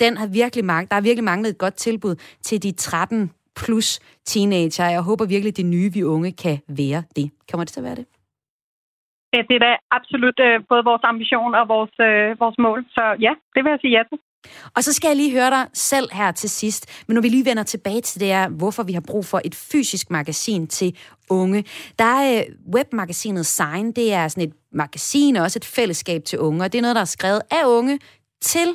den 0.00 0.16
har 0.16 0.26
virkelig 0.26 0.64
manglet, 0.64 0.90
der 0.90 0.94
har 0.94 1.02
virkelig 1.02 1.24
manglet 1.24 1.50
et 1.50 1.58
godt 1.58 1.74
tilbud 1.74 2.14
til 2.42 2.62
de 2.62 2.72
13 2.72 3.30
plus 3.56 4.00
teenager. 4.24 4.84
Jeg 4.96 5.02
håber 5.02 5.24
virkelig, 5.26 5.50
at 5.50 5.56
det 5.56 5.66
nye 5.66 5.92
vi 5.92 6.02
unge 6.04 6.32
kan 6.32 6.58
være 6.68 7.02
det. 7.16 7.30
Kommer 7.50 7.64
det 7.64 7.72
til 7.72 7.80
at 7.80 7.84
være 7.84 7.94
det? 7.94 8.06
Ja, 9.34 9.40
det 9.48 9.54
er 9.58 9.62
da 9.68 9.72
absolut 9.98 10.38
øh, 10.46 10.54
både 10.70 10.82
vores 10.90 11.04
ambition 11.04 11.54
og 11.60 11.68
vores, 11.74 11.94
øh, 12.08 12.40
vores 12.42 12.58
mål. 12.58 12.80
Så 12.96 13.04
ja, 13.26 13.32
det 13.54 13.60
vil 13.64 13.70
jeg 13.70 13.80
sige 13.82 13.96
ja 13.96 14.02
til. 14.10 14.18
Og 14.76 14.84
så 14.84 14.92
skal 14.92 15.08
jeg 15.08 15.16
lige 15.16 15.32
høre 15.32 15.50
dig 15.50 15.66
selv 15.72 16.08
her 16.12 16.32
til 16.32 16.50
sidst. 16.50 17.04
Men 17.06 17.14
når 17.14 17.22
vi 17.22 17.28
lige 17.28 17.44
vender 17.44 17.62
tilbage 17.62 18.00
til 18.00 18.20
det 18.20 18.28
her, 18.28 18.48
hvorfor 18.48 18.82
vi 18.82 18.92
har 18.92 19.04
brug 19.10 19.24
for 19.24 19.40
et 19.44 19.54
fysisk 19.72 20.10
magasin 20.10 20.66
til 20.66 20.96
unge. 21.30 21.64
Der 21.98 22.04
er 22.04 22.38
øh, 22.38 22.74
webmagasinet 22.74 23.46
Sign. 23.46 23.92
Det 23.92 24.12
er 24.12 24.28
sådan 24.28 24.48
et 24.48 24.54
magasin 24.72 25.36
og 25.36 25.42
også 25.42 25.58
et 25.58 25.64
fællesskab 25.76 26.24
til 26.24 26.38
unge. 26.38 26.64
Og 26.64 26.72
det 26.72 26.78
er 26.78 26.82
noget, 26.82 26.96
der 26.96 27.00
er 27.00 27.14
skrevet 27.16 27.42
af 27.50 27.64
unge 27.66 27.98
til 28.40 28.68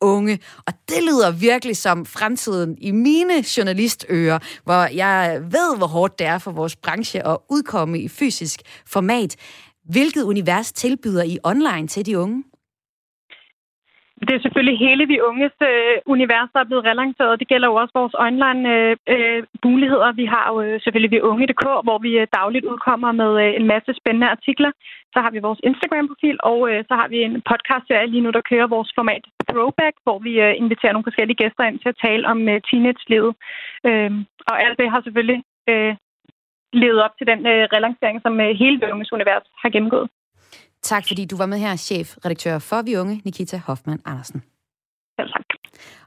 unge. 0.00 0.38
Og 0.66 0.72
det 0.88 1.02
lyder 1.02 1.30
virkelig 1.30 1.76
som 1.76 2.06
fremtiden 2.06 2.78
i 2.80 2.90
mine 2.90 3.44
journalistører, 3.56 4.38
hvor 4.64 4.94
jeg 4.94 5.40
ved, 5.42 5.76
hvor 5.76 5.86
hårdt 5.86 6.18
det 6.18 6.26
er 6.26 6.38
for 6.38 6.50
vores 6.50 6.76
branche 6.76 7.26
at 7.26 7.38
udkomme 7.50 8.00
i 8.00 8.08
fysisk 8.08 8.60
format. 8.86 9.36
Hvilket 9.84 10.22
univers 10.22 10.72
tilbyder 10.72 11.22
I 11.22 11.38
online 11.44 11.88
til 11.88 12.06
de 12.06 12.18
unge? 12.18 12.44
Det 14.20 14.34
er 14.34 14.44
selvfølgelig 14.44 14.78
hele 14.78 15.04
vi 15.12 15.20
unges 15.20 15.56
øh, 15.70 15.96
univers, 16.14 16.50
der 16.54 16.60
er 16.60 16.70
blevet 16.70 16.88
relanceret. 16.90 17.40
Det 17.40 17.48
gælder 17.48 17.68
jo 17.68 17.74
også 17.74 17.94
vores 18.00 18.14
online-muligheder. 18.26 18.96
Øh, 19.08 19.36
øh, 19.36 19.42
muligheder. 19.64 20.12
Vi 20.12 20.26
har 20.34 20.46
jo 20.52 20.56
øh, 20.64 20.80
selvfølgelig 20.80 21.10
vi 21.10 21.26
unge.dk, 21.30 21.64
hvor 21.86 21.98
vi 22.06 22.12
øh, 22.20 22.26
dagligt 22.38 22.64
udkommer 22.72 23.12
med 23.12 23.30
øh, 23.44 23.52
en 23.60 23.66
masse 23.66 23.90
spændende 24.00 24.28
artikler. 24.36 24.70
Så 25.14 25.18
har 25.24 25.30
vi 25.30 25.46
vores 25.46 25.60
Instagram-profil, 25.68 26.36
og 26.50 26.58
øh, 26.70 26.84
så 26.88 26.94
har 27.00 27.08
vi 27.08 27.18
en 27.22 27.42
podcast-serie 27.50 28.10
lige 28.10 28.24
nu, 28.24 28.30
der 28.30 28.48
kører 28.50 28.66
vores 28.76 28.90
format 28.98 29.24
Throwback, 29.48 29.94
hvor 30.04 30.18
vi 30.26 30.32
øh, 30.46 30.54
inviterer 30.62 30.92
nogle 30.92 31.08
forskellige 31.08 31.40
gæster 31.42 31.64
ind 31.64 31.78
til 31.78 31.88
at 31.88 32.00
tale 32.04 32.24
om 32.32 32.48
øh, 32.48 32.60
teenage-livet. 32.68 33.32
Øh, 33.88 34.10
og 34.50 34.56
alt 34.64 34.78
det 34.78 34.90
har 34.90 35.00
selvfølgelig 35.02 35.40
øh, 35.70 35.92
levet 36.72 37.02
op 37.04 37.14
til 37.18 37.26
den 37.26 37.40
øh, 37.52 37.62
relancering, 37.76 38.16
som 38.22 38.40
øh, 38.40 38.50
hele 38.62 38.80
det 38.80 38.92
unges 38.92 39.12
univers 39.12 39.46
har 39.62 39.70
gennemgået. 39.74 40.08
Tak 40.86 41.06
fordi 41.06 41.24
du 41.24 41.36
var 41.36 41.46
med 41.46 41.58
her, 41.58 41.76
chefredaktør 41.76 42.58
for 42.58 42.82
Vi 42.82 42.96
Unge, 42.96 43.22
Nikita 43.24 43.60
Hoffmann 43.66 44.00
Andersen. 44.04 44.42
Selv 45.20 45.28
tak. 45.32 45.44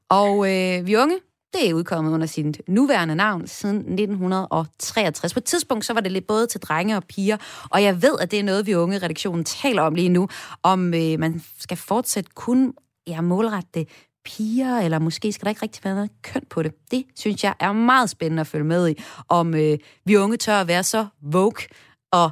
Og 0.09 0.35
øh, 0.51 0.87
Vi 0.87 0.95
Unge, 0.95 1.19
det 1.53 1.69
er 1.69 1.73
udkommet 1.73 2.11
under 2.11 2.27
sit 2.27 2.61
nuværende 2.67 3.15
navn 3.15 3.47
siden 3.47 3.77
1963. 3.77 5.33
På 5.33 5.39
et 5.39 5.43
tidspunkt 5.43 5.85
så 5.85 5.93
var 5.93 6.01
det 6.01 6.11
lidt 6.11 6.27
både 6.27 6.47
til 6.47 6.61
drenge 6.61 6.97
og 6.97 7.03
piger, 7.03 7.37
og 7.71 7.83
jeg 7.83 8.01
ved, 8.01 8.19
at 8.21 8.31
det 8.31 8.39
er 8.39 8.43
noget, 8.43 8.67
vi 8.67 8.75
unge 8.75 8.97
redaktionen 8.97 9.43
taler 9.43 9.81
om 9.81 9.95
lige 9.95 10.09
nu, 10.09 10.27
om 10.63 10.93
øh, 10.93 11.19
man 11.19 11.41
skal 11.59 11.77
fortsætte 11.77 12.29
kun 12.35 12.73
ja, 13.07 13.21
målrette 13.21 13.69
det 13.73 13.89
piger, 14.25 14.77
eller 14.77 14.99
måske 14.99 15.33
skal 15.33 15.45
der 15.45 15.49
ikke 15.49 15.61
rigtig 15.61 15.83
være 15.83 15.95
noget 15.95 16.11
køn 16.21 16.43
på 16.49 16.63
det. 16.63 16.73
Det 16.91 17.05
synes 17.15 17.43
jeg 17.43 17.55
er 17.59 17.71
meget 17.73 18.09
spændende 18.09 18.41
at 18.41 18.47
følge 18.47 18.65
med 18.65 18.89
i, 18.89 19.03
om 19.29 19.55
øh, 19.55 19.77
vi 20.05 20.17
unge 20.17 20.37
tør 20.37 20.61
at 20.61 20.67
være 20.67 20.83
så 20.83 21.07
woke 21.33 21.67
og 22.11 22.29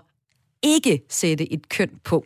ikke 0.63 1.01
sætte 1.09 1.53
et 1.53 1.69
køn 1.69 1.99
på. 2.03 2.25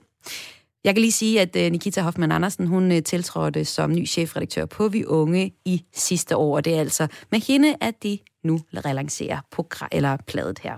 Jeg 0.83 0.93
kan 0.95 1.01
lige 1.01 1.11
sige, 1.11 1.41
at 1.41 1.55
øh, 1.55 1.71
Nikita 1.71 2.01
Hoffmann 2.01 2.31
Andersen, 2.31 2.67
hun 2.67 2.91
øh, 2.91 3.03
tiltrådte 3.03 3.65
som 3.65 3.91
ny 3.91 4.07
chefredaktør 4.07 4.65
på 4.65 4.87
Vi 4.87 5.05
Unge 5.05 5.51
i 5.65 5.85
sidste 5.93 6.37
år, 6.37 6.55
og 6.55 6.65
det 6.65 6.75
er 6.75 6.79
altså 6.79 7.07
med 7.31 7.39
hende, 7.39 7.75
at 7.81 8.03
de 8.03 8.19
nu 8.43 8.59
relancerer 8.85 9.39
på 9.51 9.67
eller 9.91 10.17
pladet 10.27 10.59
her. 10.59 10.77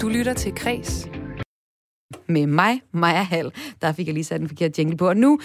Du 0.00 0.08
lytter 0.08 0.34
til 0.34 0.54
Kres 0.54 1.08
med 2.28 2.46
mig, 2.46 2.80
Maja 2.92 3.22
Hall. 3.22 3.52
Der 3.80 3.92
fik 3.92 4.06
jeg 4.06 4.14
lige 4.14 4.24
sat 4.24 4.40
en 4.40 4.48
forkert 4.48 4.78
jingle 4.78 4.96
på. 4.96 5.08
Og 5.08 5.16
nu 5.16 5.40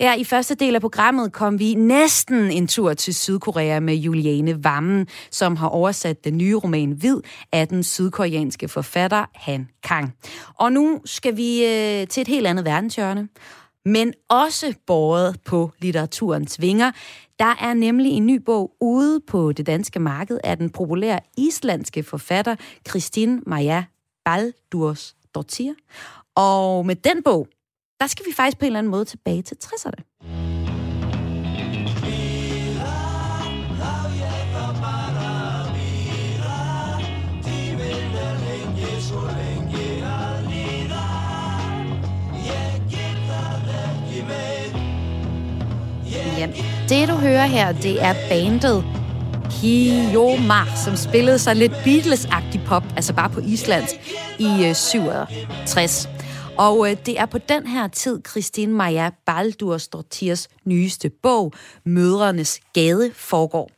Ja, 0.00 0.14
i 0.14 0.24
første 0.24 0.54
del 0.54 0.74
af 0.74 0.80
programmet 0.80 1.32
kom 1.32 1.58
vi 1.58 1.74
næsten 1.74 2.50
en 2.50 2.66
tur 2.66 2.94
til 2.94 3.14
Sydkorea 3.14 3.80
med 3.80 3.94
Juliane 3.94 4.64
Vammen, 4.64 5.06
som 5.30 5.56
har 5.56 5.68
oversat 5.68 6.24
den 6.24 6.36
nye 6.36 6.56
roman 6.56 6.90
Hvid 6.90 7.16
af 7.52 7.68
den 7.68 7.82
sydkoreanske 7.82 8.68
forfatter 8.68 9.24
Han 9.34 9.68
Kang. 9.82 10.14
Og 10.54 10.72
nu 10.72 11.00
skal 11.04 11.36
vi 11.36 11.64
øh, 11.64 12.06
til 12.06 12.20
et 12.20 12.28
helt 12.28 12.46
andet 12.46 12.64
verdenshjørne, 12.64 13.28
men 13.84 14.14
også 14.28 14.74
båret 14.86 15.36
på 15.44 15.70
litteraturens 15.78 16.60
vinger. 16.60 16.92
Der 17.38 17.54
er 17.60 17.74
nemlig 17.74 18.12
en 18.12 18.26
ny 18.26 18.36
bog 18.36 18.72
ude 18.80 19.20
på 19.28 19.52
det 19.52 19.66
danske 19.66 20.00
marked 20.00 20.38
af 20.44 20.56
den 20.56 20.70
populære 20.70 21.20
islandske 21.38 22.02
forfatter 22.02 22.56
Kristin 22.84 23.42
Maja 23.46 23.84
Baldurs 24.24 25.14
Dortir. 25.34 25.72
Og 26.34 26.86
med 26.86 26.96
den 26.96 27.22
bog, 27.22 27.48
der 28.00 28.06
skal 28.06 28.26
vi 28.26 28.32
faktisk 28.36 28.58
på 28.58 28.64
en 28.64 28.66
eller 28.66 28.78
anden 28.78 28.90
måde 28.90 29.04
tilbage 29.04 29.42
til 29.42 29.56
60'erne. 29.64 30.02
Ja, 46.38 46.48
det 46.88 47.08
du 47.08 47.14
hører 47.14 47.46
her, 47.46 47.72
det 47.72 48.02
er 48.02 48.14
bandet 48.28 48.84
Hiomar, 49.50 50.68
som 50.84 50.96
spillede 50.96 51.38
sig 51.38 51.56
lidt 51.56 51.72
Beatles-agtig 51.72 52.60
pop, 52.66 52.84
altså 52.96 53.12
bare 53.12 53.30
på 53.30 53.40
Island, 53.40 53.84
i 54.38 54.66
øh, 54.68 54.74
67. 54.74 56.08
Og 56.58 56.90
øh, 56.90 56.96
det 57.06 57.20
er 57.20 57.26
på 57.26 57.38
den 57.38 57.66
her 57.66 57.88
tid, 57.88 58.20
Christine 58.28 58.72
Maja 58.72 59.10
Baldurs 59.26 59.88
nyeste 60.64 61.10
bog, 61.22 61.52
Mødrenes 61.84 62.60
Gade, 62.74 63.12
foregår. 63.14 63.70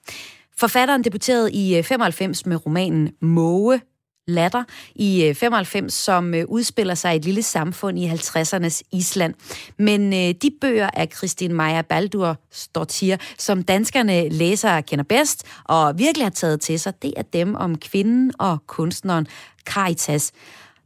Forfatteren 0.59 1.05
debuterede 1.05 1.53
i 1.53 1.77
øh, 1.77 1.85
95 1.85 2.47
med 2.47 2.67
romanen 2.67 3.13
Måge, 3.21 3.81
Latter 4.27 4.65
i 4.95 5.25
øh, 5.25 5.35
95, 5.35 5.95
som 5.95 6.35
øh, 6.35 6.45
udspiller 6.49 6.95
sig 6.95 7.15
i 7.15 7.17
et 7.17 7.25
lille 7.25 7.43
samfund 7.43 7.99
i 7.99 8.09
50'ernes 8.09 8.81
Island. 8.93 9.35
Men 9.79 10.13
de 10.13 10.51
bøger 10.61 10.91
af 10.95 11.09
Christine 11.17 11.55
Maja 11.55 11.83
Baldur 11.83 12.37
Stortier, 12.51 13.17
som 13.39 13.63
danskerne 13.63 14.29
læsere 14.29 14.83
kender 14.83 15.05
bedst 15.05 15.45
og 15.65 15.99
virkelig 15.99 16.25
har 16.25 16.31
taget 16.31 16.61
til 16.61 16.81
sig, 16.81 17.03
det 17.03 17.15
er 17.17 17.23
dem 17.23 17.55
om 17.55 17.79
kvinden 17.79 18.33
og 18.39 18.59
kunstneren 18.67 19.27
Caritas. 19.65 20.33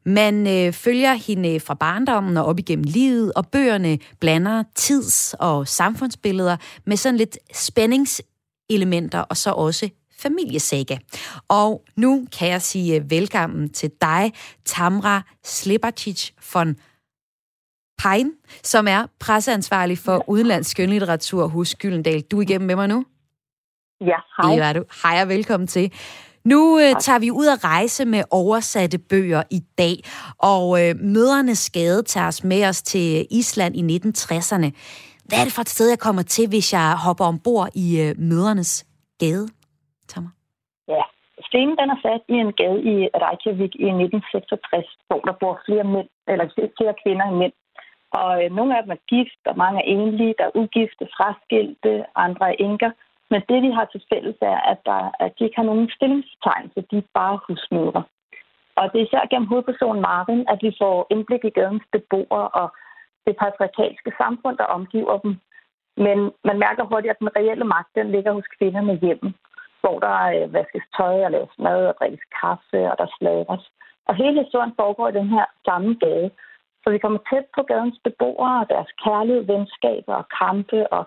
Man 0.07 0.47
øh, 0.47 0.73
følger 0.73 1.15
hende 1.15 1.61
fra 1.61 1.75
barndommen 1.75 2.37
og 2.37 2.45
op 2.45 2.59
igennem 2.59 2.85
livet, 2.89 3.33
og 3.37 3.49
bøgerne 3.49 3.99
blander 4.21 4.65
tids- 4.75 5.35
og 5.39 5.69
samfundsbilleder 5.69 6.57
med 6.85 6.97
sådan 6.97 7.17
lidt 7.17 7.39
spændingselementer, 7.55 9.21
og 9.21 9.37
så 9.37 9.51
også 9.51 9.89
familiesaga. 10.19 10.97
Og 11.49 11.85
nu 11.97 12.27
kan 12.39 12.49
jeg 12.49 12.63
sige 12.63 12.97
øh, 12.97 13.11
velkommen 13.11 13.73
til 13.73 13.91
dig, 14.01 14.33
Tamra 14.65 15.23
Slibacic 15.45 16.31
von 16.55 16.77
Pein, 18.03 18.33
som 18.63 18.89
er 18.89 19.07
presseansvarlig 19.21 19.99
for 19.99 20.25
udenlandsk 20.31 20.71
skønlitteratur 20.71 21.47
hos 21.47 21.75
Gyldendal. 21.75 22.21
Du 22.21 22.39
er 22.39 22.43
igennem 22.43 22.67
med 22.67 22.77
mig 22.77 22.89
nu? 22.89 23.05
Ja, 24.01 24.17
hej. 24.43 24.55
Det 24.55 24.65
er 24.65 24.73
du. 24.73 24.85
Hej 25.03 25.23
og 25.23 25.29
velkommen 25.29 25.67
til. 25.67 25.93
Nu 26.53 26.61
øh, 26.83 26.93
tager 27.07 27.21
vi 27.25 27.31
ud 27.41 27.49
at 27.55 27.65
rejse 27.73 28.03
med 28.15 28.23
oversatte 28.31 28.99
bøger 29.11 29.43
i 29.59 29.61
dag, 29.83 29.97
og 30.53 30.65
øh, 30.81 30.91
Mødernes 31.15 31.59
Skade 31.59 32.03
tager 32.03 32.29
os 32.33 32.45
med 32.45 32.63
os 32.71 32.83
til 32.83 33.27
Island 33.41 33.73
i 33.81 33.83
1960'erne. 33.97 34.69
Hvad 35.29 35.39
er 35.39 35.47
det 35.47 35.57
for 35.57 35.65
et 35.67 35.75
sted, 35.77 35.87
jeg 35.95 35.99
kommer 36.07 36.23
til, 36.23 36.47
hvis 36.49 36.69
jeg 36.77 36.87
hopper 37.07 37.25
ombord 37.33 37.69
i 37.85 37.87
øh, 38.05 38.11
Mødernes 38.29 38.73
Gade? 39.21 39.47
Tammer. 40.11 40.33
Ja, 40.95 41.03
scenen 41.49 41.77
den 41.81 41.89
er 41.95 42.01
sat 42.05 42.23
i 42.35 42.37
en 42.45 42.53
gade 42.61 42.81
i 42.93 42.95
Reykjavik 43.25 43.73
i 43.87 43.89
1966, 43.89 44.87
hvor 45.09 45.21
der 45.29 45.35
bor 45.41 45.55
flere 45.67 45.87
mænd, 45.95 46.09
eller 46.31 46.45
flere 46.79 46.95
kvinder 47.03 47.27
end 47.31 47.39
mænd. 47.43 47.55
Og 48.21 48.31
øh, 48.41 48.49
nogle 48.59 48.73
af 48.77 48.83
dem 48.83 48.93
er 48.97 49.03
gift, 49.15 49.43
og 49.51 49.57
mange 49.63 49.79
er 49.81 49.87
enlige, 49.95 50.35
der 50.39 50.45
er 50.47 50.57
ugifte, 50.63 51.05
fraskilte, 51.17 51.93
andre 52.27 52.47
er 52.53 52.57
enker. 52.69 52.91
Men 53.31 53.41
det, 53.49 53.63
de 53.63 53.73
har 53.73 53.85
til 53.85 54.03
fælles, 54.13 54.37
er, 54.41 54.59
at, 54.73 54.79
der, 54.87 55.11
at 55.21 55.33
de 55.39 55.45
ikke 55.45 55.57
har 55.57 55.71
nogen 55.71 55.91
stillingstegn, 55.97 56.71
så 56.75 56.81
de 56.91 56.97
er 56.99 57.13
bare 57.15 57.39
husmødre. 57.47 58.03
Og 58.77 58.85
det 58.93 58.99
er 59.01 59.07
især 59.07 59.31
gennem 59.31 59.49
hovedpersonen 59.49 60.03
Marvin, 60.03 60.47
at 60.53 60.59
vi 60.63 60.71
får 60.81 61.07
indblik 61.11 61.45
i 61.45 61.57
gadens 61.59 61.87
beboere 61.93 62.49
og 62.49 62.69
det 63.27 63.37
patriarkalske 63.43 64.13
samfund, 64.23 64.57
der 64.59 64.73
omgiver 64.77 65.19
dem. 65.19 65.33
Men 65.97 66.19
man 66.49 66.59
mærker 66.65 66.85
hurtigt, 66.85 67.11
at 67.11 67.19
den 67.19 67.37
reelle 67.37 67.65
magt 67.65 67.91
den 67.95 68.11
ligger 68.11 68.33
hos 68.33 68.49
kvinderne 68.59 68.95
hjemme, 69.05 69.35
hvor 69.81 69.99
der 69.99 70.19
øh, 70.35 70.53
vaskes 70.53 70.87
tøj 70.97 71.25
og 71.25 71.31
laves 71.31 71.55
mad 71.59 71.81
og 71.91 71.95
drikkes 71.99 72.27
kaffe 72.41 72.81
og 72.91 72.97
der 72.99 73.09
sladres. 73.19 73.65
Og 74.09 74.15
hele 74.15 74.43
historien 74.45 74.75
foregår 74.81 75.09
i 75.09 75.19
den 75.21 75.29
her 75.37 75.47
samme 75.65 75.95
gade. 75.95 76.31
Så 76.83 76.91
vi 76.91 76.99
kommer 76.99 77.21
tæt 77.31 77.47
på 77.55 77.63
gadens 77.63 77.99
beboere 78.05 78.61
og 78.63 78.69
deres 78.69 78.91
kærlighed, 79.05 79.43
venskaber 79.53 80.15
og 80.15 80.27
kampe 80.41 80.93
og 80.93 81.03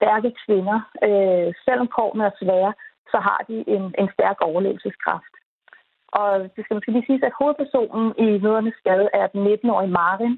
stærke 0.00 0.30
kvinder. 0.44 0.78
Øh, 1.06 1.48
selvom 1.66 1.88
kårene 1.96 2.24
er 2.24 2.38
svære, 2.42 2.72
så 3.12 3.18
har 3.28 3.40
de 3.48 3.56
en, 3.74 3.84
en 4.00 4.08
stærk 4.16 4.38
overlevelseskraft. 4.40 5.34
Og 6.20 6.30
det 6.54 6.60
skal 6.62 6.74
måske 6.74 6.92
lige 6.92 7.06
sige, 7.06 7.26
at 7.26 7.38
hovedpersonen 7.40 8.08
i 8.26 8.28
Mødernes 8.44 8.78
Skade 8.80 9.08
er 9.20 9.26
den 9.26 9.42
19-årige 9.54 9.96
Marin, 10.00 10.36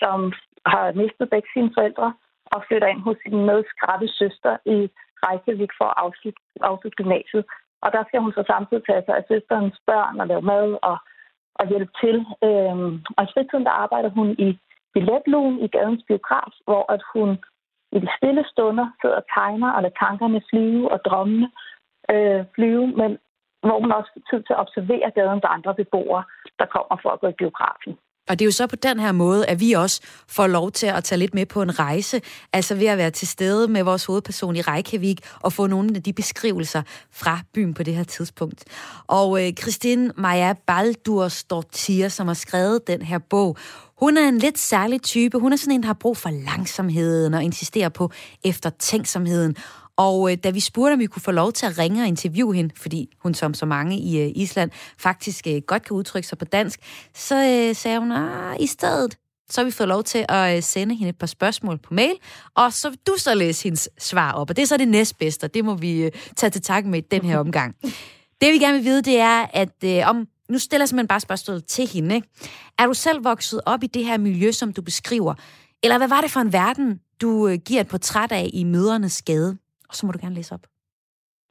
som 0.00 0.32
har 0.66 0.92
mistet 0.92 1.30
begge 1.30 1.48
sine 1.54 1.70
forældre 1.76 2.08
og 2.54 2.64
flytter 2.66 2.88
ind 2.88 3.00
hos 3.06 3.16
sin 3.24 3.46
medskrætte 3.50 4.08
søster 4.20 4.54
i 4.76 4.78
Reykjavik 5.24 5.72
for 5.78 5.88
at 5.92 5.98
afslutte, 6.04 6.40
afslutte 6.70 6.96
gymnasiet. 7.00 7.44
Og 7.84 7.88
der 7.94 8.02
skal 8.04 8.20
hun 8.20 8.32
så 8.32 8.42
samtidig 8.46 8.82
tage 8.84 9.02
sig 9.06 9.14
af 9.16 9.24
søsterens 9.28 9.76
børn 9.86 10.20
og 10.20 10.26
lave 10.26 10.42
mad 10.52 10.68
og, 10.90 10.96
og 11.54 11.64
hjælpe 11.70 11.92
til. 12.02 12.16
Øhm, 12.46 12.92
og 13.16 13.20
i 13.24 13.32
fritiden 13.34 13.64
der 13.64 13.74
arbejder 13.84 14.10
hun 14.18 14.28
i 14.46 14.48
billetlugen 14.94 15.56
i 15.66 15.68
gadens 15.68 16.04
biograf, 16.08 16.52
hvor 16.66 16.92
at 16.94 17.02
hun 17.14 17.28
i 17.92 17.98
de 18.00 18.08
stille 18.16 18.44
stunder 18.52 18.86
sidder 19.00 19.16
og 19.16 19.26
tegner 19.34 19.70
og 19.72 19.82
lader 19.82 19.98
tankerne 20.04 20.42
flyve 20.50 20.92
og 20.92 21.00
drømmene 21.04 21.50
øh, 22.12 22.44
flyve, 22.54 22.86
men 22.86 23.10
hvor 23.66 23.78
man 23.80 23.92
også 23.92 24.10
får 24.14 24.24
tid 24.30 24.42
til 24.44 24.52
at 24.54 24.62
observere 24.64 25.10
gadens 25.10 25.44
andre 25.56 25.74
beboere, 25.74 26.24
der 26.58 26.66
kommer 26.74 26.96
for 27.02 27.10
at 27.10 27.20
gå 27.20 27.26
i 27.28 27.40
biografen. 27.42 27.92
Og 28.28 28.38
det 28.38 28.44
er 28.44 28.46
jo 28.46 28.52
så 28.52 28.66
på 28.66 28.76
den 28.76 29.00
her 29.00 29.12
måde, 29.12 29.46
at 29.46 29.60
vi 29.60 29.72
også 29.72 30.00
får 30.28 30.46
lov 30.46 30.72
til 30.72 30.86
at 30.86 31.04
tage 31.04 31.18
lidt 31.18 31.34
med 31.34 31.46
på 31.46 31.62
en 31.62 31.78
rejse, 31.78 32.20
altså 32.52 32.74
ved 32.74 32.86
at 32.86 32.98
være 32.98 33.10
til 33.10 33.28
stede 33.28 33.68
med 33.68 33.82
vores 33.82 34.04
hovedperson 34.04 34.56
i 34.56 34.60
Reykjavik 34.60 35.20
og 35.40 35.52
få 35.52 35.66
nogle 35.66 35.96
af 35.96 36.02
de 36.02 36.12
beskrivelser 36.12 36.82
fra 37.10 37.40
byen 37.54 37.74
på 37.74 37.82
det 37.82 37.94
her 37.94 38.04
tidspunkt. 38.04 38.64
Og 39.06 39.46
øh, 39.46 39.52
Christine 39.52 40.12
Maja 40.16 40.52
Baldursdottir, 40.66 42.08
som 42.08 42.26
har 42.26 42.34
skrevet 42.34 42.86
den 42.86 43.02
her 43.02 43.18
bog, 43.18 43.56
hun 44.02 44.16
er 44.16 44.28
en 44.28 44.38
lidt 44.38 44.58
særlig 44.58 45.02
type. 45.02 45.38
Hun 45.38 45.52
er 45.52 45.56
sådan 45.56 45.74
en, 45.74 45.82
der 45.82 45.86
har 45.86 45.94
brug 46.00 46.16
for 46.16 46.30
langsomheden 46.30 47.34
og 47.34 47.42
insisterer 47.42 47.88
på 47.88 48.10
eftertænksomheden. 48.44 49.56
Og 49.96 50.32
øh, 50.32 50.38
da 50.44 50.50
vi 50.50 50.60
spurgte, 50.60 50.92
om 50.92 50.98
vi 50.98 51.06
kunne 51.06 51.22
få 51.22 51.30
lov 51.30 51.52
til 51.52 51.66
at 51.66 51.78
ringe 51.78 52.02
og 52.02 52.08
interviewe 52.08 52.54
hende, 52.54 52.74
fordi 52.76 53.08
hun 53.22 53.34
som 53.34 53.54
så 53.54 53.66
mange 53.66 53.98
i 53.98 54.20
øh, 54.20 54.32
Island 54.34 54.70
faktisk 54.98 55.46
øh, 55.46 55.62
godt 55.66 55.84
kan 55.84 55.94
udtrykke 55.94 56.28
sig 56.28 56.38
på 56.38 56.44
dansk, 56.44 56.80
så 57.14 57.34
øh, 57.34 57.76
sagde 57.76 57.98
hun, 57.98 58.12
at 58.12 58.60
i 58.60 58.66
stedet 58.66 59.16
så 59.50 59.60
har 59.60 59.64
vi 59.64 59.70
fået 59.70 59.88
lov 59.88 60.02
til 60.02 60.26
at 60.28 60.56
øh, 60.56 60.62
sende 60.62 60.94
hende 60.94 61.08
et 61.08 61.18
par 61.18 61.26
spørgsmål 61.26 61.78
på 61.78 61.94
mail, 61.94 62.14
og 62.54 62.72
så 62.72 62.90
vil 62.90 62.98
du 63.06 63.14
så 63.18 63.34
læse 63.34 63.64
hendes 63.64 63.88
svar 63.98 64.32
op, 64.32 64.50
og 64.50 64.56
det 64.56 64.62
er 64.62 64.66
så 64.66 64.76
det 64.76 64.88
næstbedste, 64.88 65.44
og 65.44 65.54
det 65.54 65.64
må 65.64 65.74
vi 65.74 66.02
øh, 66.02 66.12
tage 66.36 66.50
til 66.50 66.62
takke 66.62 66.88
med 66.88 67.02
den 67.02 67.22
her 67.24 67.38
omgang. 67.38 67.74
Det 68.40 68.52
vi 68.52 68.58
gerne 68.58 68.76
vil 68.76 68.84
vide, 68.84 69.02
det 69.02 69.18
er, 69.18 69.46
at 69.52 69.84
øh, 69.84 70.08
om 70.08 70.26
nu 70.48 70.58
stiller 70.58 70.82
jeg 70.82 70.88
simpelthen 70.88 71.08
bare 71.08 71.20
spørgsmålet 71.20 71.66
til 71.66 71.88
hende. 71.88 72.14
Ikke? 72.14 72.28
Er 72.78 72.86
du 72.86 72.94
selv 72.94 73.24
vokset 73.24 73.60
op 73.66 73.82
i 73.82 73.86
det 73.86 74.04
her 74.04 74.18
miljø, 74.18 74.52
som 74.52 74.72
du 74.72 74.82
beskriver? 74.82 75.34
Eller 75.82 75.98
hvad 75.98 76.08
var 76.08 76.20
det 76.20 76.30
for 76.30 76.40
en 76.40 76.52
verden, 76.52 77.00
du 77.20 77.48
øh, 77.48 77.58
giver 77.58 77.80
et 77.80 77.88
portræt 77.88 78.32
af 78.32 78.50
i 78.52 78.64
mødernes 78.64 79.12
skade? 79.12 79.58
Og 79.92 79.96
så 79.96 80.02
må 80.06 80.12
du 80.12 80.20
gerne 80.24 80.38
læse 80.40 80.54
op. 80.56 80.64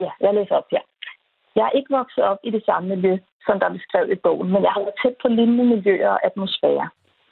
Ja, 0.04 0.10
jeg 0.24 0.34
læser 0.34 0.54
op, 0.60 0.68
ja. 0.76 0.82
Jeg 1.56 1.64
er 1.66 1.76
ikke 1.78 1.96
vokset 1.98 2.24
op 2.30 2.40
i 2.48 2.50
det 2.56 2.62
samme 2.68 2.88
miljø, 2.92 3.14
som 3.46 3.54
der 3.60 3.66
er 3.66 3.78
beskrevet 3.78 4.10
i 4.12 4.22
bogen, 4.26 4.48
men 4.52 4.62
jeg 4.62 4.72
har 4.74 4.80
været 4.80 5.00
tæt 5.02 5.16
på 5.22 5.28
lignende 5.28 5.64
miljøer 5.74 6.10
og 6.16 6.24
atmosfære. 6.28 6.88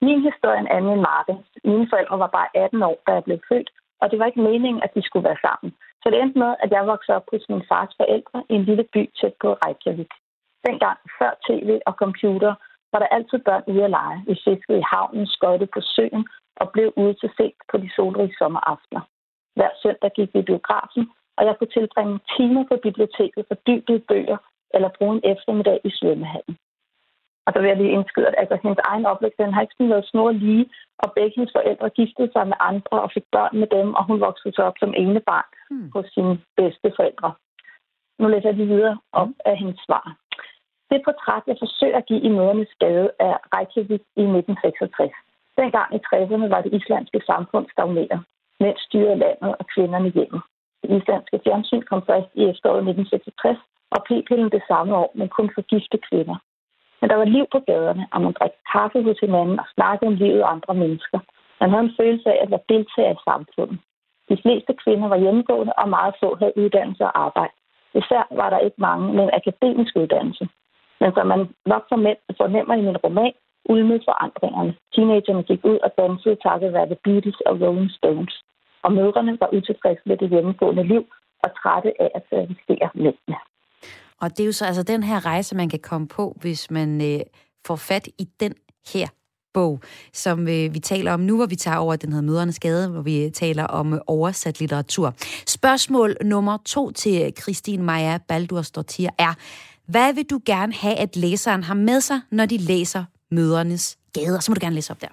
Min 0.07 0.21
historie 0.29 0.57
er 0.57 0.65
en 0.65 0.75
anden 0.77 0.93
end 0.93 1.07
Martin. 1.11 1.39
Mine 1.65 1.87
forældre 1.93 2.19
var 2.19 2.31
bare 2.39 2.49
18 2.55 2.83
år, 2.83 2.97
da 3.07 3.11
jeg 3.13 3.25
blev 3.25 3.39
født, 3.49 3.71
og 4.01 4.11
det 4.11 4.19
var 4.19 4.27
ikke 4.27 4.47
meningen, 4.51 4.83
at 4.83 4.95
de 4.95 5.03
skulle 5.03 5.29
være 5.29 5.45
sammen. 5.47 5.71
Så 6.03 6.07
det 6.11 6.19
endte 6.21 6.39
med, 6.39 6.53
at 6.63 6.71
jeg 6.71 6.87
voksede 6.93 7.17
op 7.17 7.27
hos 7.33 7.45
min 7.49 7.65
fars 7.71 7.93
forældre 8.01 8.39
i 8.51 8.55
en 8.55 8.65
lille 8.71 8.85
by 8.95 9.03
tæt 9.19 9.35
på 9.43 9.49
Reykjavik. 9.63 10.13
Dengang, 10.67 10.99
før 11.19 11.33
tv 11.47 11.69
og 11.89 11.95
computer, 12.03 12.53
var 12.93 12.99
der 12.99 13.15
altid 13.17 13.39
børn 13.49 13.65
ude 13.67 13.85
at 13.85 13.91
lege. 13.91 14.19
Vi 14.27 14.35
fiskede 14.45 14.79
i 14.79 14.89
havnen, 14.93 15.27
skøjtede 15.27 15.71
på 15.75 15.81
søen 15.95 16.25
og 16.61 16.67
blev 16.75 16.93
ude 16.97 17.15
til 17.15 17.31
sent 17.37 17.61
på 17.71 17.77
de 17.83 17.91
solrige 17.97 18.35
sommeraftener. 18.39 19.03
Hver 19.57 19.71
søndag 19.83 20.11
gik 20.17 20.35
vi 20.35 20.39
i 20.39 20.49
biografen, 20.51 21.11
og 21.37 21.47
jeg 21.47 21.55
kunne 21.57 21.75
tilbringe 21.77 22.21
timer 22.37 22.65
på 22.71 22.77
biblioteket 22.87 23.45
for 23.49 23.57
dybde 23.67 23.99
bøger 23.99 24.39
eller 24.75 24.97
bruge 24.99 25.15
en 25.17 25.23
eftermiddag 25.33 25.81
i 25.85 25.91
svømmehallen. 25.99 26.57
Og 27.47 27.55
der 27.55 27.61
vil 27.61 27.69
jeg 27.69 27.77
lige 27.77 27.97
indskyde, 27.99 28.29
at 28.29 28.35
altså, 28.39 28.57
hendes 28.63 28.81
egen 28.91 29.07
opvækst, 29.07 29.39
den 29.39 29.55
har 29.55 29.63
ikke 29.63 29.75
sådan 29.75 29.91
været 29.95 30.11
snor 30.11 30.31
lige, 30.31 30.67
og 30.99 31.13
begge 31.17 31.35
hendes 31.37 31.53
forældre 31.57 31.91
giftede 31.91 32.33
sig 32.33 32.47
med 32.47 32.59
andre 32.61 32.97
og 33.05 33.11
fik 33.15 33.27
børn 33.33 33.55
med 33.61 33.69
dem, 33.77 33.95
og 33.95 34.03
hun 34.09 34.21
voksede 34.21 34.55
så 34.55 34.63
op 34.63 34.77
som 34.79 34.95
ene 34.97 35.21
barn 35.21 35.51
mm. 35.71 35.91
hos 35.95 36.07
sine 36.15 36.39
bedste 36.57 36.93
forældre. 36.97 37.31
Nu 38.19 38.29
læser 38.29 38.49
jeg 38.49 38.57
lige 38.57 38.75
videre 38.75 38.99
op 39.13 39.29
af 39.45 39.57
hendes 39.57 39.81
svar. 39.87 40.17
Det 40.91 41.03
portræt, 41.05 41.43
jeg 41.47 41.57
forsøger 41.59 41.97
at 41.97 42.07
give 42.07 42.21
i 42.21 42.29
mødernes 42.29 42.69
skade, 42.69 43.11
er 43.19 43.37
Reykjavik 43.55 44.03
i 44.21 44.25
1966. 44.39 45.13
Dengang 45.59 45.89
i 45.97 46.01
60'erne 46.09 46.49
var 46.55 46.61
det 46.63 46.75
islandske 46.79 47.21
samfund 47.27 47.67
stagneret 47.73 48.21
mænd 48.61 48.77
styrede 48.87 49.23
landet 49.25 49.53
og 49.61 49.65
kvinderne 49.75 50.11
hjemme. 50.17 50.41
Det 50.83 50.91
islandske 50.97 51.41
fjernsyn 51.45 51.83
kom 51.91 52.03
først 52.09 52.31
i 52.41 52.43
efteråret 52.53 52.83
1966, 52.89 53.59
og 53.95 54.01
p-pillen 54.07 54.51
det 54.57 54.63
samme 54.71 54.97
år, 54.97 55.11
men 55.15 55.29
kun 55.29 55.51
for 55.55 55.63
gifte 55.73 55.99
kvinder. 56.09 56.37
Men 57.01 57.11
der 57.11 57.17
var 57.17 57.25
liv 57.25 57.47
på 57.53 57.59
gaderne, 57.69 58.05
og 58.13 58.21
man 58.23 58.33
drak 58.39 58.55
kaffe 58.73 59.03
hos 59.03 59.19
hinanden 59.25 59.61
og 59.63 59.67
snakkede 59.75 60.09
om 60.11 60.15
livet 60.23 60.43
og 60.43 60.53
andre 60.53 60.75
mennesker. 60.75 61.19
Man 61.61 61.71
havde 61.71 61.85
en 61.85 61.99
følelse 62.01 62.29
af 62.33 62.39
at 62.43 62.51
være 62.51 62.69
deltager 62.69 63.13
i 63.13 63.25
samfundet. 63.29 63.79
De 64.31 64.37
fleste 64.43 64.73
kvinder 64.83 65.09
var 65.09 65.23
hjemmegående, 65.25 65.73
og 65.73 65.89
meget 65.89 66.15
få 66.21 66.29
havde 66.41 66.59
uddannelse 66.63 67.05
og 67.05 67.21
arbejde. 67.27 67.55
Især 67.95 68.25
var 68.41 68.51
der 68.51 68.59
ikke 68.59 68.81
mange 68.89 69.07
med 69.17 69.25
en 69.25 69.37
akademisk 69.41 69.93
uddannelse. 69.97 70.49
Men 71.01 71.13
som 71.15 71.27
man 71.27 71.41
nok 71.67 71.85
fornemmer 72.41 72.75
i 72.75 72.87
min 72.89 73.03
roman, 73.05 73.33
ulmede 73.65 74.03
forandringerne. 74.09 74.75
Teenagerne 74.95 75.43
gik 75.43 75.65
ud 75.65 75.79
og 75.87 75.91
dansede 75.99 76.37
takket 76.47 76.73
være 76.73 76.87
The 76.87 77.03
Beatles 77.05 77.41
og 77.41 77.61
Rolling 77.61 77.91
Stones 77.91 78.35
og 78.83 78.93
mødrene 78.93 79.37
var 79.41 79.49
utilfredse 79.53 80.03
med 80.07 80.17
det 80.17 80.29
hjemmegående 80.31 80.83
liv 80.83 81.05
og 81.45 81.51
trætte 81.63 81.91
af 82.03 82.11
at 82.15 82.23
servicere 82.31 82.91
mændene. 82.95 83.37
Og 84.21 84.31
det 84.31 84.41
er 84.41 84.47
jo 84.47 84.53
så 84.53 84.65
altså 84.65 84.83
den 84.83 85.03
her 85.03 85.27
rejse, 85.27 85.57
man 85.57 85.69
kan 85.69 85.81
komme 85.83 86.09
på, 86.09 86.37
hvis 86.41 86.71
man 86.71 87.01
øh, 87.01 87.21
får 87.67 87.77
fat 87.77 88.07
i 88.19 88.25
den 88.41 88.55
her 88.95 89.07
bog, 89.55 89.81
som 90.13 90.41
øh, 90.41 90.75
vi 90.75 90.79
taler 90.79 91.13
om 91.13 91.21
nu, 91.21 91.37
hvor 91.37 91.47
vi 91.47 91.57
tager 91.57 91.77
over 91.77 91.97
den 91.97 92.13
hedder 92.13 92.27
Mødernes 92.27 92.55
Skade, 92.55 92.91
hvor 92.91 93.03
vi 93.03 93.31
taler 93.31 93.65
om 93.65 93.93
øh, 93.93 94.01
oversat 94.07 94.61
litteratur. 94.61 95.13
Spørgsmål 95.47 96.17
nummer 96.25 96.59
to 96.67 96.91
til 96.91 97.33
Christine 97.43 97.83
Maja 97.83 98.19
Baldursdottir 98.29 99.11
er, 99.19 99.35
hvad 99.93 100.15
vil 100.15 100.25
du 100.31 100.41
gerne 100.47 100.73
have, 100.73 100.97
at 100.97 101.17
læseren 101.17 101.63
har 101.63 101.75
med 101.75 102.01
sig, 102.01 102.21
når 102.31 102.47
de 102.47 102.57
læser 102.57 103.05
Mødernes 103.31 103.99
Skade? 104.09 104.41
Så 104.41 104.51
må 104.51 104.55
du 104.55 104.65
gerne 104.65 104.75
læse 104.75 104.91
op 104.91 105.01
der. 105.01 105.09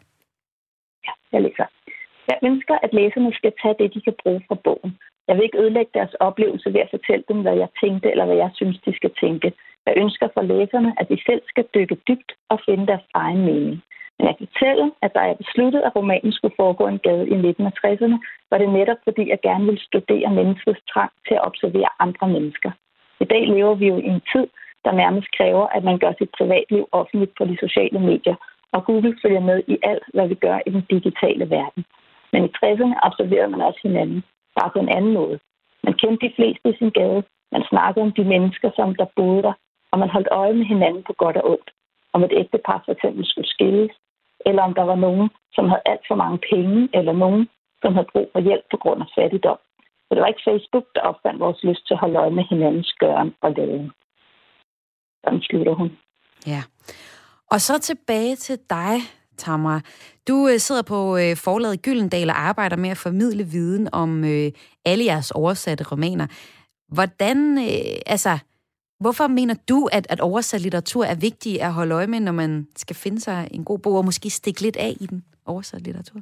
Ja, 1.06 1.12
jeg 1.32 1.42
læser. 1.42 1.77
Jeg 2.28 2.38
ønsker, 2.44 2.76
at 2.84 2.94
læserne 2.94 3.34
skal 3.34 3.54
tage 3.62 3.76
det, 3.80 3.94
de 3.94 4.02
kan 4.02 4.16
bruge 4.24 4.42
fra 4.48 4.56
bogen. 4.56 4.92
Jeg 5.28 5.36
vil 5.36 5.44
ikke 5.44 5.62
ødelægge 5.64 5.92
deres 5.94 6.14
oplevelse 6.28 6.74
ved 6.74 6.82
at 6.82 6.94
fortælle 6.96 7.26
dem, 7.30 7.40
hvad 7.42 7.56
jeg 7.64 7.70
tænkte, 7.84 8.12
eller 8.12 8.26
hvad 8.26 8.36
jeg 8.36 8.52
synes, 8.54 8.78
de 8.86 8.96
skal 8.96 9.12
tænke. 9.24 9.54
Jeg 9.86 9.94
ønsker 9.98 10.28
for 10.34 10.42
læserne, 10.42 10.92
at 11.00 11.10
de 11.10 11.18
selv 11.26 11.42
skal 11.48 11.66
dykke 11.76 11.98
dybt 12.08 12.32
og 12.50 12.60
finde 12.66 12.88
deres 12.88 13.08
egen 13.14 13.42
mening. 13.50 13.84
Men 14.18 14.28
jeg 14.28 14.36
kan 14.38 14.48
fortælle, 14.48 14.92
at 15.02 15.12
da 15.16 15.20
jeg 15.20 15.38
besluttede, 15.38 15.86
at 15.86 15.96
romanen 15.96 16.32
skulle 16.32 16.60
foregå 16.62 16.88
en 16.88 17.00
gade 17.00 17.28
i 17.34 17.36
1960'erne, 17.52 18.18
var 18.52 18.58
det 18.58 18.70
netop 18.70 18.98
fordi, 19.04 19.30
jeg 19.30 19.40
gerne 19.42 19.66
ville 19.66 19.88
studere 19.90 20.30
menneskets 20.40 20.82
trang 20.92 21.12
til 21.28 21.34
at 21.34 21.46
observere 21.50 21.90
andre 22.00 22.28
mennesker. 22.28 22.72
I 23.20 23.26
dag 23.26 23.44
lever 23.48 23.76
vi 23.76 23.88
jo 23.88 23.98
i 23.98 24.08
en 24.16 24.22
tid, 24.34 24.48
der 24.86 24.92
nærmest 24.92 25.28
kræver, 25.38 25.66
at 25.68 25.84
man 25.84 26.00
gør 26.00 26.14
sit 26.18 26.32
privatliv 26.38 26.88
offentligt 26.92 27.32
på 27.38 27.46
de 27.46 27.58
sociale 27.60 28.00
medier, 28.00 28.36
og 28.72 28.86
Google 28.86 29.18
følger 29.22 29.44
med 29.50 29.64
i 29.68 29.78
alt, 29.84 30.04
hvad 30.14 30.28
vi 30.28 30.36
gør 30.36 30.60
i 30.66 30.70
den 30.70 30.86
digitale 30.90 31.50
verden. 31.50 31.86
Men 32.32 32.46
i 32.46 32.50
60'erne 32.58 32.96
observerede 33.08 33.52
man 33.52 33.62
også 33.62 33.80
hinanden, 33.84 34.24
bare 34.60 34.70
på 34.74 34.80
en 34.80 34.90
anden 34.90 35.14
måde. 35.14 35.40
Man 35.84 35.94
kendte 35.94 36.28
de 36.28 36.34
fleste 36.36 36.70
i 36.70 36.78
sin 36.78 36.90
gade, 36.90 37.24
man 37.52 37.64
snakkede 37.70 38.04
om 38.06 38.12
de 38.12 38.24
mennesker, 38.24 38.70
som 38.76 38.96
der 38.96 39.06
boede 39.16 39.44
der, 39.44 39.54
og 39.92 40.00
man 40.00 40.10
holdt 40.10 40.28
øje 40.32 40.54
med 40.54 40.66
hinanden 40.66 41.04
på 41.04 41.14
godt 41.14 41.38
og 41.38 41.50
ondt. 41.52 41.70
Om 42.14 42.24
et 42.24 42.34
ægtepar 42.42 42.82
for 42.86 42.92
eksempel 42.92 43.26
skulle 43.26 43.50
skilles, 43.50 43.92
eller 44.46 44.62
om 44.64 44.74
der 44.74 44.84
var 44.84 44.96
nogen, 44.96 45.30
som 45.56 45.70
havde 45.70 45.82
alt 45.86 46.06
for 46.08 46.16
mange 46.16 46.40
penge, 46.52 46.90
eller 46.94 47.14
nogen, 47.14 47.50
som 47.82 47.94
havde 47.94 48.12
brug 48.14 48.30
for 48.34 48.40
hjælp 48.40 48.66
på 48.72 48.78
grund 48.78 49.02
af 49.02 49.08
fattigdom. 49.16 49.60
Så 50.06 50.10
det 50.16 50.22
var 50.22 50.28
ikke 50.28 50.48
Facebook, 50.50 50.86
der 50.96 51.02
opfandt 51.02 51.40
vores 51.40 51.64
lyst 51.64 51.88
til 51.88 51.94
at 51.94 52.00
holde 52.00 52.20
øje 52.20 52.32
med 52.32 52.44
hinandens 52.50 52.94
gøren 53.00 53.36
og 53.42 53.52
laden. 53.58 53.92
Sådan 55.24 55.42
slutter 55.42 55.74
hun. 55.74 55.98
Ja. 56.48 56.62
Og 57.52 57.62
så 57.62 57.80
tilbage 57.80 58.36
til 58.36 58.60
dig, 58.70 58.96
Tamra. 59.38 59.80
Du 60.28 60.48
øh, 60.52 60.58
sidder 60.58 60.86
på 60.94 61.00
øh, 61.22 61.34
forlaget 61.46 61.82
Gyldendal 61.82 62.30
og 62.30 62.40
arbejder 62.50 62.78
med 62.78 62.90
at 62.90 62.98
formidle 62.98 63.44
viden 63.44 63.90
om 63.94 64.24
øh, 64.24 64.52
alle 64.86 65.06
jeres 65.06 65.32
oversatte 65.32 65.84
romaner. 65.92 66.28
Hvordan, 66.96 67.58
øh, 67.58 67.98
altså, 68.06 68.34
hvorfor 69.00 69.28
mener 69.28 69.56
du, 69.70 69.80
at, 69.92 70.06
at 70.10 70.20
oversat 70.20 70.62
litteratur 70.62 71.04
er 71.04 71.18
vigtig 71.28 71.62
at 71.62 71.74
holde 71.74 71.96
øje 71.96 72.08
med, 72.08 72.20
når 72.20 72.32
man 72.32 72.68
skal 72.76 72.96
finde 72.96 73.20
sig 73.20 73.48
en 73.52 73.64
god 73.66 73.80
bog, 73.80 73.96
og 73.98 74.06
måske 74.06 74.30
stikke 74.30 74.62
lidt 74.62 74.78
af 74.78 74.94
i 75.04 75.06
den 75.06 75.24
oversat 75.46 75.82
litteratur? 75.82 76.20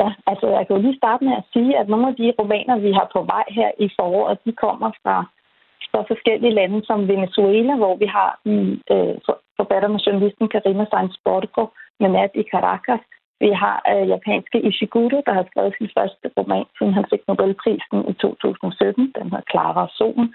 Ja, 0.00 0.08
altså 0.30 0.46
jeg 0.56 0.66
kan 0.66 0.76
jo 0.76 0.82
lige 0.82 1.00
starte 1.02 1.24
med 1.24 1.34
at 1.40 1.48
sige, 1.52 1.78
at 1.80 1.88
nogle 1.88 2.08
af 2.08 2.14
de 2.20 2.32
romaner, 2.38 2.76
vi 2.78 2.92
har 2.92 3.10
på 3.12 3.22
vej 3.22 3.44
her 3.58 3.70
i 3.78 3.88
foråret, 3.96 4.38
de 4.44 4.52
kommer 4.52 4.90
fra, 5.02 5.16
fra 5.90 6.00
forskellige 6.10 6.54
lande 6.60 6.84
som 6.84 7.08
Venezuela, 7.08 7.76
hvor 7.76 7.96
vi 7.96 8.06
har 8.06 8.30
en 8.44 8.82
øh, 8.92 9.14
forfatter 9.58 9.88
med 9.88 10.00
journalisten 10.06 10.48
Karina 10.48 10.84
Sainz 10.90 11.14
Borgo, 11.24 11.64
med 12.00 12.08
nat 12.08 12.30
i 12.34 12.44
Caracas. 12.52 13.04
Vi 13.44 13.50
har 13.62 13.76
øh, 13.92 14.08
japanske 14.14 14.58
Ishiguro, 14.68 15.18
der 15.26 15.32
har 15.38 15.44
skrevet 15.50 15.74
sin 15.78 15.90
første 15.96 16.26
roman, 16.36 16.66
siden 16.78 16.94
han 16.98 17.06
fik 17.10 17.22
Nobelprisen 17.28 17.98
i 18.10 18.12
2017. 18.12 19.12
Den 19.16 19.24
hedder 19.30 19.50
Clara 19.50 19.82
og 19.88 19.90
Solen. 19.98 20.34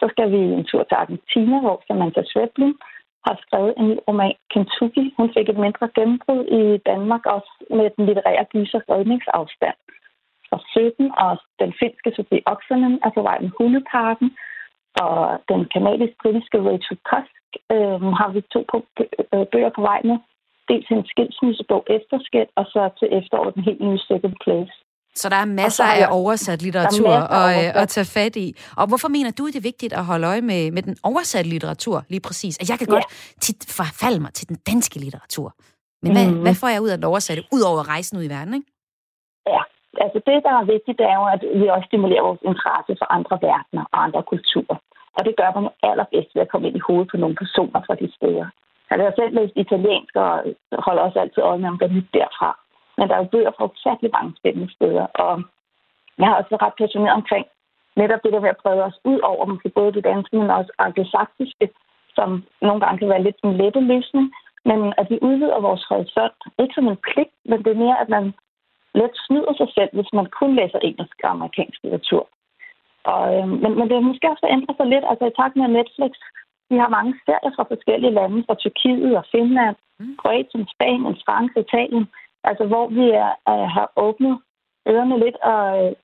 Så 0.00 0.04
skal 0.12 0.30
vi 0.32 0.40
en 0.58 0.64
tur 0.70 0.82
til 0.84 1.00
Argentina, 1.04 1.60
hvor 1.60 1.76
Samantha 1.88 2.22
Schweblin 2.24 2.74
har 3.26 3.36
skrevet 3.44 3.72
en 3.78 3.88
ny 3.90 3.96
roman, 4.08 4.36
Kentucky. 4.52 5.04
Hun 5.18 5.28
fik 5.36 5.48
et 5.48 5.62
mindre 5.64 5.88
gennembrud 5.96 6.42
i 6.60 6.62
Danmark, 6.90 7.24
også 7.36 7.52
med 7.78 7.90
den 7.96 8.06
litterære 8.06 8.44
gyser 8.52 8.80
Redningsafstand 8.92 9.78
fra 10.48 10.58
17, 10.68 11.12
og 11.24 11.32
den 11.60 11.72
finske 11.80 12.10
Sofie 12.16 12.42
Oksanen 12.52 12.98
er 13.06 13.10
på 13.14 13.22
vej 13.28 13.38
med 13.40 13.50
Hundeparken, 13.58 14.30
og 15.04 15.40
den 15.50 15.60
kanadisk-britiske 15.74 16.58
Rachel 16.68 16.98
Kosk 17.10 17.50
øh, 17.74 18.00
har 18.20 18.30
vi 18.34 18.40
to 18.40 18.60
på, 18.72 18.76
øh, 19.34 19.46
bøger 19.52 19.72
på 19.76 19.82
vej 19.90 20.00
med 20.04 20.18
dels 20.72 20.88
en 20.90 21.04
skilsmissebog 21.12 21.82
efterskæld, 21.96 22.50
og 22.60 22.64
så 22.72 22.80
til 22.98 23.08
efteråret 23.18 23.54
den 23.54 23.62
helt 23.68 23.80
nye 23.86 24.00
Second 24.08 24.36
Place. 24.44 24.74
Så 25.20 25.26
der 25.28 25.36
er 25.44 25.48
masser 25.62 25.84
af 25.84 26.04
oversat 26.20 26.62
litteratur 26.62 27.12
at, 27.40 27.48
øh, 27.58 27.82
at 27.82 27.88
tage 27.88 28.08
fat 28.16 28.34
i. 28.36 28.48
Og 28.80 28.84
hvorfor 28.88 29.08
mener 29.16 29.30
du, 29.38 29.42
det 29.46 29.58
er 29.62 29.70
vigtigt 29.72 29.92
at 30.00 30.04
holde 30.10 30.26
øje 30.32 30.44
med, 30.50 30.60
med 30.76 30.82
den 30.88 30.96
oversatte 31.08 31.50
litteratur 31.54 31.98
lige 32.12 32.24
præcis? 32.28 32.54
At 32.62 32.70
jeg 32.70 32.78
kan 32.78 32.88
ja. 32.88 32.94
godt 32.94 33.06
tit 33.44 33.60
forfalde 33.78 34.20
mig 34.24 34.32
til 34.38 34.48
den 34.50 34.58
danske 34.70 34.96
litteratur. 35.04 35.48
Men 36.02 36.10
hvad, 36.14 36.26
mm. 36.30 36.42
hvad 36.44 36.56
får 36.60 36.68
jeg 36.74 36.80
ud 36.84 36.90
af 36.94 36.98
at 36.98 37.04
oversætte, 37.04 37.42
ud 37.56 37.62
over 37.70 37.80
rejsen 37.92 38.18
ud 38.18 38.24
i 38.28 38.34
verden, 38.36 38.54
ikke? 38.58 38.68
Ja, 39.54 39.62
altså 40.04 40.18
det, 40.28 40.36
der 40.46 40.54
er 40.60 40.70
vigtigt, 40.74 40.98
det 41.00 41.06
er 41.12 41.16
jo, 41.20 41.26
at 41.34 41.42
vi 41.60 41.66
også 41.74 41.86
stimulerer 41.90 42.28
vores 42.28 42.42
interesse 42.50 42.92
for 43.00 43.08
andre 43.18 43.36
verdener 43.48 43.84
og 43.92 43.98
andre 44.06 44.22
kulturer. 44.32 44.78
Og 45.16 45.20
det 45.26 45.34
gør 45.40 45.50
man 45.56 45.64
allerbedst 45.90 46.30
ved 46.34 46.42
at 46.42 46.50
komme 46.52 46.66
ind 46.68 46.76
i 46.76 46.86
hovedet 46.86 47.08
på 47.10 47.16
nogle 47.22 47.36
personer 47.42 47.80
fra 47.86 47.94
de 48.02 48.08
steder. 48.18 48.46
Altså, 48.92 49.04
har 49.04 49.14
selv 49.18 49.34
læst 49.38 49.56
italiensk 49.56 50.16
og 50.16 50.32
holder 50.86 51.02
også 51.02 51.18
altid 51.20 51.42
øje 51.42 51.58
med, 51.58 51.68
om 51.68 51.78
der 51.78 51.86
er 51.86 51.96
nyt 51.96 52.10
derfra. 52.14 52.50
Men 52.96 53.08
der 53.08 53.14
er 53.14 53.22
jo 53.22 53.32
bøger 53.34 53.52
fra 53.56 53.68
ufattelig 53.70 54.10
mange 54.16 54.32
spændende 54.40 54.72
steder. 54.76 55.06
Og 55.24 55.32
jeg 56.18 56.26
har 56.28 56.36
også 56.36 56.50
været 56.50 56.66
ret 56.66 56.80
passioneret 56.82 57.18
omkring 57.20 57.46
netop 57.96 58.20
det 58.24 58.32
der 58.32 58.40
med 58.40 58.54
at 58.54 58.62
prøve 58.64 58.82
os 58.88 58.98
ud 59.04 59.20
over 59.30 59.44
måske 59.46 59.68
både 59.68 59.92
det 59.92 60.04
danske, 60.04 60.36
men 60.36 60.50
også 60.50 60.72
anglosaksiske, 60.78 61.66
som 62.16 62.28
nogle 62.62 62.80
gange 62.80 62.98
kan 62.98 63.08
være 63.08 63.22
lidt 63.22 63.38
en 63.44 63.56
lette 63.62 63.80
løsning. 63.80 64.26
Men 64.64 64.94
at 65.00 65.06
vi 65.10 65.18
udvider 65.22 65.66
vores 65.68 65.84
horisont, 65.88 66.38
ikke 66.58 66.74
som 66.74 66.88
en 66.88 67.02
pligt, 67.06 67.34
men 67.44 67.58
det 67.64 67.70
er 67.72 67.82
mere, 67.84 68.00
at 68.00 68.08
man 68.08 68.24
let 69.00 69.14
snyder 69.26 69.54
sig 69.56 69.68
selv, 69.76 69.90
hvis 69.92 70.12
man 70.12 70.26
kun 70.40 70.56
læser 70.56 70.78
engelsk 70.78 71.16
og 71.24 71.30
amerikansk 71.30 71.78
litteratur. 71.82 72.24
Og, 73.04 73.22
øh, 73.36 73.48
men, 73.62 73.70
men 73.78 73.88
det 73.88 73.96
er 73.96 74.08
måske 74.10 74.30
også 74.30 74.46
ændret 74.50 74.76
sig 74.76 74.86
lidt. 74.86 75.04
Altså 75.10 75.24
i 75.26 75.36
takt 75.38 75.56
med 75.56 75.68
Netflix, 75.68 76.12
vi 76.72 76.76
har 76.82 76.90
mange 76.96 77.12
serier 77.26 77.52
fra 77.56 77.64
forskellige 77.72 78.16
lande, 78.18 78.38
fra 78.46 78.56
Tyrkiet 78.62 79.16
og 79.20 79.24
Finland, 79.34 79.76
mm. 80.00 80.16
Kroatien, 80.20 80.64
Spanien, 80.74 81.16
Frankrig, 81.26 81.64
Italien, 81.66 82.06
altså 82.48 82.64
hvor 82.70 82.86
vi 82.98 83.04
er, 83.24 83.32
er, 83.52 83.64
har 83.76 83.88
åbnet 84.06 84.34
ørerne 84.92 85.16
lidt 85.24 85.38
og, 85.52 85.62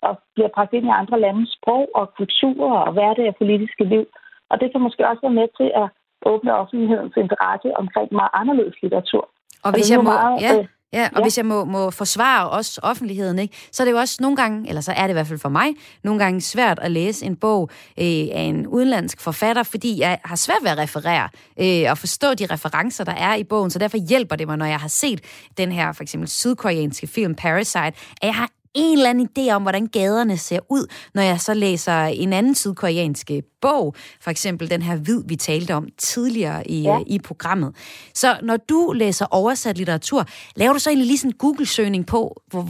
og 0.09 0.15
bliver 0.35 0.51
bragt 0.55 0.73
ind 0.73 0.87
i 0.87 0.99
andre 1.01 1.21
landes 1.25 1.51
sprog 1.57 1.85
og 1.99 2.05
kulturer 2.19 2.79
og 2.87 2.93
hverdag 2.93 3.29
og 3.29 3.37
politiske 3.43 3.85
liv. 3.95 4.07
Og 4.51 4.61
det 4.61 4.69
kan 4.73 4.81
måske 4.87 5.09
også 5.09 5.23
være 5.27 5.39
med 5.41 5.49
til 5.61 5.69
at 5.83 5.87
åbne 6.31 6.57
offentlighedens 6.61 7.17
interesse 7.25 7.69
omkring 7.83 8.09
meget 8.13 8.35
anderledes 8.41 8.77
litteratur. 8.83 9.25
Og 9.65 9.71
hvis 9.75 9.91
jeg 9.93 9.99
må, 9.99 10.11
meget, 10.11 10.43
ja, 10.47 10.53
øh, 10.59 10.67
Ja, 10.93 11.09
og 11.13 11.19
ja. 11.19 11.23
hvis 11.23 11.37
jeg 11.37 11.47
må, 11.47 11.65
må 11.65 11.91
forsvare 11.91 12.51
også 12.51 12.81
offentligheden, 12.83 13.39
ikke, 13.39 13.57
så 13.73 13.83
er 13.83 13.85
det 13.85 13.93
jo 13.93 13.99
også 13.99 14.17
nogle 14.21 14.37
gange, 14.37 14.69
eller 14.69 14.81
så 14.81 14.93
er 14.93 15.03
det 15.03 15.09
i 15.09 15.13
hvert 15.13 15.27
fald 15.27 15.39
for 15.39 15.49
mig, 15.49 15.75
nogle 16.05 16.25
gange 16.25 16.41
svært 16.41 16.79
at 16.83 16.91
læse 16.91 17.27
en 17.27 17.37
bog 17.37 17.71
øh, 17.99 18.05
af 18.07 18.41
en 18.41 18.67
udenlandsk 18.67 19.21
forfatter, 19.21 19.63
fordi 19.63 20.01
jeg 20.01 20.19
har 20.25 20.37
svært 20.37 20.59
ved 20.63 20.71
at 20.71 20.79
referere 20.79 21.29
øh, 21.61 21.91
og 21.91 21.99
forstå 21.99 22.35
de 22.35 22.47
referencer, 22.47 23.05
der 23.05 23.15
er 23.15 23.35
i 23.35 23.45
bogen, 23.45 23.71
så 23.71 23.79
derfor 23.79 24.09
hjælper 24.09 24.37
det 24.37 24.47
mig, 24.47 24.57
når 24.57 24.67
jeg 24.67 24.81
har 24.81 24.89
set 24.89 25.21
den 25.59 25.73
her 25.73 25.93
for 25.93 26.03
eksempel 26.03 26.29
sydkoreanske 26.29 27.07
film 27.07 27.35
Parasite, 27.35 27.79
at 27.79 27.95
jeg 28.23 28.35
har 28.35 28.51
en 28.75 28.97
eller 28.99 29.11
anden 29.11 29.29
idé 29.29 29.55
om, 29.55 29.63
hvordan 29.63 29.87
gaderne 29.87 30.37
ser 30.37 30.61
ud, 30.71 30.85
når 31.15 31.23
jeg 31.23 31.39
så 31.39 31.55
læser 31.55 31.99
en 32.23 32.33
anden 32.33 32.55
sydkoreanske 32.55 33.43
bog, 33.63 33.95
for 34.25 34.31
eksempel 34.31 34.71
den 34.71 34.83
her 34.83 34.97
Hvid, 34.97 35.23
vi 35.29 35.37
talte 35.37 35.73
om 35.75 35.89
tidligere 35.99 36.61
i, 36.67 36.83
ja. 36.83 36.99
i 37.07 37.19
programmet. 37.29 37.71
Så 38.15 38.29
når 38.43 38.57
du 38.57 38.93
læser 38.93 39.27
oversat 39.31 39.79
litteratur, 39.79 40.23
laver 40.57 40.73
du 40.73 40.79
så 40.79 40.91
egentlig 40.91 41.07
lige 41.07 41.19
sådan 41.19 41.33
en 41.35 41.39
Google-søgning 41.39 42.07
på, 42.07 42.21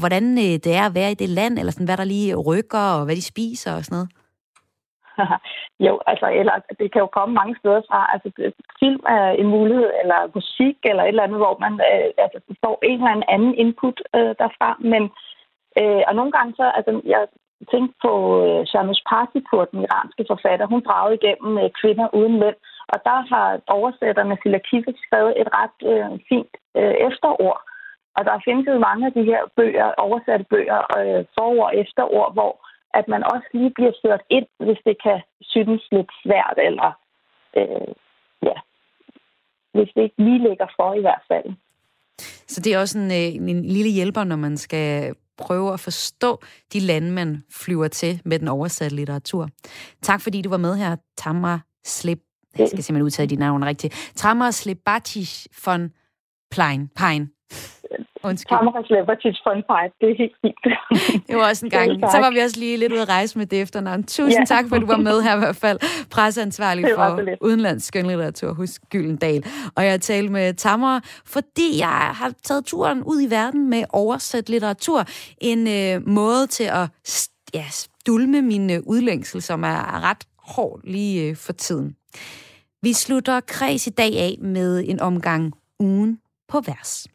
hvordan 0.00 0.24
øh, 0.38 0.54
det 0.64 0.72
er 0.80 0.84
at 0.86 0.94
være 0.94 1.10
i 1.10 1.20
det 1.22 1.28
land, 1.28 1.58
eller 1.58 1.72
sådan, 1.72 1.88
hvad 1.88 1.96
der 1.96 2.04
lige 2.04 2.34
rykker, 2.34 2.84
og 2.98 3.04
hvad 3.04 3.16
de 3.16 3.30
spiser 3.32 3.72
og 3.76 3.84
sådan 3.84 3.96
noget? 3.96 4.10
jo, 5.86 5.94
altså, 6.10 6.26
eller 6.40 6.54
det 6.80 6.92
kan 6.92 7.00
jo 7.04 7.10
komme 7.18 7.34
mange 7.40 7.56
steder 7.60 7.82
fra. 7.90 8.00
Altså, 8.12 8.28
film 8.80 9.02
er 9.16 9.26
en 9.40 9.48
mulighed, 9.56 9.88
eller 10.02 10.18
musik, 10.34 10.76
eller 10.90 11.02
et 11.02 11.08
eller 11.08 11.26
andet, 11.26 11.42
hvor 11.44 11.56
man 11.64 11.72
øh, 11.90 12.08
altså, 12.24 12.38
får 12.64 12.74
en 12.82 12.98
eller 13.00 13.30
anden 13.34 13.54
input 13.62 13.98
øh, 14.16 14.32
derfra. 14.42 14.70
Men 14.92 15.02
Øh, 15.04 15.27
Øh, 15.80 16.02
og 16.08 16.14
nogle 16.14 16.32
gange 16.32 16.52
så, 16.60 16.66
altså 16.78 16.92
jeg 17.14 17.22
tænkte 17.72 17.94
på 18.04 18.12
øh, 18.44 18.66
Shamish 18.70 19.02
Party 19.10 19.38
på 19.50 19.58
den 19.70 19.80
iranske 19.86 20.24
forfatter. 20.30 20.66
Hun 20.66 20.82
dragede 20.88 21.18
igennem 21.20 21.52
øh, 21.62 21.70
kvinder 21.80 22.08
uden 22.18 22.36
mænd. 22.42 22.58
Og 22.92 22.98
der 23.08 23.18
har 23.32 23.60
oversætterne 23.66 24.38
Silla 24.42 24.60
Kifik 24.68 24.98
skrevet 25.06 25.32
et 25.40 25.48
ret 25.58 25.78
øh, 25.92 26.10
fint 26.28 26.52
øh, 26.78 26.94
efterord. 27.08 27.60
Og 28.16 28.22
der 28.24 28.44
findes 28.46 28.66
jo 28.66 28.78
mange 28.88 29.06
af 29.06 29.12
de 29.12 29.24
her 29.30 29.42
bøger, 29.56 29.88
oversatte 30.04 30.46
bøger, 30.52 30.80
øh, 30.98 31.24
forord 31.36 31.68
og 31.68 31.76
efterord, 31.82 32.32
hvor 32.32 32.52
at 32.94 33.08
man 33.08 33.22
også 33.32 33.48
lige 33.52 33.70
bliver 33.70 33.92
ført 34.02 34.22
ind, 34.30 34.46
hvis 34.58 34.80
det 34.84 34.96
kan 35.02 35.20
synes 35.40 35.82
lidt 35.92 36.10
svært, 36.22 36.58
eller 36.68 36.90
øh, 37.56 37.90
ja, 38.42 38.56
hvis 39.74 39.90
det 39.94 40.02
ikke 40.02 40.22
lige 40.26 40.48
ligger 40.48 40.66
for 40.76 40.94
i 40.94 41.00
hvert 41.00 41.24
fald. 41.28 41.48
Så 42.52 42.60
det 42.60 42.74
er 42.74 42.80
også 42.80 42.98
en, 42.98 43.10
øh, 43.20 43.50
en 43.50 43.62
lille 43.64 43.90
hjælper, 43.90 44.24
når 44.24 44.36
man 44.36 44.56
skal 44.56 45.14
prøve 45.38 45.72
at 45.72 45.80
forstå 45.80 46.42
de 46.72 46.80
lande, 46.80 47.10
man 47.10 47.42
flyver 47.50 47.88
til 47.88 48.20
med 48.24 48.38
den 48.38 48.48
oversatte 48.48 48.96
litteratur. 48.96 49.48
Tak 50.02 50.20
fordi 50.20 50.42
du 50.42 50.48
var 50.48 50.56
med 50.56 50.76
her, 50.76 50.96
Tamra 51.16 51.60
Slip. 51.86 52.18
Jeg 52.58 52.68
skal 52.68 52.84
simpelthen 52.84 53.02
udtale 53.02 53.30
dit 53.30 53.38
navn 53.38 53.64
rigtigt. 53.64 54.12
Tamra 54.14 54.52
Slibatis 54.52 55.48
von 55.66 55.90
Plein. 56.50 56.88
Pine. 56.96 57.28
Undskyld. 58.22 58.58
Tamara 58.58 58.82
Slibatis 58.86 59.38
von 59.46 59.62
Plein. 59.68 59.90
Det 60.00 60.06
er 60.12 60.16
helt 60.22 60.36
fint. 60.42 60.62
det 61.28 61.36
var 61.36 61.48
også 61.48 61.66
en 61.66 61.70
gang. 61.70 61.88
Så 62.14 62.18
var 62.18 62.30
vi 62.30 62.38
også 62.38 62.60
lige 62.60 62.76
lidt 62.76 62.92
ude 62.92 63.02
at 63.02 63.08
rejse 63.08 63.38
med 63.38 63.46
det 63.46 63.60
efternavn. 63.60 64.02
Tusind 64.02 64.46
ja. 64.50 64.54
tak, 64.54 64.64
for 64.68 64.76
at 64.76 64.82
du 64.82 64.86
var 64.86 64.96
med 64.96 65.22
her 65.22 65.36
i 65.36 65.38
hvert 65.38 65.56
fald. 65.56 65.78
Presseansvarlig 66.10 66.84
for 66.96 67.20
udenlands 67.40 67.84
skønlitteratur 67.84 68.52
hos 68.54 68.80
Gyldendal. 68.90 69.44
Og 69.76 69.84
jeg 69.84 70.00
talte 70.00 70.32
med 70.32 70.54
Tamara, 70.54 71.00
fordi 71.26 71.78
jeg 71.78 72.10
har 72.20 72.32
taget 72.42 72.64
turen 72.64 73.02
ud 73.02 73.20
i 73.20 73.30
verden 73.30 73.70
med 73.70 73.84
oversat 73.90 74.48
litteratur. 74.48 75.04
En 75.40 75.68
øh, 75.68 76.08
måde 76.08 76.46
til 76.46 76.64
at 76.64 76.88
ja, 77.54 77.64
dulme 78.06 78.42
min 78.42 78.70
øh, 78.70 78.78
udlængsel, 78.86 79.42
som 79.42 79.62
er 79.64 80.10
ret 80.10 80.24
hård 80.38 80.80
lige 80.84 81.30
øh, 81.30 81.36
for 81.36 81.52
tiden. 81.52 81.96
Vi 82.82 82.92
slutter 82.92 83.40
kreds 83.40 83.86
i 83.86 83.90
dag 83.90 84.18
af 84.18 84.36
med 84.40 84.84
en 84.86 85.00
omgang 85.00 85.52
ugen 85.78 86.20
på 86.48 86.60
vers. 86.60 87.08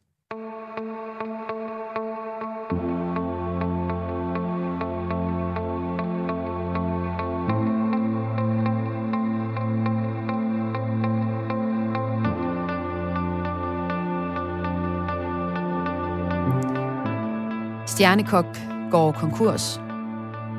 Stjernekok 17.94 18.46
går 18.91 19.12
konkurs. 19.12 19.82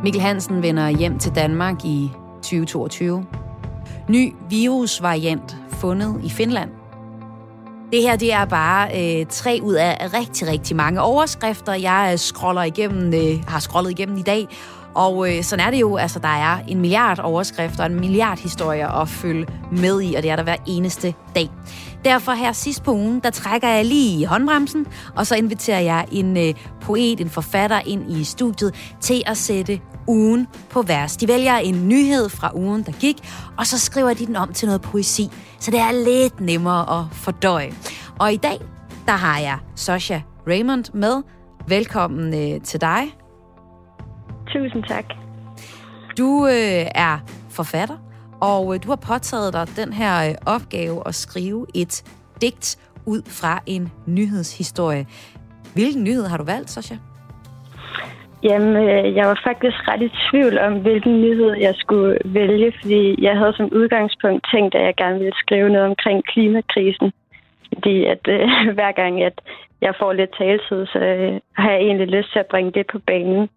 Mikkel 0.03 0.23
Hansen 0.23 0.63
vender 0.63 0.89
hjem 0.89 1.19
til 1.19 1.35
Danmark 1.35 1.85
i 1.85 2.11
2022. 2.43 3.27
Ny 4.09 4.35
virusvariant 4.51 5.57
fundet 5.71 6.21
i 6.25 6.31
Finland. 6.31 6.71
Det 7.93 8.03
her 8.03 8.17
det 8.17 8.33
er 8.33 8.45
bare 8.45 8.89
øh, 9.21 9.27
tre 9.27 9.59
ud 9.63 9.75
af 9.75 10.15
rigtig, 10.15 10.49
rigtig 10.49 10.77
mange 10.77 11.01
overskrifter, 11.01 11.73
jeg 11.73 12.09
øh, 12.13 12.19
scroller 12.19 12.63
igennem, 12.63 13.15
øh, 13.15 13.45
har 13.49 13.61
scrollet 13.61 13.91
igennem 13.91 14.17
i 14.17 14.23
dag. 14.23 14.49
Og 14.95 15.37
øh, 15.37 15.45
sådan 15.45 15.67
er 15.67 15.71
det 15.71 15.81
jo, 15.81 15.97
altså 15.97 16.19
der 16.19 16.29
er 16.29 16.59
en 16.69 16.81
milliard 16.81 17.19
overskrifter, 17.19 17.85
og 17.85 17.91
en 17.91 18.01
milliard 18.01 18.39
historier 18.39 18.89
at 18.89 19.09
følge 19.09 19.47
med 19.73 20.03
i, 20.03 20.15
og 20.15 20.23
det 20.23 20.31
er 20.31 20.37
der 20.37 20.43
hver 20.43 20.57
eneste 20.67 21.15
dag. 21.35 21.51
Derfor 22.05 22.33
her 22.33 22.53
sidst 22.53 22.83
på 22.83 22.93
ugen, 22.93 23.21
der 23.21 23.31
trækker 23.31 23.69
jeg 23.69 23.85
lige 23.85 24.21
i 24.21 24.25
håndbremsen, 24.25 24.87
og 25.17 25.27
så 25.27 25.35
inviterer 25.35 25.81
jeg 25.81 26.07
en 26.13 26.37
øh, 26.37 26.55
poet, 26.81 27.21
en 27.21 27.31
forfatter 27.31 27.81
ind 27.87 28.13
i 28.13 28.25
studiet 28.25 28.95
til 29.01 29.23
at 29.27 29.37
sætte 29.37 29.81
ugen 30.07 30.47
på 30.71 30.83
vers. 30.83 31.17
De 31.17 31.29
vælger 31.29 31.57
en 31.57 31.89
nyhed 31.89 32.29
fra 32.29 32.51
ugen, 32.55 32.83
der 32.83 32.93
gik, 32.93 33.17
og 33.59 33.67
så 33.67 33.79
skriver 33.79 34.15
de 34.15 34.27
den 34.27 34.37
om 34.37 34.53
til 34.53 34.67
noget 34.67 34.83
poesi, 34.83 35.31
så 35.61 35.71
det 35.71 35.81
er 35.81 35.93
lidt 36.05 36.41
nemmere 36.41 37.01
at 37.01 37.05
fordøje. 37.13 37.73
Og 38.21 38.33
i 38.33 38.37
dag, 38.37 38.61
der 39.07 39.13
har 39.13 39.39
jeg 39.39 39.59
Sasha 39.75 40.19
Raymond 40.49 40.85
med. 40.95 41.23
Velkommen 41.69 42.35
øh, 42.35 42.61
til 42.61 42.81
dig. 42.81 43.24
Tusind 44.65 44.85
tak. 44.85 45.05
Du 46.19 46.47
øh, 46.47 46.87
er 47.07 47.17
forfatter, 47.51 47.99
og 48.41 48.75
øh, 48.75 48.83
du 48.83 48.89
har 48.89 49.01
påtaget 49.13 49.53
dig 49.53 49.67
den 49.77 49.93
her 49.93 50.15
øh, 50.29 50.35
opgave 50.55 50.97
at 51.09 51.15
skrive 51.15 51.67
et 51.75 51.95
digt 52.41 52.69
ud 53.07 53.23
fra 53.39 53.63
en 53.67 53.93
nyhedshistorie. 54.07 55.07
Hvilken 55.75 56.05
nyhed 56.05 56.27
har 56.27 56.37
du 56.37 56.45
valgt, 56.45 56.71
Sasha? 56.71 56.95
Jamen, 58.43 58.77
øh, 58.77 59.17
jeg 59.17 59.27
var 59.27 59.41
faktisk 59.45 59.89
ret 59.89 60.03
i 60.03 60.11
tvivl 60.31 60.59
om, 60.59 60.73
hvilken 60.81 61.21
nyhed 61.21 61.53
jeg 61.67 61.75
skulle 61.75 62.19
vælge, 62.25 62.73
fordi 62.81 63.25
jeg 63.25 63.39
havde 63.39 63.57
som 63.57 63.73
udgangspunkt 63.73 64.47
tænkt, 64.55 64.75
at 64.75 64.85
jeg 64.85 64.95
gerne 64.97 65.19
ville 65.19 65.39
skrive 65.45 65.69
noget 65.69 65.87
omkring 65.87 66.25
klimakrisen. 66.33 67.13
Fordi 67.69 68.05
at 68.05 68.29
øh, 68.29 68.49
hver 68.77 68.93
gang, 68.93 69.23
at 69.23 69.41
jeg 69.81 69.95
får 69.99 70.13
lidt 70.13 70.37
taletid, 70.39 70.87
så 70.87 70.99
øh, 70.99 71.41
har 71.53 71.71
jeg 71.71 71.81
egentlig 71.81 72.09
lyst 72.09 72.33
til 72.33 72.39
at 72.39 72.47
bringe 72.47 72.73
det 72.73 72.87
på 72.93 72.99
banen. 72.99 73.49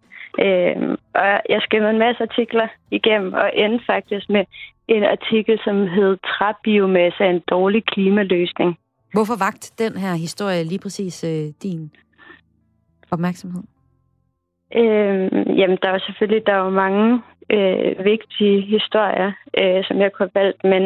Øh, 0.44 0.96
og 1.14 1.40
jeg 1.48 1.60
skrev 1.62 1.82
en 1.86 1.98
masse 1.98 2.22
artikler 2.22 2.68
igennem, 2.90 3.32
og 3.32 3.50
endte 3.54 3.84
faktisk 3.86 4.28
med 4.28 4.44
en 4.88 5.04
artikel, 5.04 5.60
som 5.64 5.86
hed 5.86 6.16
Træbiomasse 6.16 7.24
er 7.24 7.30
en 7.30 7.42
dårlig 7.50 7.84
klimaløsning. 7.84 8.78
Hvorfor 9.12 9.44
vagt 9.46 9.72
den 9.78 9.96
her 9.96 10.14
historie 10.14 10.64
lige 10.64 10.78
præcis 10.78 11.24
øh, 11.24 11.46
din 11.62 11.90
opmærksomhed? 13.10 13.62
Øh, 14.74 15.58
jamen, 15.58 15.78
der 15.82 15.88
er 15.88 15.98
selvfølgelig 15.98 16.46
der 16.46 16.52
er 16.52 16.70
mange 16.70 17.22
øh, 17.50 18.04
vigtige 18.04 18.60
historier, 18.60 19.32
øh, 19.60 19.84
som 19.84 20.00
jeg 20.00 20.12
kunne 20.12 20.28
have 20.34 20.44
valgt, 20.44 20.64
men 20.64 20.82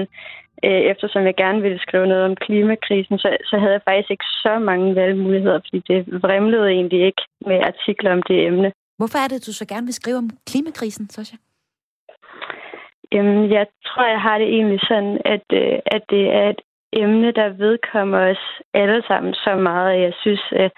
øh, 0.65 0.83
eftersom 0.93 1.23
jeg 1.27 1.37
gerne 1.37 1.63
ville 1.63 1.79
skrive 1.79 2.07
noget 2.07 2.25
om 2.25 2.37
klimakrisen, 2.37 3.19
så, 3.19 3.37
så 3.45 3.59
havde 3.59 3.73
jeg 3.73 3.83
faktisk 3.89 4.11
ikke 4.11 4.31
så 4.45 4.59
mange 4.59 4.95
valgmuligheder, 4.95 5.61
fordi 5.65 5.83
det 5.89 6.23
vrimlede 6.23 6.71
egentlig 6.71 7.01
ikke 7.07 7.23
med 7.47 7.59
artikler 7.61 8.13
om 8.13 8.23
det 8.23 8.47
emne. 8.47 8.73
Hvorfor 9.03 9.19
er 9.19 9.29
det, 9.29 9.47
du 9.47 9.53
så 9.53 9.67
gerne 9.73 9.87
vil 9.87 9.95
skrive 9.95 10.17
om 10.17 10.31
klimakrisen, 10.49 11.11
Sasha? 11.11 11.37
Jamen, 13.13 13.51
jeg 13.51 13.67
tror, 13.87 14.07
jeg 14.07 14.21
har 14.21 14.39
det 14.39 14.49
egentlig 14.49 14.81
sådan, 14.89 15.19
at, 15.25 15.47
øh, 15.53 15.79
at 15.87 16.03
det 16.11 16.25
er 16.41 16.49
et 16.51 16.61
emne, 16.93 17.33
der 17.33 17.49
vedkommer 17.49 18.31
os 18.31 18.45
alle 18.75 19.03
sammen 19.09 19.35
så 19.35 19.57
meget, 19.57 19.95
at 19.95 20.01
jeg 20.01 20.13
synes, 20.21 20.45
at, 20.53 20.73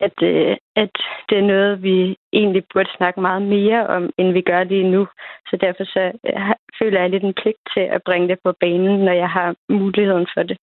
at, 0.00 0.16
øh, 0.22 0.56
at 0.76 0.94
det 1.28 1.38
er 1.38 1.50
noget, 1.54 1.82
vi 1.82 2.16
egentlig 2.32 2.64
burde 2.72 2.96
snakke 2.96 3.20
meget 3.20 3.42
mere 3.42 3.86
om, 3.86 4.10
end 4.18 4.32
vi 4.32 4.40
gør 4.40 4.64
lige 4.64 4.90
nu. 4.90 5.08
Så 5.48 5.56
derfor 5.60 5.84
så 5.84 6.12
øh, 6.26 6.54
føler 6.78 7.00
jeg 7.00 7.10
lidt 7.10 7.24
en 7.24 7.38
pligt 7.40 7.62
til 7.74 7.84
at 7.94 8.02
bringe 8.02 8.28
det 8.28 8.38
på 8.44 8.52
banen, 8.60 9.04
når 9.04 9.12
jeg 9.12 9.30
har 9.30 9.54
muligheden 9.68 10.26
for 10.34 10.42
det. 10.42 10.56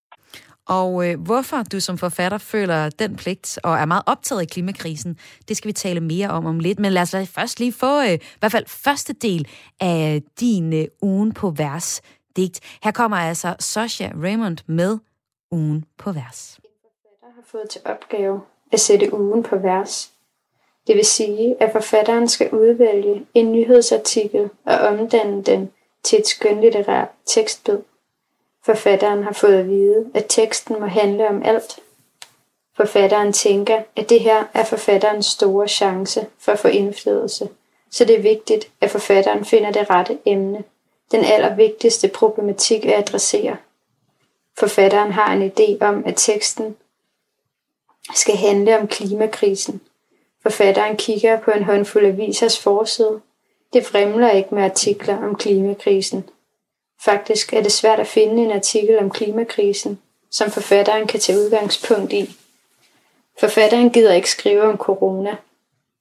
Og 0.68 1.08
øh, 1.08 1.20
hvorfor 1.20 1.64
du 1.64 1.80
som 1.80 1.98
forfatter 1.98 2.38
føler 2.38 2.90
den 2.90 3.16
pligt 3.16 3.60
og 3.64 3.76
er 3.76 3.86
meget 3.86 4.04
optaget 4.06 4.42
af 4.42 4.48
klimakrisen, 4.48 5.18
det 5.48 5.58
skal 5.58 5.68
vi 5.68 5.74
tale 5.74 6.00
mere 6.00 6.30
om 6.30 6.46
om 6.46 6.60
lidt. 6.60 6.80
Men 6.80 6.92
lad 6.92 7.02
os 7.02 7.30
først 7.30 7.60
lige 7.60 7.74
få 7.74 8.02
øh, 8.02 8.14
i 8.14 8.20
hvert 8.40 8.52
fald 8.52 8.66
første 8.68 9.14
del 9.14 9.48
af 9.80 10.16
øh, 10.16 10.22
din 10.40 10.74
øh, 10.74 10.86
ugen 11.02 11.34
på 11.34 11.50
vers 11.50 12.02
digt. 12.36 12.60
Her 12.84 12.92
kommer 12.92 13.18
altså 13.18 13.56
Sasha 13.60 14.10
Raymond 14.24 14.58
med 14.68 14.98
ugen 15.52 15.86
på 15.98 16.12
vers. 16.12 16.60
En 16.64 16.70
forfatter 16.92 17.36
har 17.36 17.44
fået 17.46 17.70
til 17.70 17.82
opgave 17.86 18.42
at 18.72 18.80
sætte 18.80 19.14
ugen 19.14 19.44
på 19.44 19.58
vers. 19.58 20.12
Det 20.88 20.96
vil 20.96 21.06
sige, 21.06 21.56
at 21.64 21.72
forfatteren 21.72 22.28
skal 22.28 22.50
udvælge 22.52 23.26
en 23.34 23.52
nyhedsartikel 23.52 24.50
og 24.66 24.78
omdanne 24.78 25.44
den 25.44 25.72
til 26.04 26.20
et 26.20 26.28
skønlitterært 26.28 27.08
tekstbid. 27.26 27.78
Forfatteren 28.66 29.24
har 29.24 29.34
fået 29.34 29.60
at 29.60 29.68
vide, 29.68 30.06
at 30.14 30.26
teksten 30.30 30.80
må 30.80 30.86
handle 30.86 31.28
om 31.28 31.44
alt. 31.46 31.80
Forfatteren 32.78 33.34
tænker, 33.34 33.82
at 33.96 34.10
det 34.10 34.20
her 34.20 34.44
er 34.54 34.64
forfatterens 34.64 35.26
store 35.26 35.68
chance 35.68 36.28
for 36.40 36.52
at 36.52 36.60
få 36.60 36.68
indflydelse, 36.68 37.50
så 37.92 38.06
det 38.06 38.16
er 38.16 38.22
vigtigt, 38.22 38.72
at 38.82 38.92
forfatteren 38.92 39.46
finder 39.46 39.72
det 39.72 39.90
rette 39.90 40.18
emne, 40.26 40.64
den 41.12 41.26
allervigtigste 41.26 42.08
problematik 42.08 42.86
at 42.86 42.94
adressere. 42.94 43.58
Forfatteren 44.58 45.12
har 45.12 45.34
en 45.34 45.52
idé 45.52 45.86
om, 45.86 46.04
at 46.06 46.14
teksten 46.18 46.76
skal 48.16 48.36
handle 48.36 48.80
om 48.80 48.88
klimakrisen. 48.88 49.82
Forfatteren 50.44 50.98
kigger 50.98 51.40
på 51.40 51.52
en 51.52 51.64
håndfuld 51.64 52.06
avisers 52.06 52.60
forside. 52.60 53.22
Det 53.74 53.86
fremler 53.86 54.32
ikke 54.32 54.56
med 54.56 54.64
artikler 54.64 55.18
om 55.18 55.36
klimakrisen. 55.36 56.30
Faktisk 57.06 57.54
er 57.54 57.62
det 57.62 57.72
svært 57.72 58.00
at 58.00 58.08
finde 58.08 58.44
en 58.44 58.52
artikel 58.52 59.00
om 59.00 59.10
klimakrisen, 59.10 60.00
som 60.32 60.52
forfatteren 60.52 61.08
kan 61.08 61.20
tage 61.20 61.40
udgangspunkt 61.40 62.14
i. 62.14 62.36
Forfatteren 63.40 63.90
gider 63.90 64.14
ikke 64.14 64.30
skrive 64.30 64.62
om 64.62 64.78
corona. 64.78 65.36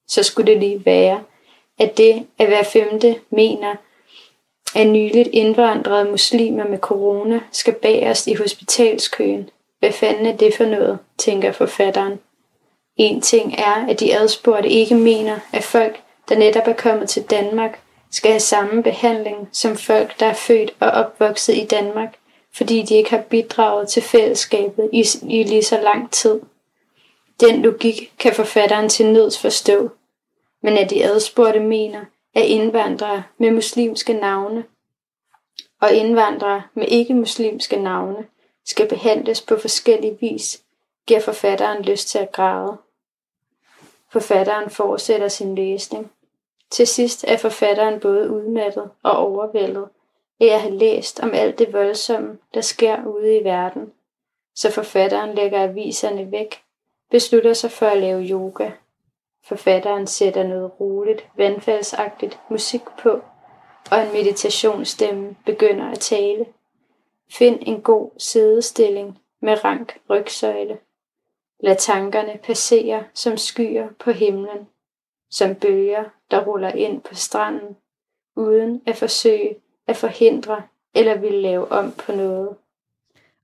Så 0.09 0.23
skulle 0.23 0.53
det 0.53 0.61
lige 0.61 0.87
være, 0.87 1.23
at 1.79 1.97
det, 1.97 2.27
at 2.39 2.47
hver 2.47 2.63
femte 2.63 3.17
mener, 3.31 3.75
at 4.75 4.87
nyligt 4.87 5.29
indvandrede 5.33 6.11
muslimer 6.11 6.69
med 6.69 6.79
corona 6.79 7.41
skal 7.53 7.75
bagerst 7.75 8.27
i 8.27 8.35
hospitalskøen. 8.35 9.51
Hvad 9.79 9.93
fanden 9.93 10.27
er 10.27 10.37
det 10.37 10.55
for 10.55 10.65
noget, 10.65 10.99
tænker 11.19 11.53
forfatteren. 11.53 12.21
En 12.97 13.21
ting 13.21 13.55
er, 13.59 13.87
at 13.89 14.01
de 14.01 14.17
adspurgte 14.17 14.69
ikke 14.69 14.95
mener, 14.95 15.39
at 15.53 15.65
folk, 15.65 16.01
der 16.29 16.39
netop 16.39 16.69
er 16.69 16.73
kommet 16.73 17.09
til 17.09 17.23
Danmark, 17.23 17.81
skal 18.15 18.31
have 18.31 18.41
samme 18.41 18.83
behandling 18.83 19.49
som 19.53 19.77
folk, 19.77 20.21
der 20.21 20.27
er 20.27 20.35
født 20.35 20.75
og 20.81 20.91
opvokset 20.91 21.57
i 21.57 21.67
Danmark, 21.67 22.15
fordi 22.53 22.83
de 22.83 22.95
ikke 22.95 23.11
har 23.11 23.23
bidraget 23.23 23.89
til 23.89 24.03
fællesskabet 24.03 24.91
i, 24.93 25.05
i 25.23 25.43
lige 25.43 25.63
så 25.63 25.81
lang 25.81 26.11
tid. 26.11 26.41
Den 27.41 27.63
logik 27.63 28.13
kan 28.19 28.35
forfatteren 28.35 28.89
til 28.89 29.07
nøds 29.07 29.39
forstå, 29.39 29.91
men 30.63 30.79
at 30.79 30.91
de 30.91 31.05
adspurgte 31.05 31.61
mener, 31.61 32.05
at 32.35 32.45
indvandrere 32.45 33.23
med 33.39 33.51
muslimske 33.51 34.13
navne 34.13 34.65
og 35.81 35.93
indvandrere 35.93 36.63
med 36.75 36.87
ikke-muslimske 36.89 37.77
navne 37.77 38.27
skal 38.65 38.89
behandles 38.89 39.41
på 39.41 39.59
forskellig 39.59 40.19
vis, 40.21 40.63
giver 41.07 41.21
forfatteren 41.21 41.83
lyst 41.83 42.09
til 42.09 42.19
at 42.19 42.33
græde. 42.33 42.77
Forfatteren 44.13 44.71
fortsætter 44.71 45.29
sin 45.29 45.55
læsning. 45.55 46.11
Til 46.75 46.87
sidst 46.87 47.25
er 47.29 47.37
forfatteren 47.37 48.01
både 48.01 48.31
udmattet 48.31 48.91
og 49.03 49.17
overvældet 49.17 49.89
af 50.41 50.47
at 50.47 50.61
have 50.61 50.75
læst 50.75 51.21
om 51.21 51.31
alt 51.35 51.59
det 51.59 51.73
voldsomme, 51.73 52.39
der 52.55 52.61
sker 52.61 53.07
ude 53.07 53.37
i 53.37 53.45
verden. 53.45 53.93
Så 54.55 54.71
forfatteren 54.71 55.35
lægger 55.35 55.63
aviserne 55.63 56.33
væk, 56.33 56.63
beslutter 57.11 57.53
sig 57.53 57.71
for 57.71 57.87
at 57.87 57.99
lave 57.99 58.23
yoga. 58.23 58.71
Forfatteren 59.45 60.07
sætter 60.07 60.43
noget 60.43 60.81
roligt, 60.81 61.27
vandfaldsagtigt 61.37 62.41
musik 62.51 62.83
på, 63.03 63.21
og 63.91 64.03
en 64.03 64.13
meditationsstemme 64.13 65.37
begynder 65.47 65.91
at 65.91 65.99
tale. 65.99 66.47
Find 67.31 67.59
en 67.63 67.83
god 67.83 68.11
sidestilling 68.19 69.19
med 69.41 69.65
rank 69.65 70.01
rygsøjle. 70.11 70.79
Lad 71.61 71.77
tankerne 71.77 72.39
passere 72.43 73.05
som 73.15 73.37
skyer 73.37 73.89
på 73.99 74.11
himlen, 74.11 74.69
som 75.31 75.55
bølger, 75.55 76.05
der 76.31 76.45
ruller 76.45 76.73
ind 76.73 77.01
på 77.01 77.15
stranden, 77.15 77.77
uden 78.37 78.83
at 78.87 78.97
forsøge 78.97 79.57
at 79.87 79.97
forhindre 79.97 80.63
eller 80.95 81.19
ville 81.19 81.41
lave 81.41 81.73
om 81.73 81.93
på 81.93 82.13
noget. 82.13 82.49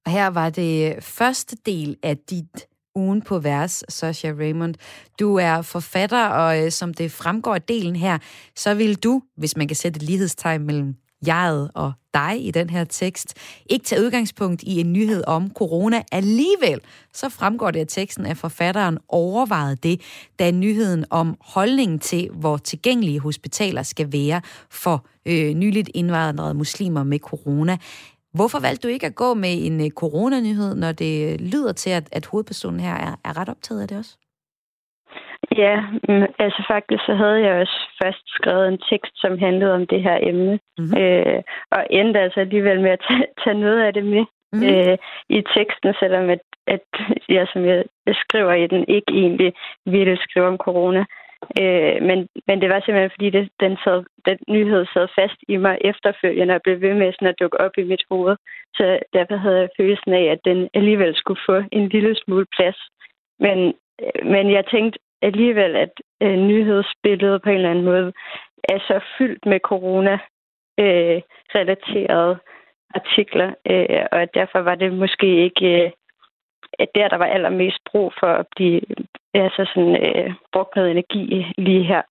Og 0.06 0.12
her 0.12 0.26
var 0.26 0.50
det 0.50 1.04
første 1.04 1.56
del 1.56 1.96
af 2.02 2.18
dit 2.18 2.66
ugen 2.94 3.22
på 3.22 3.38
vers, 3.38 3.84
Sasha 3.88 4.30
Raymond. 4.30 4.74
Du 5.20 5.36
er 5.36 5.62
forfatter, 5.62 6.26
og 6.26 6.64
øh, 6.64 6.70
som 6.70 6.94
det 6.94 7.12
fremgår 7.12 7.54
af 7.54 7.62
delen 7.62 7.96
her, 7.96 8.18
så 8.56 8.74
vil 8.74 8.96
du, 8.96 9.22
hvis 9.36 9.56
man 9.56 9.68
kan 9.68 9.76
sætte 9.76 9.98
et 9.98 10.02
lighedstegn 10.02 10.62
mellem 10.62 10.96
jeget 11.26 11.70
og 11.74 11.92
dig 12.14 12.46
i 12.46 12.50
den 12.50 12.70
her 12.70 12.84
tekst, 12.84 13.34
ikke 13.66 13.84
tage 13.84 14.04
udgangspunkt 14.04 14.62
i 14.62 14.80
en 14.80 14.92
nyhed 14.92 15.24
om 15.26 15.50
corona. 15.50 16.02
Alligevel 16.12 16.80
så 17.14 17.28
fremgår 17.28 17.70
det 17.70 17.80
af 17.80 17.86
teksten, 17.88 18.26
at 18.26 18.36
forfatteren 18.36 18.98
overvejede 19.08 19.76
det, 19.76 20.00
da 20.38 20.50
nyheden 20.50 21.04
om 21.10 21.36
holdningen 21.40 21.98
til, 21.98 22.30
hvor 22.32 22.56
tilgængelige 22.56 23.20
hospitaler 23.20 23.82
skal 23.82 24.12
være 24.12 24.40
for 24.70 25.06
øh, 25.26 25.54
nyligt 25.54 25.90
indvandrede 25.94 26.54
muslimer 26.54 27.02
med 27.02 27.18
corona. 27.18 27.76
Hvorfor 28.34 28.60
valgte 28.60 28.88
du 28.88 28.92
ikke 28.92 29.06
at 29.06 29.14
gå 29.14 29.34
med 29.34 29.66
en 29.66 29.80
øh, 29.80 29.90
coronanyhed, 29.90 30.74
når 30.74 30.92
det 30.92 31.32
øh, 31.32 31.38
lyder 31.38 31.72
til, 31.72 31.90
at, 31.90 32.08
at 32.12 32.26
hovedpersonen 32.26 32.80
her 32.80 32.94
er, 32.94 33.16
er 33.24 33.36
ret 33.36 33.48
optaget 33.48 33.82
af 33.82 33.88
det 33.88 33.98
også? 33.98 34.16
Ja, 35.64 35.74
altså 36.38 36.60
faktisk 36.72 37.02
så 37.06 37.14
havde 37.14 37.40
jeg 37.46 37.60
også 37.60 37.78
først 38.02 38.24
skrevet 38.26 38.68
en 38.68 38.80
tekst, 38.90 39.14
som 39.16 39.38
handlede 39.38 39.74
om 39.74 39.86
det 39.86 40.02
her 40.02 40.18
emne, 40.22 40.58
mm-hmm. 40.78 40.98
øh, 41.00 41.42
og 41.70 41.86
endte 41.90 42.20
altså 42.20 42.40
alligevel 42.40 42.80
med 42.80 42.90
at 42.90 43.04
tage, 43.08 43.26
tage 43.44 43.60
noget 43.64 43.80
af 43.86 43.92
det 43.92 44.04
med 44.04 44.24
mm-hmm. 44.52 44.68
øh, 44.68 44.96
i 45.28 45.38
teksten, 45.56 45.94
selvom 46.00 46.30
at, 46.30 46.42
at 46.66 46.86
jeg, 47.28 47.46
som 47.52 47.64
jeg, 47.64 47.84
jeg 48.06 48.14
skriver 48.14 48.52
i 48.52 48.66
den, 48.66 48.84
ikke 48.88 49.12
egentlig 49.22 49.52
ville 49.86 50.16
skrive 50.16 50.46
om 50.46 50.56
corona. 50.56 51.04
Øh, 51.60 51.96
men, 52.08 52.18
men 52.46 52.60
det 52.60 52.68
var 52.72 52.80
simpelthen, 52.80 53.16
fordi 53.16 53.30
det, 53.30 53.48
den, 53.60 53.76
sad, 53.84 54.04
den 54.28 54.38
nyhed 54.48 54.86
sad 54.94 55.08
fast 55.18 55.38
i 55.48 55.56
mig 55.56 55.78
efterfølgende 55.80 56.54
og 56.54 56.62
blev 56.64 56.80
ved 56.80 56.94
med 56.94 57.12
sådan 57.12 57.28
at 57.28 57.40
dukke 57.40 57.60
op 57.60 57.74
i 57.78 57.82
mit 57.82 58.04
hoved. 58.10 58.36
Så 58.74 58.98
derfor 59.12 59.36
havde 59.36 59.60
jeg 59.60 59.68
følelsen 59.76 60.12
af, 60.12 60.24
at 60.34 60.40
den 60.44 60.68
alligevel 60.74 61.16
skulle 61.16 61.40
få 61.48 61.56
en 61.72 61.88
lille 61.88 62.14
smule 62.16 62.46
plads. 62.56 62.78
Men, 63.40 63.58
men 64.24 64.52
jeg 64.56 64.64
tænkte 64.66 64.98
alligevel, 65.22 65.76
at 65.76 65.90
øh, 66.22 66.36
nyhedsbilledet 66.36 67.42
på 67.42 67.50
en 67.50 67.56
eller 67.56 67.70
anden 67.70 67.84
måde 67.84 68.12
er 68.64 68.78
så 68.78 69.00
fyldt 69.18 69.46
med 69.46 69.60
corona-relaterede 69.60 72.30
øh, 72.30 72.36
artikler, 72.94 73.54
øh, 73.70 74.06
og 74.12 74.34
derfor 74.34 74.58
var 74.58 74.74
det 74.74 74.92
måske 74.92 75.44
ikke 75.44 75.84
øh, 75.84 75.90
der, 76.94 77.08
der 77.08 77.16
var 77.16 77.26
allermest 77.26 77.78
brug 77.90 78.12
for 78.20 78.26
at 78.26 78.46
blive 78.56 78.80
altså 79.34 79.70
sådan, 79.74 79.96
øh, 80.06 80.34
brugt 80.52 80.76
noget 80.76 80.90
energi 80.90 81.46
lige 81.58 81.84
her. 81.84 82.02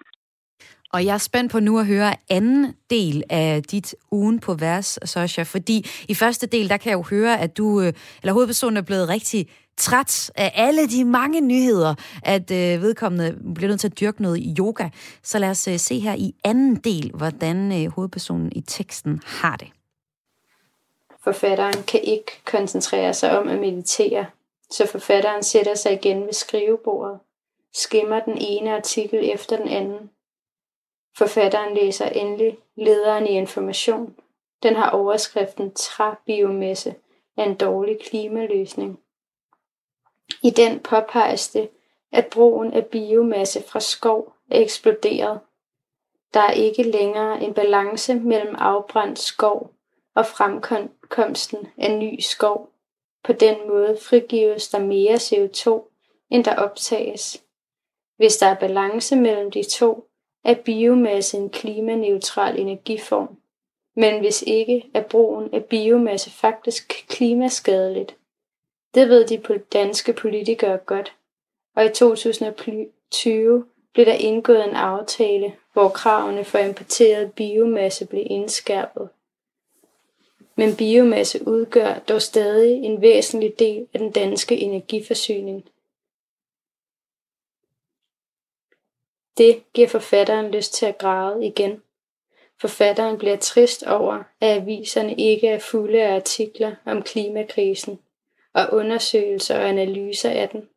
Og 0.93 1.05
jeg 1.05 1.13
er 1.13 1.17
spændt 1.17 1.51
på 1.51 1.59
nu 1.59 1.79
at 1.79 1.85
høre 1.85 2.15
anden 2.29 2.73
del 2.89 3.23
af 3.29 3.63
dit 3.63 3.95
ugen 4.11 4.39
på 4.39 4.53
vers, 4.53 4.99
Sasha, 5.05 5.43
fordi 5.43 5.85
i 6.07 6.15
første 6.15 6.47
del, 6.47 6.69
der 6.69 6.77
kan 6.77 6.89
jeg 6.89 6.97
jo 6.97 7.03
høre, 7.09 7.39
at 7.39 7.57
du, 7.57 7.81
øh, 7.81 7.93
eller 8.21 8.33
hovedpersonen 8.33 8.77
er 8.77 8.81
blevet 8.81 9.09
rigtig 9.09 9.49
træt 9.77 10.31
af 10.35 10.51
alle 10.55 10.87
de 10.87 11.05
mange 11.05 11.41
nyheder, 11.41 11.95
at 12.23 12.51
øh, 12.51 12.81
vedkommende 12.81 13.53
bliver 13.55 13.67
nødt 13.67 13.79
til 13.79 13.87
at 13.87 13.99
dyrke 13.99 14.21
noget 14.21 14.53
yoga. 14.59 14.89
Så 15.23 15.39
lad 15.39 15.49
os 15.49 15.67
øh, 15.67 15.79
se 15.79 15.99
her 15.99 16.13
i 16.13 16.35
anden 16.43 16.75
del, 16.75 17.11
hvordan 17.13 17.83
øh, 17.83 17.91
hovedpersonen 17.91 18.51
i 18.55 18.61
teksten 18.61 19.21
har 19.25 19.55
det. 19.55 19.67
Forfatteren 21.23 21.83
kan 21.87 21.99
ikke 22.03 22.31
koncentrere 22.45 23.13
sig 23.13 23.39
om 23.39 23.47
at 23.47 23.59
meditere, 23.59 24.25
så 24.71 24.87
forfatteren 24.87 25.43
sætter 25.43 25.75
sig 25.75 25.93
igen 25.93 26.21
ved 26.21 26.33
skrivebordet, 26.33 27.19
skimmer 27.73 28.19
den 28.19 28.37
ene 28.37 28.75
artikel 28.75 29.29
efter 29.33 29.57
den 29.57 29.67
anden. 29.67 30.09
Forfatteren 31.19 31.73
læser 31.73 32.05
endelig 32.05 32.57
lederen 32.75 33.27
i 33.27 33.29
information. 33.29 34.15
Den 34.63 34.75
har 34.75 34.89
overskriften 34.89 35.73
Træbiomesse, 35.73 36.95
er 37.37 37.43
en 37.43 37.55
dårlig 37.55 37.99
klimaløsning. 37.99 38.99
I 40.43 40.49
den 40.49 40.79
påpeges 40.79 41.49
det, 41.49 41.69
at 42.11 42.27
brugen 42.27 42.73
af 42.73 42.85
biomasse 42.85 43.63
fra 43.63 43.79
skov 43.79 44.33
er 44.51 44.59
eksploderet. 44.59 45.39
Der 46.33 46.39
er 46.39 46.51
ikke 46.51 46.83
længere 46.83 47.41
en 47.41 47.53
balance 47.53 48.15
mellem 48.15 48.55
afbrændt 48.57 49.19
skov 49.19 49.71
og 50.15 50.25
fremkomsten 50.25 51.67
af 51.77 51.97
ny 51.97 52.19
skov. 52.19 52.69
På 53.23 53.33
den 53.33 53.67
måde 53.67 53.97
frigives 54.01 54.67
der 54.69 54.79
mere 54.79 55.15
CO2, 55.15 55.91
end 56.29 56.43
der 56.43 56.55
optages. 56.55 57.43
Hvis 58.17 58.37
der 58.37 58.47
er 58.47 58.59
balance 58.59 59.15
mellem 59.15 59.51
de 59.51 59.63
to, 59.63 60.08
er 60.43 60.53
biomasse 60.53 61.37
en 61.37 61.49
klimaneutral 61.49 62.59
energiform. 62.59 63.37
Men 63.95 64.19
hvis 64.19 64.43
ikke, 64.47 64.85
er 64.93 65.01
brugen 65.01 65.53
af 65.53 65.65
biomasse 65.65 66.31
faktisk 66.31 67.05
klimaskadeligt. 67.09 68.15
Det 68.95 69.09
ved 69.09 69.27
de 69.27 69.59
danske 69.73 70.13
politikere 70.13 70.77
godt. 70.77 71.13
Og 71.75 71.85
i 71.85 71.89
2020 71.89 73.65
blev 73.93 74.05
der 74.05 74.13
indgået 74.13 74.63
en 74.69 74.75
aftale, 74.75 75.55
hvor 75.73 75.89
kravene 75.89 76.43
for 76.43 76.57
importeret 76.57 77.33
biomasse 77.33 78.05
blev 78.05 78.23
indskærpet. 78.25 79.09
Men 80.55 80.75
biomasse 80.75 81.47
udgør 81.47 81.99
dog 81.99 82.21
stadig 82.21 82.83
en 82.83 83.01
væsentlig 83.01 83.59
del 83.59 83.87
af 83.93 83.99
den 83.99 84.11
danske 84.11 84.57
energiforsyning. 84.57 85.65
Det 89.39 89.63
giver 89.73 89.87
forfatteren 89.87 90.51
lyst 90.51 90.73
til 90.73 90.85
at 90.85 90.97
græde 90.97 91.45
igen. 91.45 91.81
Forfatteren 92.61 93.17
bliver 93.17 93.37
trist 93.37 93.83
over, 93.83 94.23
at 94.41 94.61
aviserne 94.61 95.15
ikke 95.15 95.47
er 95.47 95.59
fulde 95.59 96.01
af 96.01 96.15
artikler 96.15 96.75
om 96.85 97.01
klimakrisen 97.01 97.99
og 98.53 98.67
undersøgelser 98.71 99.59
og 99.59 99.69
analyser 99.69 100.29
af 100.29 100.49
den. 100.49 100.69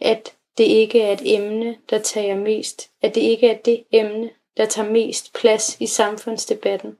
At 0.00 0.34
det 0.58 0.64
ikke 0.64 1.02
er 1.02 1.12
et 1.12 1.34
emne, 1.34 1.76
der 1.90 1.98
tager 1.98 2.36
mest, 2.36 2.90
at 3.02 3.14
det 3.14 3.20
ikke 3.20 3.48
er 3.48 3.56
det 3.56 3.84
emne, 3.92 4.30
der 4.56 4.66
tager 4.66 4.90
mest 4.90 5.32
plads 5.32 5.80
i 5.80 5.86
samfundsdebatten. 5.86 6.98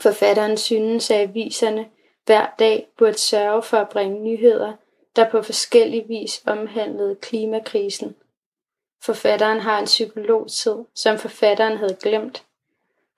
Forfatteren 0.00 0.56
synes, 0.56 1.10
at 1.10 1.20
aviserne 1.20 1.86
hver 2.26 2.46
dag 2.58 2.88
burde 2.98 3.18
sørge 3.18 3.62
for 3.62 3.76
at 3.76 3.88
bringe 3.88 4.20
nyheder, 4.20 4.72
der 5.16 5.30
på 5.30 5.42
forskellig 5.42 6.08
vis 6.08 6.42
omhandlede 6.46 7.14
klimakrisen. 7.14 8.16
Forfatteren 9.02 9.60
har 9.60 9.78
en 9.78 9.84
psykologtid, 9.84 10.76
som 10.94 11.18
forfatteren 11.18 11.76
havde 11.76 11.96
glemt. 12.02 12.44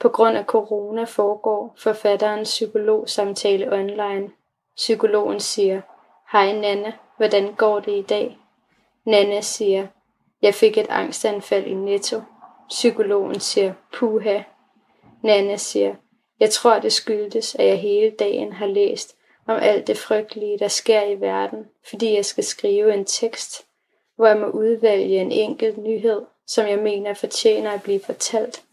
På 0.01 0.09
grund 0.09 0.37
af 0.37 0.45
corona 0.45 1.05
foregår 1.05 1.75
forfatterens 1.79 2.49
psykologsamtale 2.49 3.73
online. 3.73 4.31
Psykologen 4.77 5.41
siger, 5.41 5.81
Hej 6.33 6.53
Nanne, 6.53 6.95
hvordan 7.17 7.55
går 7.55 7.81
det 7.81 7.93
i 7.93 8.03
dag? 8.03 8.39
Nanne 9.05 9.43
siger, 9.43 9.87
jeg 10.43 10.55
fik 10.55 10.79
et 10.79 10.87
angstanfald 10.89 11.67
i 11.67 11.75
Netto. 11.75 12.23
Psykologen 12.69 13.41
siger, 13.41 13.75
puha. 13.93 14.43
Nanne 15.23 15.59
siger, 15.59 15.95
jeg 16.41 16.51
tror 16.51 16.79
det 16.79 16.93
skyldes, 16.93 17.55
at 17.55 17.67
jeg 17.67 17.79
hele 17.79 18.11
dagen 18.11 18.53
har 18.53 18.67
læst 18.67 19.17
om 19.47 19.59
alt 19.63 19.87
det 19.87 19.99
frygtelige, 19.99 20.59
der 20.59 20.69
sker 20.69 21.03
i 21.03 21.21
verden, 21.21 21.67
fordi 21.89 22.15
jeg 22.15 22.25
skal 22.25 22.45
skrive 22.45 22.95
en 22.95 23.05
tekst, 23.05 23.67
hvor 24.21 24.27
jeg 24.27 24.39
må 24.39 24.47
udvælge 24.47 25.21
en 25.21 25.33
enkelt 25.33 25.79
nyhed, 25.79 26.23
som 26.47 26.67
jeg 26.67 26.79
mener 26.79 27.15
fortjener 27.15 27.71
at 27.71 27.83
blive 27.83 28.01
fortalt, 28.01 28.65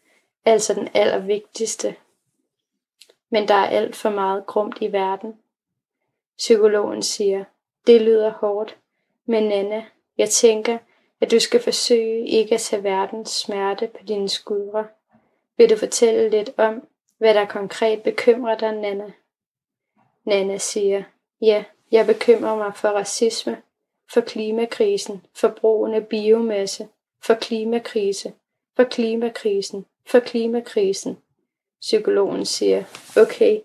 altså 0.45 0.73
den 0.73 0.89
allervigtigste. 0.93 1.95
Men 3.29 3.47
der 3.47 3.53
er 3.53 3.67
alt 3.67 3.95
for 3.95 4.09
meget 4.09 4.45
grumt 4.45 4.77
i 4.81 4.91
verden. 4.91 5.35
Psykologen 6.37 7.01
siger, 7.03 7.43
det 7.87 8.01
lyder 8.01 8.29
hårdt, 8.31 8.77
men 9.25 9.43
Nana, 9.43 9.85
jeg 10.17 10.29
tænker, 10.29 10.77
at 11.21 11.31
du 11.31 11.39
skal 11.39 11.61
forsøge 11.63 12.27
ikke 12.27 12.55
at 12.55 12.61
tage 12.61 12.83
verdens 12.83 13.29
smerte 13.29 13.87
på 13.87 14.03
dine 14.07 14.29
skuldre. 14.29 14.87
Vil 15.57 15.69
du 15.69 15.77
fortælle 15.77 16.29
lidt 16.29 16.49
om, 16.57 16.87
hvad 17.17 17.33
der 17.33 17.45
konkret 17.45 18.03
bekymrer 18.03 18.57
dig, 18.57 18.71
Nana? 18.71 19.11
Nana 20.23 20.57
siger, 20.57 21.03
ja, 21.41 21.63
jeg 21.91 22.05
bekymrer 22.05 22.55
mig 22.55 22.75
for 22.75 22.89
racisme, 22.89 23.61
for 24.13 24.21
klimakrisen, 24.21 25.25
for 25.35 25.47
brugen 25.47 25.93
af 25.93 26.07
biomasse, 26.07 26.87
for 27.21 27.33
klimakrise, 27.33 28.33
for 28.75 28.83
klimakrisen, 28.83 29.85
for 30.05 30.19
klimakrisen. 30.19 31.17
Psykologen 31.81 32.45
siger, 32.45 32.83
okay, 33.17 33.59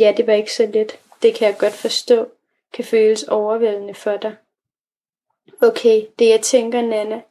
ja, 0.00 0.14
det 0.16 0.26
var 0.26 0.32
ikke 0.32 0.52
så 0.52 0.66
let. 0.66 0.98
Det 1.22 1.34
kan 1.34 1.48
jeg 1.48 1.58
godt 1.58 1.72
forstå. 1.72 2.26
Kan 2.72 2.84
føles 2.84 3.22
overvældende 3.22 3.94
for 3.94 4.16
dig. 4.16 4.36
Okay, 5.62 6.06
det 6.18 6.28
jeg 6.28 6.40
tænker, 6.40 6.82
Nana, 6.82 7.22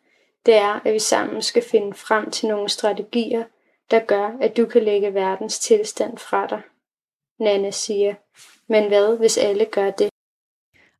det 0.45 0.55
er, 0.55 0.81
at 0.85 0.93
vi 0.93 0.99
sammen 0.99 1.41
skal 1.41 1.63
finde 1.63 1.93
frem 1.93 2.31
til 2.31 2.47
nogle 2.47 2.69
strategier, 2.69 3.43
der 3.91 3.99
gør, 3.99 4.37
at 4.41 4.57
du 4.57 4.65
kan 4.65 4.83
lægge 4.83 5.13
verdens 5.13 5.59
tilstand 5.59 6.17
fra 6.17 6.47
dig. 6.47 6.61
Nana 7.39 7.71
siger, 7.71 8.15
men 8.67 8.87
hvad, 8.87 9.17
hvis 9.17 9.37
alle 9.37 9.65
gør 9.65 9.91
det? 9.91 10.09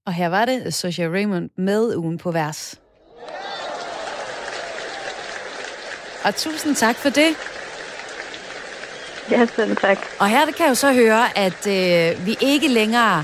Og 0.08 0.14
her 0.14 0.28
var 0.28 0.46
det 0.46 0.74
Sosha 0.74 1.04
Raymond 1.08 1.50
med 1.58 1.96
ugen 1.96 2.18
på 2.18 2.32
vers. 2.32 2.76
Og 6.24 6.36
tusind 6.36 6.76
tak 6.76 6.96
for 6.96 7.10
det. 7.10 7.36
Ja, 9.32 9.46
selv 9.56 9.78
tak. 9.78 9.98
Og 10.20 10.28
her 10.28 10.46
kan 10.46 10.56
jeg 10.60 10.70
jo 10.70 10.76
så 10.76 10.94
høre, 10.94 11.38
at 11.38 11.68
øh, 11.68 12.26
vi 12.26 12.38
ikke 12.42 12.68
længere 12.68 13.24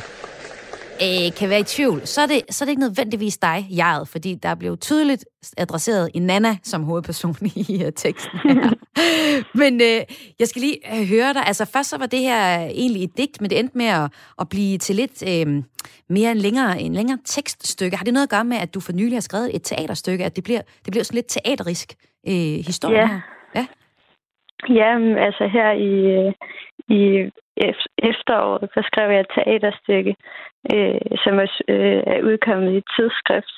øh, 1.02 1.36
kan 1.40 1.50
være 1.50 1.60
i 1.60 1.64
tvivl, 1.64 2.08
så 2.08 2.22
er, 2.22 2.28
det, 2.28 2.42
så 2.50 2.64
er 2.64 2.66
det 2.66 2.72
ikke 2.72 2.82
nødvendigvis 2.88 3.38
dig, 3.38 3.66
jeget, 3.78 4.08
fordi 4.08 4.36
der 4.36 4.56
blev 4.56 4.78
tydeligt 4.78 5.26
adresseret 5.58 6.10
i 6.14 6.20
Nana 6.20 6.58
som 6.64 6.84
hovedperson 6.84 7.36
i 7.56 7.84
uh, 7.86 7.92
teksten 7.96 8.40
her. 8.44 8.70
Men 9.62 9.74
øh, 9.82 10.02
jeg 10.40 10.48
skal 10.48 10.62
lige 10.62 10.78
øh, 10.94 11.08
høre 11.10 11.34
dig. 11.34 11.44
Altså 11.48 11.66
først 11.74 11.90
så 11.90 11.98
var 11.98 12.06
det 12.06 12.20
her 12.20 12.56
egentlig 12.56 13.04
et 13.04 13.18
digt, 13.18 13.42
men 13.42 13.50
det 13.50 13.60
endte 13.60 13.78
med 13.78 13.86
at, 13.86 14.06
at 14.42 14.50
blive 14.50 14.78
til 14.78 14.96
lidt 14.96 15.18
øh, 15.32 15.64
mere 16.10 16.32
en 16.32 16.38
længere, 16.38 16.82
en 16.82 16.94
længere 16.94 17.18
tekststykke. 17.26 17.98
Har 17.98 18.06
det 18.06 18.14
noget 18.14 18.28
at 18.28 18.30
gøre 18.36 18.44
med, 18.44 18.58
at 18.58 18.74
du 18.74 18.80
for 18.80 18.94
nylig 18.94 19.16
har 19.16 19.22
skrevet 19.22 19.56
et 19.56 19.64
teaterstykke, 19.64 20.26
at 20.26 20.36
det 20.36 20.44
bliver, 20.44 20.62
det 20.86 20.92
bliver 20.92 21.04
sådan 21.04 21.16
lidt 21.16 21.28
teaterisk 21.30 21.94
øh, 22.28 22.58
historie 22.70 23.00
ja. 23.00 23.22
Ja. 23.56 23.66
Ja, 24.70 24.90
altså 25.28 25.44
her 25.48 25.72
i, 25.72 25.94
øh, 26.18 26.34
i 26.88 27.32
efteråret, 27.98 28.70
så 28.74 28.82
skrev 28.90 29.12
jeg 29.12 29.20
et 29.20 29.34
teaterstykke, 29.36 30.16
øh, 30.74 31.02
som 31.24 31.40
er, 31.40 31.50
øh, 31.68 32.04
er 32.14 32.22
udkommet 32.24 32.72
i 32.72 32.78
et 32.78 32.90
tidsskrift. 32.98 33.54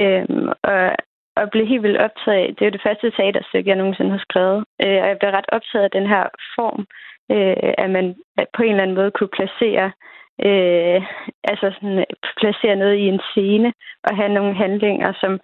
Øh, 0.00 0.26
og, 0.62 0.90
og 1.36 1.50
blev 1.50 1.66
helt 1.66 1.82
vildt 1.82 2.04
optaget 2.06 2.38
af, 2.38 2.54
det 2.58 2.66
er 2.66 2.70
det 2.70 2.86
første 2.86 3.10
teaterstykke, 3.10 3.68
jeg 3.70 3.76
nogensinde 3.76 4.10
har 4.10 4.24
skrevet. 4.28 4.64
Øh, 4.84 4.98
og 5.02 5.08
jeg 5.08 5.18
blev 5.18 5.30
ret 5.30 5.50
optaget 5.56 5.84
af 5.84 5.90
den 5.90 6.06
her 6.06 6.24
form, 6.56 6.86
øh, 7.34 7.72
at 7.84 7.90
man 7.90 8.16
at 8.38 8.46
på 8.56 8.62
en 8.62 8.70
eller 8.70 8.82
anden 8.82 8.96
måde 8.96 9.10
kunne 9.10 9.36
placere 9.38 9.92
øh, 10.46 11.00
altså 11.50 11.66
sådan, 11.74 12.04
placere 12.40 12.76
noget 12.76 12.96
i 12.96 13.06
en 13.12 13.20
scene 13.30 13.72
og 14.06 14.16
have 14.16 14.28
nogle 14.28 14.54
handlinger, 14.54 15.12
som, 15.20 15.40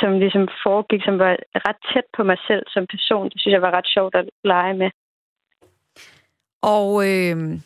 som 0.00 0.18
ligesom 0.18 0.48
foregik, 0.62 1.02
som 1.04 1.18
var 1.18 1.36
ret 1.66 1.80
tæt 1.92 2.08
på 2.16 2.22
mig 2.22 2.38
selv 2.48 2.64
som 2.68 2.86
person. 2.86 3.28
Det 3.30 3.40
synes 3.40 3.54
jeg 3.54 3.62
var 3.62 3.76
ret 3.76 3.88
sjovt 3.94 4.14
at 4.14 4.28
lege 4.44 4.74
med. 4.74 4.90
Og 6.66 7.08
øh, 7.08 7.58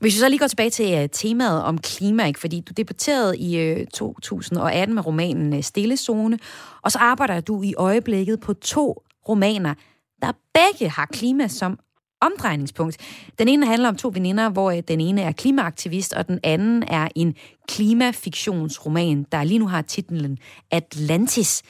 hvis 0.00 0.14
vi 0.14 0.18
så 0.18 0.28
lige 0.28 0.38
går 0.38 0.46
tilbage 0.46 0.70
til 0.70 1.02
uh, 1.02 1.08
temaet 1.12 1.62
om 1.62 1.78
klima, 1.78 2.26
ikke? 2.26 2.40
fordi 2.40 2.60
du 2.60 2.72
debuterede 2.76 3.38
i 3.38 3.58
øh, 3.58 3.80
uh, 3.80 3.86
2018 3.86 4.94
med 4.94 5.06
romanen 5.06 5.52
øh, 5.52 5.58
uh, 5.58 5.64
Stillezone, 5.64 6.38
og 6.82 6.92
så 6.92 6.98
arbejder 6.98 7.40
du 7.40 7.62
i 7.62 7.74
øjeblikket 7.74 8.40
på 8.40 8.54
to 8.54 9.02
romaner, 9.28 9.74
der 10.22 10.32
begge 10.54 10.90
har 10.90 11.06
klima 11.06 11.48
som 11.48 11.78
omdrejningspunkt. 12.20 12.96
Den 13.38 13.48
ene 13.48 13.66
handler 13.66 13.88
om 13.88 13.96
to 13.96 14.10
veninder, 14.14 14.48
hvor 14.48 14.70
den 14.70 15.00
ene 15.00 15.22
er 15.22 15.32
klimaaktivist, 15.32 16.12
og 16.12 16.28
den 16.28 16.40
anden 16.42 16.82
er 16.82 17.08
en 17.14 17.34
klimafiktionsroman, 17.68 19.26
der 19.32 19.44
lige 19.44 19.58
nu 19.58 19.66
har 19.66 19.82
titlen 19.82 20.38
Atlantis. 20.70 21.62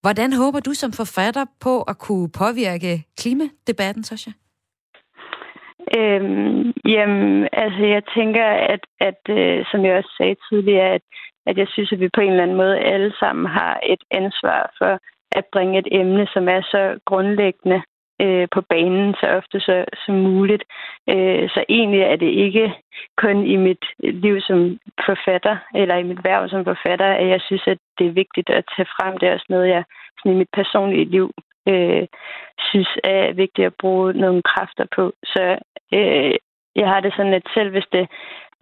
Hvordan 0.00 0.32
håber 0.32 0.60
du 0.60 0.74
som 0.74 0.92
forfatter 0.92 1.44
på 1.60 1.82
at 1.82 1.98
kunne 1.98 2.28
påvirke 2.28 3.06
klimadebatten, 3.16 4.04
Sasha? 4.04 4.30
Øhm, 5.98 6.72
jamen, 6.94 7.48
altså 7.52 7.84
jeg 7.94 8.02
tænker, 8.16 8.46
at, 8.46 8.80
at 9.00 9.20
øh, 9.28 9.64
som 9.70 9.84
jeg 9.84 9.96
også 9.96 10.12
sagde 10.18 10.36
tidligere, 10.48 10.90
at, 10.94 11.02
at 11.46 11.58
jeg 11.58 11.68
synes, 11.68 11.92
at 11.92 12.00
vi 12.00 12.08
på 12.14 12.20
en 12.20 12.30
eller 12.30 12.42
anden 12.42 12.56
måde 12.56 12.78
alle 12.78 13.12
sammen 13.20 13.46
har 13.46 13.80
et 13.86 14.02
ansvar 14.10 14.72
for 14.78 14.98
at 15.38 15.44
bringe 15.52 15.78
et 15.78 15.88
emne, 15.92 16.26
som 16.34 16.48
er 16.48 16.62
så 16.62 16.98
grundlæggende 17.06 17.82
øh, 18.22 18.48
på 18.54 18.60
banen 18.60 19.14
så 19.20 19.26
ofte 19.38 19.60
så, 19.60 19.84
som 20.06 20.14
muligt. 20.14 20.64
Øh, 21.10 21.48
så 21.54 21.64
egentlig 21.68 22.00
er 22.00 22.16
det 22.16 22.30
ikke 22.44 22.74
kun 23.16 23.46
i 23.46 23.56
mit 23.56 23.84
liv 23.98 24.40
som 24.40 24.78
forfatter, 25.06 25.56
eller 25.74 25.96
i 25.96 26.02
mit 26.02 26.24
værv 26.24 26.48
som 26.48 26.64
forfatter, 26.64 27.06
at 27.06 27.28
jeg 27.28 27.40
synes, 27.40 27.64
at 27.66 27.78
det 27.98 28.06
er 28.06 28.18
vigtigt 28.22 28.50
at 28.50 28.64
tage 28.76 28.88
frem. 28.96 29.18
Det 29.18 29.28
er 29.28 29.32
også 29.32 29.46
noget, 29.48 29.68
jeg 29.68 29.84
sådan 30.18 30.32
i 30.32 30.38
mit 30.38 30.52
personlige 30.52 31.04
liv 31.04 31.30
øh, 31.68 32.06
synes 32.68 32.90
er 33.04 33.32
vigtigt 33.32 33.66
at 33.66 33.78
bruge 33.82 34.12
nogle 34.12 34.42
kræfter 34.42 34.86
på. 34.96 35.12
Så 35.24 35.58
øh, 35.92 36.34
jeg 36.76 36.88
har 36.88 37.00
det 37.00 37.12
sådan, 37.16 37.34
at 37.34 37.46
selv 37.54 37.70
hvis 37.70 37.88
det 37.92 38.08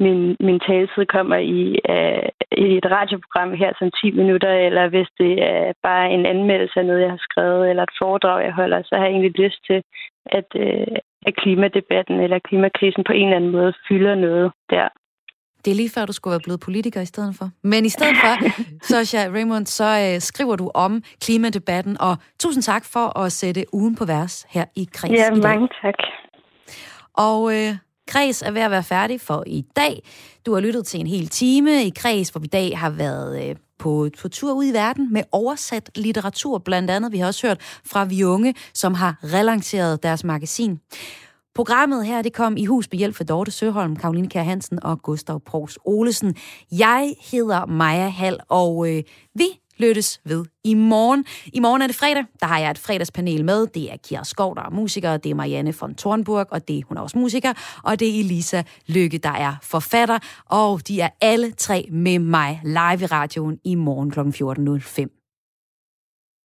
min, 0.05 0.37
min 0.49 0.61
taletid 0.69 1.05
kommer 1.17 1.39
i, 1.59 1.63
uh, 1.95 2.29
i 2.65 2.69
et 2.81 2.87
radioprogram 2.97 3.51
her 3.63 3.71
som 3.79 3.91
10 3.91 4.11
minutter, 4.21 4.53
eller 4.67 4.85
hvis 4.89 5.11
det 5.19 5.33
er 5.53 5.73
bare 5.83 6.11
en 6.17 6.27
anmeldelse 6.27 6.81
af 6.81 6.87
noget, 6.87 7.03
jeg 7.03 7.11
har 7.11 7.23
skrevet, 7.29 7.71
eller 7.71 7.83
et 7.83 7.99
foredrag, 8.03 8.45
jeg 8.45 8.55
holder, 8.61 8.83
så 8.83 8.93
har 8.97 9.05
jeg 9.05 9.13
egentlig 9.13 9.39
lyst 9.45 9.61
til, 9.69 9.83
at, 10.39 10.49
uh, 10.65 10.97
at 11.27 11.35
klimadebatten 11.43 12.21
eller 12.21 12.39
klimakrisen 12.49 13.05
på 13.05 13.13
en 13.13 13.27
eller 13.27 13.37
anden 13.37 13.51
måde 13.59 13.73
fylder 13.89 14.15
noget 14.15 14.53
der. 14.71 14.89
Det 15.65 15.71
er 15.71 15.75
lige 15.75 15.95
før, 15.97 16.07
du 16.07 16.13
skulle 16.13 16.33
være 16.33 16.47
blevet 16.47 16.61
politiker 16.61 17.01
i 17.01 17.11
stedet 17.15 17.35
for. 17.39 17.47
Men 17.63 17.85
i 17.85 17.89
stedet 17.89 18.17
for, 18.23 18.33
Sasha 18.91 19.23
Raymond, 19.37 19.67
så 19.67 19.89
øh, 20.05 20.21
skriver 20.21 20.57
du 20.57 20.71
om 20.75 21.03
klimadebatten, 21.25 21.97
og 22.01 22.15
tusind 22.41 22.63
tak 22.63 22.85
for 22.95 23.19
at 23.19 23.33
sætte 23.33 23.65
ugen 23.73 23.95
på 23.97 24.05
vers 24.05 24.47
her 24.55 24.65
i 24.77 24.85
Kreds 24.95 25.13
Ja, 25.13 25.27
i 25.27 25.41
dag. 25.41 25.43
mange 25.43 25.69
tak. 25.83 25.95
Og 27.15 27.55
øh, 27.55 27.77
Kreds 28.07 28.43
er 28.43 28.51
ved 28.51 28.61
at 28.61 28.71
være 28.71 28.83
færdig 28.83 29.21
for 29.21 29.45
i 29.47 29.65
dag. 29.77 30.03
Du 30.47 30.55
har 30.55 30.61
lyttet 30.61 30.87
til 30.87 31.01
en 31.01 31.07
hel 31.07 31.29
time 31.29 31.85
i 31.85 31.93
Kreds, 31.97 32.29
hvor 32.29 32.39
vi 32.39 32.45
i 32.45 32.49
dag 32.49 32.79
har 32.79 32.91
været 32.91 33.49
øh, 33.49 33.57
på, 33.79 34.09
på 34.23 34.29
tur 34.29 34.53
ud 34.53 34.65
i 34.65 34.73
verden 34.73 35.13
med 35.13 35.23
oversat 35.33 35.91
litteratur 35.95 36.59
blandt 36.59 36.91
andet. 36.91 37.13
Vi 37.13 37.19
har 37.19 37.27
også 37.27 37.47
hørt 37.47 37.61
fra 37.87 38.05
Vi 38.05 38.25
Unge, 38.25 38.55
som 38.75 38.95
har 38.95 39.17
relanceret 39.23 40.03
deres 40.03 40.25
magasin. 40.25 40.81
Programmet 41.55 42.07
her, 42.07 42.23
det 42.23 42.33
kom 42.33 42.57
i 42.57 42.65
hus 42.65 42.89
med 42.91 42.99
hjælp 42.99 43.17
fra 43.17 43.25
Dorte 43.25 43.51
Søholm, 43.51 43.97
Karoline 43.97 44.29
Kær 44.29 44.43
Hansen 44.43 44.85
og 44.85 45.03
Gustav 45.03 45.41
Provs 45.41 45.79
Olesen. 45.85 46.35
Jeg 46.73 47.15
hedder 47.33 47.67
Maja 47.67 48.09
Hall, 48.09 48.39
og 48.49 48.89
øh, 48.89 49.03
vi 49.35 49.45
lyttes 49.83 50.21
ved 50.25 50.45
i 50.65 50.75
morgen. 50.75 51.25
I 51.53 51.61
morgen 51.61 51.83
er 51.83 51.87
det 51.87 51.97
fredag. 51.97 52.25
Der 52.41 52.47
har 52.47 52.59
jeg 52.59 52.71
et 52.71 52.79
fredagspanel 52.79 53.45
med. 53.45 53.67
Det 53.67 53.93
er 53.93 53.97
Kira 53.97 54.25
Skov, 54.25 54.57
der 54.57 54.63
er 54.63 54.71
musiker. 54.71 55.17
Det 55.17 55.31
er 55.31 55.35
Marianne 55.35 55.75
von 55.81 55.95
Thornburg, 55.95 56.47
og 56.51 56.69
det, 56.69 56.85
hun 56.85 56.97
er 56.97 57.01
også 57.01 57.19
musiker. 57.19 57.53
Og 57.83 58.01
det 58.01 58.09
er 58.09 58.21
Elisa 58.21 58.63
Lykke, 58.87 59.19
der 59.19 59.31
er 59.31 59.55
forfatter. 59.63 60.19
Og 60.47 60.89
de 60.89 61.01
er 61.01 61.09
alle 61.21 61.53
tre 61.53 61.89
med 61.91 62.19
mig 62.19 62.61
live 62.65 63.03
i 63.03 63.07
radioen 63.07 63.59
i 63.65 63.75
morgen 63.75 64.11
kl. 64.11 64.21
14.05. 64.21 65.22